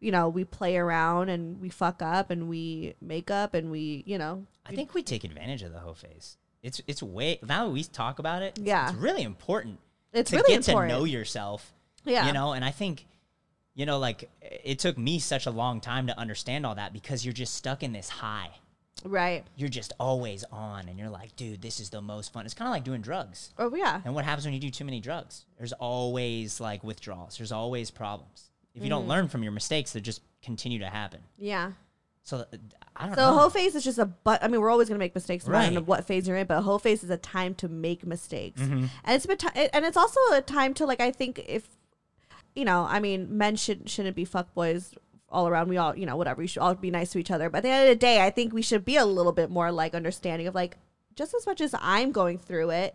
you 0.00 0.12
know, 0.12 0.28
we 0.28 0.44
play 0.44 0.76
around 0.76 1.30
and 1.30 1.60
we 1.60 1.70
fuck 1.70 2.02
up 2.02 2.30
and 2.30 2.48
we 2.48 2.94
make 3.00 3.30
up 3.30 3.54
and 3.54 3.70
we, 3.70 4.02
you 4.06 4.18
know, 4.18 4.44
I 4.66 4.74
think 4.74 4.92
we 4.94 5.02
take 5.02 5.24
advantage 5.24 5.62
of 5.62 5.72
the 5.72 5.78
hoe 5.80 5.94
phase. 5.94 6.36
It's 6.62 6.82
it's 6.86 7.02
way 7.02 7.38
now 7.42 7.66
that 7.66 7.70
we 7.70 7.84
talk 7.84 8.18
about 8.18 8.42
it. 8.42 8.58
Yeah. 8.62 8.90
it's 8.90 8.98
really 8.98 9.22
important. 9.22 9.78
It's 10.12 10.30
to 10.30 10.36
really 10.36 10.54
get 10.54 10.68
important. 10.68 10.92
to 10.92 10.98
know 10.98 11.04
yourself. 11.04 11.72
Yeah. 12.06 12.26
you 12.26 12.32
know, 12.32 12.52
and 12.52 12.64
I 12.64 12.70
think, 12.70 13.06
you 13.74 13.84
know, 13.84 13.98
like 13.98 14.30
it 14.40 14.78
took 14.78 14.96
me 14.96 15.18
such 15.18 15.44
a 15.46 15.50
long 15.50 15.80
time 15.80 16.06
to 16.06 16.18
understand 16.18 16.64
all 16.64 16.74
that 16.76 16.92
because 16.92 17.24
you're 17.24 17.34
just 17.34 17.54
stuck 17.54 17.82
in 17.82 17.92
this 17.92 18.08
high. 18.08 18.50
right. 19.04 19.44
You're 19.56 19.68
just 19.68 19.92
always 20.00 20.42
on, 20.50 20.88
and 20.88 20.98
you're 20.98 21.10
like, 21.10 21.36
dude, 21.36 21.60
this 21.60 21.80
is 21.80 21.90
the 21.90 22.00
most 22.00 22.32
fun. 22.32 22.44
It's 22.46 22.54
kind 22.54 22.66
of 22.68 22.72
like 22.72 22.84
doing 22.84 23.02
drugs. 23.02 23.50
Oh 23.58 23.74
yeah. 23.74 24.00
And 24.04 24.14
what 24.14 24.24
happens 24.24 24.44
when 24.46 24.54
you 24.54 24.60
do 24.60 24.70
too 24.70 24.84
many 24.86 25.00
drugs? 25.00 25.44
There's 25.58 25.74
always 25.74 26.60
like 26.60 26.82
withdrawals. 26.82 27.36
There's 27.36 27.52
always 27.52 27.90
problems. 27.90 28.50
If 28.74 28.82
you 28.82 28.86
Mm. 28.88 28.90
don't 28.90 29.08
learn 29.08 29.28
from 29.28 29.42
your 29.42 29.52
mistakes, 29.52 29.92
they 29.92 30.00
just 30.00 30.22
continue 30.42 30.78
to 30.80 30.86
happen. 30.88 31.20
Yeah. 31.38 31.72
So 32.22 32.38
uh, 32.38 32.44
I 32.96 33.06
don't 33.06 33.14
So 33.16 33.20
know. 33.30 33.38
whole 33.38 33.50
phase 33.50 33.74
is 33.74 33.84
just 33.84 33.98
a 33.98 34.06
but. 34.06 34.42
I 34.42 34.48
mean, 34.48 34.60
we're 34.60 34.70
always 34.70 34.88
gonna 34.88 34.98
make 34.98 35.14
mistakes, 35.14 35.46
no 35.46 35.52
Right. 35.52 35.86
what 35.86 36.04
phase 36.06 36.26
you're 36.26 36.36
in. 36.36 36.46
But 36.46 36.62
whole 36.62 36.78
phase 36.78 37.04
is 37.04 37.10
a 37.10 37.16
time 37.18 37.54
to 37.56 37.68
make 37.68 38.04
mistakes, 38.06 38.60
Mm-hmm. 38.60 38.86
and 39.04 39.14
it's 39.14 39.26
been 39.26 39.36
ti- 39.38 39.68
and 39.72 39.84
it's 39.84 39.96
also 39.96 40.18
a 40.32 40.40
time 40.40 40.72
to 40.74 40.86
like. 40.86 41.00
I 41.00 41.10
think 41.12 41.38
if 41.46 41.68
you 42.56 42.64
know, 42.64 42.86
I 42.88 42.98
mean, 43.00 43.36
men 43.38 43.54
should 43.56 43.88
shouldn't 43.88 44.16
be 44.16 44.26
fuckboys 44.26 44.94
all 45.28 45.46
around. 45.46 45.68
We 45.68 45.76
all, 45.76 45.96
you 45.96 46.06
know, 46.06 46.16
whatever. 46.16 46.40
We 46.40 46.46
should 46.46 46.62
all 46.62 46.74
be 46.74 46.90
nice 46.90 47.10
to 47.12 47.18
each 47.18 47.30
other. 47.30 47.50
But 47.50 47.58
at 47.58 47.62
the 47.64 47.68
end 47.70 47.82
of 47.84 47.88
the 47.90 47.96
day, 48.00 48.24
I 48.24 48.30
think 48.30 48.52
we 48.52 48.62
should 48.62 48.84
be 48.84 48.96
a 48.96 49.04
little 49.04 49.32
bit 49.32 49.50
more 49.50 49.70
like 49.70 49.94
understanding 49.94 50.46
of 50.48 50.54
like 50.54 50.78
just 51.14 51.34
as 51.34 51.46
much 51.46 51.60
as 51.60 51.74
I'm 51.80 52.12
going 52.12 52.38
through 52.38 52.70
it, 52.70 52.94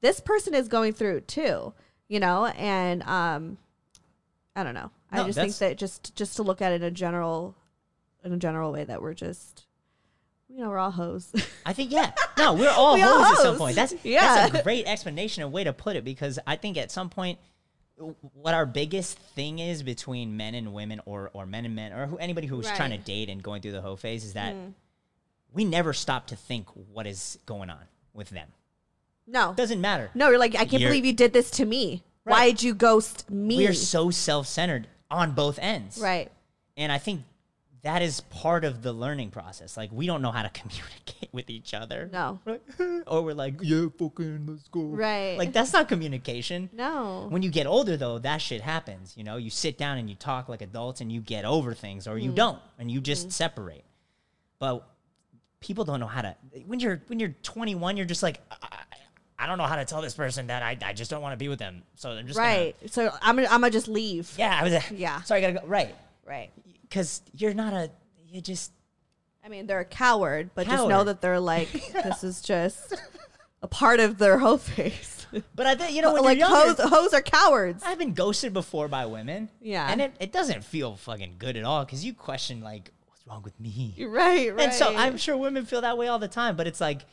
this 0.00 0.18
person 0.20 0.54
is 0.54 0.68
going 0.68 0.92
through 0.94 1.18
it 1.18 1.28
too. 1.28 1.74
You 2.08 2.20
know, 2.20 2.46
and 2.46 3.02
um, 3.04 3.58
I 4.56 4.64
don't 4.64 4.74
know. 4.74 4.90
I 5.10 5.24
just 5.24 5.38
think 5.38 5.54
that 5.56 5.76
just 5.78 6.14
just 6.16 6.36
to 6.36 6.42
look 6.42 6.62
at 6.62 6.72
it 6.72 6.76
in 6.76 6.82
a 6.84 6.90
general 6.90 7.54
in 8.24 8.32
a 8.32 8.36
general 8.38 8.72
way 8.72 8.84
that 8.84 9.02
we're 9.02 9.14
just 9.14 9.66
you 10.48 10.62
know 10.62 10.68
we're 10.70 10.78
all 10.78 10.90
hoes. 10.90 11.32
I 11.66 11.72
think 11.72 11.90
yeah. 11.92 12.12
No, 12.38 12.54
we're 12.54 12.70
all 12.70 12.94
We 12.94 13.02
all 13.02 13.22
hoes 13.22 13.38
at 13.38 13.42
some 13.42 13.56
point. 13.56 13.76
That's 13.76 13.94
Yeah. 14.04 14.48
that's 14.48 14.58
a 14.60 14.62
great 14.62 14.86
explanation 14.86 15.42
and 15.42 15.52
way 15.52 15.64
to 15.64 15.72
put 15.72 15.96
it 15.96 16.04
because 16.04 16.38
I 16.46 16.56
think 16.56 16.76
at 16.76 16.90
some 16.90 17.08
point 17.10 17.38
what 17.96 18.54
our 18.54 18.66
biggest 18.66 19.18
thing 19.18 19.58
is 19.58 19.82
between 19.82 20.36
men 20.36 20.54
and 20.54 20.72
women 20.72 21.00
or 21.04 21.30
or 21.32 21.46
men 21.46 21.64
and 21.64 21.74
men 21.74 21.92
or 21.92 22.06
who, 22.06 22.16
anybody 22.16 22.46
who's 22.46 22.70
trying 22.72 22.90
to 22.90 22.98
date 22.98 23.28
and 23.28 23.42
going 23.42 23.62
through 23.62 23.72
the 23.72 23.80
hoe 23.80 23.96
phase 23.96 24.24
is 24.24 24.32
that 24.32 24.54
mm. 24.54 24.72
we 25.52 25.64
never 25.64 25.92
stop 25.92 26.26
to 26.28 26.36
think 26.36 26.66
what 26.92 27.06
is 27.06 27.38
going 27.46 27.70
on 27.70 27.84
with 28.14 28.30
them. 28.30 28.48
no, 29.26 29.54
Doesn't 29.56 29.80
matter. 29.80 30.10
no, 30.14 30.28
you're 30.28 30.38
like 30.38 30.54
I 30.54 30.64
can't 30.64 30.72
You're- 30.74 30.86
believe 30.86 31.04
you 31.04 31.12
did 31.12 31.32
this 31.32 31.50
to 31.52 31.64
me. 31.64 32.02
Right. 32.24 32.32
Why'd 32.32 32.62
you 32.62 32.74
ghost 32.74 33.28
me? 33.30 33.56
We 33.58 33.66
are 33.66 33.74
so 33.74 34.10
self-centered 34.10 34.86
on 35.10 35.32
both 35.32 35.58
ends. 35.60 35.98
right. 35.98 36.30
And 36.76 36.90
I 36.90 36.98
think 36.98 37.22
that 37.84 38.00
is 38.00 38.20
part 38.20 38.64
of 38.64 38.82
the 38.82 38.92
learning 38.92 39.30
process. 39.30 39.76
Like 39.76 39.90
we 39.92 40.06
don't 40.06 40.22
know 40.22 40.30
how 40.30 40.42
to 40.42 40.48
communicate 40.60 41.28
with 41.32 41.50
each 41.50 41.74
other. 41.74 42.08
No. 42.12 42.38
We're 42.44 42.52
like, 42.52 43.02
or 43.08 43.22
we're 43.22 43.34
like, 43.34 43.54
yeah, 43.60 43.86
fucking, 43.98 44.46
let's 44.46 44.68
go. 44.68 44.82
Right. 44.82 45.36
Like 45.36 45.52
that's 45.52 45.72
not 45.72 45.88
communication. 45.88 46.70
No. 46.72 47.26
When 47.28 47.42
you 47.42 47.50
get 47.50 47.66
older, 47.66 47.96
though, 47.96 48.18
that 48.20 48.38
shit 48.38 48.60
happens. 48.60 49.14
You 49.16 49.24
know, 49.24 49.36
you 49.36 49.50
sit 49.50 49.78
down 49.78 49.98
and 49.98 50.08
you 50.08 50.14
talk 50.14 50.48
like 50.48 50.62
adults, 50.62 51.00
and 51.00 51.10
you 51.10 51.20
get 51.20 51.44
over 51.44 51.74
things, 51.74 52.06
or 52.06 52.18
you 52.18 52.30
Mm. 52.30 52.36
don't, 52.36 52.58
and 52.78 52.90
you 52.90 53.00
just 53.00 53.32
separate. 53.32 53.84
But 54.60 54.86
people 55.60 55.84
don't 55.84 55.98
know 56.00 56.06
how 56.06 56.22
to. 56.22 56.36
When 56.66 56.78
you're 56.78 57.02
when 57.08 57.18
you're 57.18 57.34
21, 57.42 57.96
you're 57.96 58.06
just 58.06 58.22
like, 58.22 58.40
I, 58.50 58.78
I 59.40 59.46
don't 59.46 59.58
know 59.58 59.64
how 59.64 59.74
to 59.76 59.84
tell 59.84 60.02
this 60.02 60.14
person 60.14 60.46
that 60.46 60.62
I, 60.62 60.78
I 60.84 60.92
just 60.92 61.10
don't 61.10 61.20
want 61.20 61.32
to 61.32 61.36
be 61.36 61.48
with 61.48 61.58
them. 61.58 61.82
So 61.96 62.10
I'm 62.12 62.28
just 62.28 62.38
gonna- 62.38 62.48
right. 62.48 62.76
So 62.86 63.10
I'm 63.20 63.34
gonna, 63.34 63.48
I'm 63.48 63.60
gonna 63.60 63.70
just 63.72 63.88
leave. 63.88 64.32
yeah, 64.38 64.56
I 64.60 64.62
was. 64.62 64.90
Yeah. 64.92 65.20
Sorry, 65.22 65.44
I 65.44 65.50
gotta 65.52 65.64
go. 65.66 65.70
Right, 65.70 65.96
Right. 66.24 66.50
Because 66.92 67.22
you're 67.34 67.54
not 67.54 67.72
a. 67.72 67.90
You 68.28 68.40
just 68.42 68.72
I 69.44 69.48
mean, 69.48 69.66
they're 69.66 69.80
a 69.80 69.84
coward, 69.84 70.50
but 70.54 70.66
just 70.66 70.88
know 70.88 71.04
that 71.04 71.20
they're 71.20 71.40
like 71.40 71.72
this 71.92 72.22
is 72.22 72.42
just 72.42 72.94
a 73.62 73.68
part 73.68 73.98
of 73.98 74.18
their 74.18 74.38
whole 74.38 74.58
face. 74.58 75.26
But 75.54 75.66
I 75.66 75.74
think 75.74 75.96
you 75.96 76.02
know 76.02 76.12
when 76.12 76.24
like 76.24 76.40
hoes, 76.40 76.76
hoes 76.78 77.14
are 77.14 77.22
cowards. 77.22 77.82
I've 77.86 77.98
been 77.98 78.12
ghosted 78.12 78.52
before 78.52 78.88
by 78.88 79.06
women. 79.06 79.48
Yeah. 79.60 79.90
and 79.90 80.02
it, 80.02 80.14
it 80.20 80.32
doesn't 80.32 80.62
feel 80.62 80.96
fucking 80.96 81.36
good 81.38 81.56
at 81.56 81.64
all 81.64 81.84
because 81.84 82.04
you 82.04 82.12
question 82.12 82.60
like, 82.60 82.90
what's 83.06 83.26
wrong 83.26 83.42
with 83.42 83.58
me? 83.58 83.94
Right. 83.98 84.54
Right. 84.54 84.64
And 84.64 84.72
so 84.74 84.94
I'm 84.94 85.16
sure 85.16 85.36
women 85.36 85.64
feel 85.64 85.80
that 85.80 85.96
way 85.96 86.08
all 86.08 86.18
the 86.18 86.28
time, 86.28 86.56
but 86.56 86.66
it's 86.66 86.80
like 86.80 87.06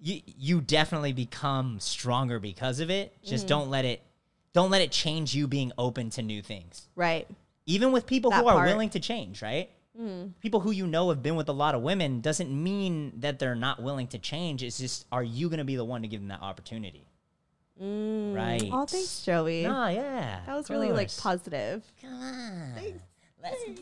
you 0.00 0.22
you 0.24 0.60
definitely 0.62 1.12
become 1.12 1.78
stronger 1.80 2.38
because 2.38 2.80
of 2.80 2.90
it. 2.90 3.12
Mm-hmm. 3.12 3.28
Just 3.28 3.46
don't 3.46 3.68
let 3.68 3.84
it 3.84 4.02
don't 4.54 4.70
let 4.70 4.80
it 4.80 4.90
change 4.90 5.34
you 5.34 5.46
being 5.46 5.72
open 5.76 6.08
to 6.10 6.22
new 6.22 6.40
things. 6.42 6.88
right. 6.96 7.28
Even 7.70 7.92
with 7.92 8.06
people 8.06 8.30
That 8.30 8.40
who 8.42 8.48
are 8.48 8.54
part. 8.54 8.68
Mm. 8.68 8.72
willing 8.72 8.90
to 8.90 9.00
change, 9.00 9.42
right? 9.42 9.70
People 10.40 10.60
who 10.60 10.70
you 10.70 10.86
know 10.86 11.10
have 11.10 11.22
been 11.22 11.36
with 11.36 11.48
a 11.50 11.52
lot 11.52 11.74
of 11.74 11.82
women 11.82 12.22
doesn't 12.22 12.50
mean 12.50 13.12
that 13.20 13.38
they're 13.38 13.54
not 13.54 13.82
willing 13.82 14.06
to 14.08 14.18
change. 14.18 14.62
It's 14.62 14.78
just, 14.78 15.04
are 15.12 15.22
you 15.22 15.48
going 15.50 15.58
to 15.58 15.64
be 15.64 15.76
the 15.76 15.84
one 15.84 16.00
to 16.02 16.08
give 16.08 16.20
them 16.20 16.28
that 16.28 16.40
opportunity? 16.40 17.06
Right. 17.78 18.68
Oh, 18.72 18.86
thanks, 18.86 19.22
Joey. 19.24 19.62
Nah, 19.64 19.88
yeah. 19.88 20.40
that 20.46 20.54
was 20.54 20.70
really 20.70 20.90
like 20.92 21.14
positive. 21.16 21.82
Come 22.00 22.14
on. 22.14 23.00
Let's- 23.42 23.80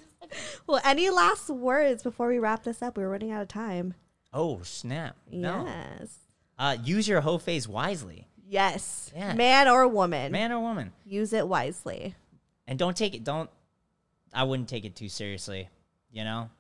Well, 0.67 0.81
any 0.85 1.09
last 1.11 1.49
words 1.51 2.03
before 2.03 2.27
we 2.29 2.39
wrap 2.39 2.65
this 2.65 2.83
up? 2.83 2.97
We're 2.97 3.09
running 3.09 3.31
out 3.31 3.43
of 3.43 3.49
time. 3.49 3.95
Oh, 4.33 4.61
snap. 4.63 5.17
No. 5.31 5.65
Yes. 5.67 6.19
Uh, 6.59 6.77
use 6.83 7.07
your 7.09 7.21
hoe 7.23 7.39
phase 7.39 7.69
wisely, 7.69 8.27
Yes. 8.51 9.13
Yeah. 9.15 9.35
Man 9.35 9.69
or 9.69 9.87
woman. 9.87 10.33
man 10.33 10.51
or 10.53 10.59
woman. 10.61 10.93
Use 11.05 11.33
it 11.33 11.47
wisely. 11.47 12.15
And 12.67 12.79
don't 12.79 12.97
take 12.97 13.15
it, 13.15 13.23
don't, 13.25 13.49
I 14.33 14.45
wouldn't 14.45 14.69
take 14.69 14.85
it 14.85 14.95
too 14.97 15.09
seriously, 15.09 15.69
you 16.11 16.25
know? 16.25 16.51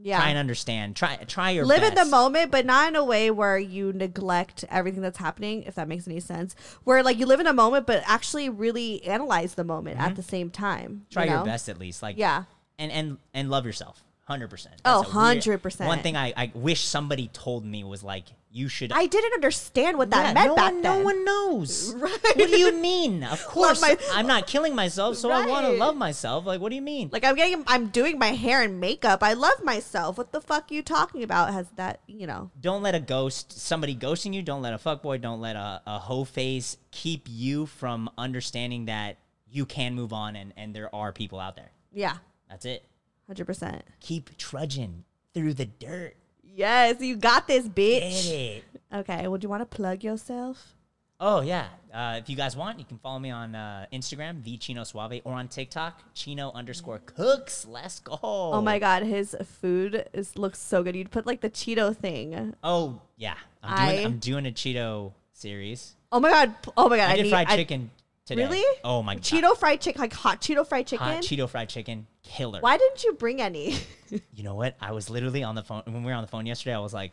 Yeah. 0.00 0.18
Try 0.18 0.28
and 0.28 0.38
understand. 0.38 0.94
Try 0.94 1.16
try 1.26 1.50
your 1.50 1.66
live 1.66 1.82
in 1.82 1.96
the 1.96 2.04
moment, 2.04 2.52
but 2.52 2.64
not 2.64 2.88
in 2.88 2.94
a 2.96 3.04
way 3.04 3.32
where 3.32 3.58
you 3.58 3.92
neglect 3.92 4.64
everything 4.70 5.02
that's 5.02 5.18
happening, 5.18 5.64
if 5.64 5.74
that 5.74 5.88
makes 5.88 6.06
any 6.06 6.20
sense. 6.20 6.54
Where 6.84 7.02
like 7.02 7.18
you 7.18 7.26
live 7.26 7.40
in 7.40 7.48
a 7.48 7.52
moment, 7.52 7.84
but 7.84 8.04
actually 8.06 8.48
really 8.48 9.02
analyze 9.04 9.54
the 9.54 9.64
moment 9.64 9.98
at 9.98 10.14
the 10.14 10.22
same 10.22 10.50
time. 10.50 10.90
Mm-hmm. 10.90 11.12
Try 11.12 11.24
you 11.24 11.32
your 11.32 11.44
best 11.44 11.68
at 11.68 11.78
least. 11.80 12.00
Like 12.00 12.16
Yeah. 12.16 12.44
and 12.78 12.92
and 12.92 13.18
and 13.34 13.50
love 13.50 13.66
yourself. 13.66 14.04
Hundred 14.28 14.50
percent. 14.50 14.80
Oh, 14.84 15.02
100%. 15.08 15.86
One 15.86 16.00
thing 16.00 16.14
I, 16.14 16.34
I 16.36 16.52
wish 16.54 16.84
somebody 16.84 17.28
told 17.32 17.64
me 17.64 17.82
was 17.82 18.04
like 18.04 18.26
you 18.50 18.68
should. 18.68 18.92
I 18.92 19.06
didn't 19.06 19.34
understand 19.34 19.98
what 19.98 20.10
that 20.10 20.28
Yeah, 20.28 20.32
meant 20.32 20.46
no 20.48 20.56
back 20.56 20.72
one, 20.72 20.82
then. 20.82 20.98
No 21.00 21.04
one 21.04 21.24
knows. 21.24 21.94
Right. 21.98 22.10
What 22.36 22.36
do 22.50 22.58
you 22.58 22.72
mean? 22.72 23.22
Of 23.24 23.44
course, 23.46 23.80
my- 23.82 23.96
I'm 24.12 24.26
not 24.26 24.46
killing 24.46 24.74
myself, 24.74 25.16
so 25.16 25.30
I 25.30 25.46
want 25.46 25.66
to 25.66 25.72
love 25.72 25.96
myself. 25.96 26.46
Like, 26.46 26.60
what 26.60 26.70
do 26.70 26.76
you 26.76 26.82
mean? 26.82 27.10
Like 27.12 27.24
I'm 27.24 27.34
getting, 27.36 27.62
I'm 27.66 27.88
doing 27.88 28.18
my 28.18 28.28
hair 28.28 28.62
and 28.62 28.80
makeup. 28.80 29.22
I 29.22 29.34
love 29.34 29.62
myself. 29.62 30.16
What 30.16 30.32
the 30.32 30.40
fuck 30.40 30.70
are 30.70 30.74
you 30.74 30.82
talking 30.82 31.22
about? 31.22 31.52
Has 31.52 31.68
that, 31.76 32.00
you 32.06 32.26
know? 32.26 32.50
don't 32.60 32.82
let 32.82 32.94
a 32.94 33.00
ghost, 33.00 33.52
somebody 33.52 33.94
ghosting 33.94 34.32
you. 34.34 34.42
Don't 34.42 34.62
let 34.62 34.72
a 34.72 34.78
fuckboy. 34.78 35.20
Don't 35.20 35.40
let 35.40 35.56
a, 35.56 35.82
a 35.86 35.98
hoe 35.98 36.24
face 36.24 36.76
keep 36.90 37.26
you 37.28 37.66
from 37.66 38.08
understanding 38.16 38.86
that 38.86 39.18
you 39.50 39.64
can 39.66 39.94
move 39.94 40.12
on 40.12 40.36
and 40.36 40.52
and 40.56 40.74
there 40.74 40.94
are 40.94 41.12
people 41.12 41.40
out 41.40 41.56
there. 41.56 41.70
Yeah, 41.92 42.16
That's 42.50 42.64
it. 42.66 42.84
hundred 43.26 43.46
percent. 43.46 43.82
Keep 44.00 44.36
trudging 44.38 45.04
through 45.34 45.54
the 45.54 45.64
dirt. 45.66 46.16
Yes, 46.58 47.00
you 47.00 47.14
got 47.14 47.46
this, 47.46 47.68
Get 47.68 48.02
bitch. 48.02 48.30
it. 48.32 48.64
Okay, 48.92 49.28
would 49.28 49.44
you 49.44 49.48
want 49.48 49.60
to 49.62 49.76
plug 49.76 50.02
yourself? 50.02 50.74
Oh 51.20 51.40
yeah. 51.40 51.68
Uh, 51.94 52.16
if 52.18 52.28
you 52.28 52.34
guys 52.34 52.56
want, 52.56 52.80
you 52.80 52.84
can 52.84 52.98
follow 52.98 53.20
me 53.20 53.30
on 53.30 53.54
uh, 53.54 53.86
Instagram, 53.92 54.42
the 54.42 54.56
Chino 54.56 54.82
Suave, 54.82 55.20
or 55.22 55.34
on 55.34 55.46
TikTok, 55.46 56.02
Chino 56.14 56.50
underscore 56.52 56.98
Cooks. 57.06 57.64
Let's 57.64 58.00
go. 58.00 58.18
Oh 58.22 58.60
my 58.60 58.80
god, 58.80 59.04
his 59.04 59.36
food 59.60 60.08
is 60.12 60.36
looks 60.36 60.58
so 60.58 60.82
good. 60.82 60.96
You'd 60.96 61.12
put 61.12 61.26
like 61.26 61.42
the 61.42 61.50
Cheeto 61.50 61.96
thing. 61.96 62.54
Oh 62.64 63.02
yeah. 63.16 63.34
I'm 63.62 63.86
doing, 63.86 64.00
I- 64.00 64.04
I'm 64.04 64.18
doing 64.18 64.46
a 64.46 64.50
Cheeto 64.50 65.12
series. 65.32 65.94
Oh 66.10 66.18
my 66.18 66.30
god. 66.30 66.54
Oh 66.76 66.88
my 66.88 66.96
god. 66.96 67.10
I, 67.10 67.16
did 67.16 67.22
need, 67.22 67.30
fried 67.30 67.48
chicken 67.50 67.90
today. 68.26 68.42
Really? 68.42 68.78
Oh 68.82 69.04
my 69.04 69.14
god. 69.14 69.22
Cheeto 69.22 69.56
fried 69.56 69.80
chicken, 69.80 70.00
like 70.00 70.12
hot 70.12 70.40
Cheeto 70.40 70.66
fried 70.66 70.88
chicken. 70.88 71.06
Hot 71.06 71.22
Cheeto 71.22 71.48
fried 71.48 71.68
chicken, 71.68 72.08
killer. 72.28 72.60
Why 72.60 72.76
didn't 72.76 73.02
you 73.04 73.12
bring 73.14 73.40
any? 73.42 73.76
You 74.32 74.42
know 74.42 74.54
what? 74.54 74.74
I 74.80 74.92
was 74.92 75.10
literally 75.10 75.42
on 75.42 75.54
the 75.54 75.62
phone 75.62 75.82
when 75.84 76.02
we 76.02 76.10
were 76.10 76.14
on 76.16 76.22
the 76.22 76.28
phone 76.28 76.46
yesterday. 76.46 76.74
I 76.74 76.78
was 76.78 76.94
like, 76.94 77.12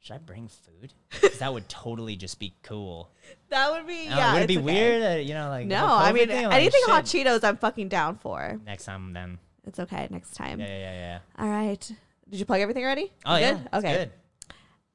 should 0.00 0.12
I 0.14 0.18
bring 0.18 0.48
food? 0.48 0.92
'Cause 1.10 1.38
that 1.38 1.54
would 1.54 1.66
totally 1.70 2.16
just 2.16 2.38
be 2.38 2.52
cool. 2.62 3.08
that 3.48 3.70
would 3.72 3.86
be 3.86 4.08
Uh, 4.08 4.16
yeah. 4.18 4.34
would 4.34 4.42
it 4.42 4.46
be 4.48 4.58
okay. 4.58 4.64
weird? 4.64 5.02
That, 5.02 5.24
you 5.24 5.32
know, 5.32 5.48
like 5.48 5.66
No, 5.66 5.86
I 5.86 6.12
mean 6.12 6.28
thing? 6.28 6.44
Like, 6.44 6.54
anything 6.54 6.82
hot 6.84 7.08
shit. 7.08 7.26
Cheetos, 7.26 7.42
I'm 7.44 7.56
fucking 7.56 7.88
down 7.88 8.16
for. 8.18 8.60
Next 8.66 8.84
time, 8.84 9.14
then. 9.14 9.38
It's 9.64 9.78
okay. 9.78 10.06
Next 10.10 10.34
time. 10.34 10.60
Yeah, 10.60 10.66
yeah, 10.66 10.78
yeah, 10.78 10.92
yeah. 10.92 11.18
All 11.42 11.48
right. 11.48 11.80
Did 12.28 12.38
you 12.40 12.44
plug 12.44 12.60
everything 12.60 12.84
already? 12.84 13.10
Oh 13.24 13.36
You 13.36 13.40
yeah. 13.40 13.52
good? 13.54 13.68
Okay. 13.74 13.94
Good. 13.96 14.10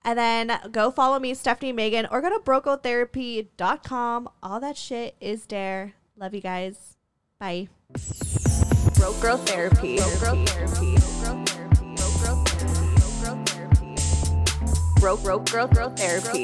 And 0.05 0.19
then 0.19 0.59
go 0.71 0.91
follow 0.91 1.17
me, 1.19 1.33
Stephanie 1.33 1.71
Megan, 1.73 2.05
or 2.11 2.21
go 2.21 2.29
to 2.29 2.39
brokegirltherapy.com. 2.43 4.29
All 4.43 4.59
that 4.59 4.77
shit 4.77 5.15
is 5.19 5.45
there. 5.47 5.93
Love 6.15 6.35
you 6.35 6.41
guys. 6.41 6.95
Bye. 7.39 7.69
Broke 9.07 9.21
Girl 9.21 9.37
Therapy. 9.37 9.99
Broke 14.99 15.23
Broke 15.23 15.45
Girl 15.49 15.67
Girl 15.67 15.89
Therapy. 15.91 16.43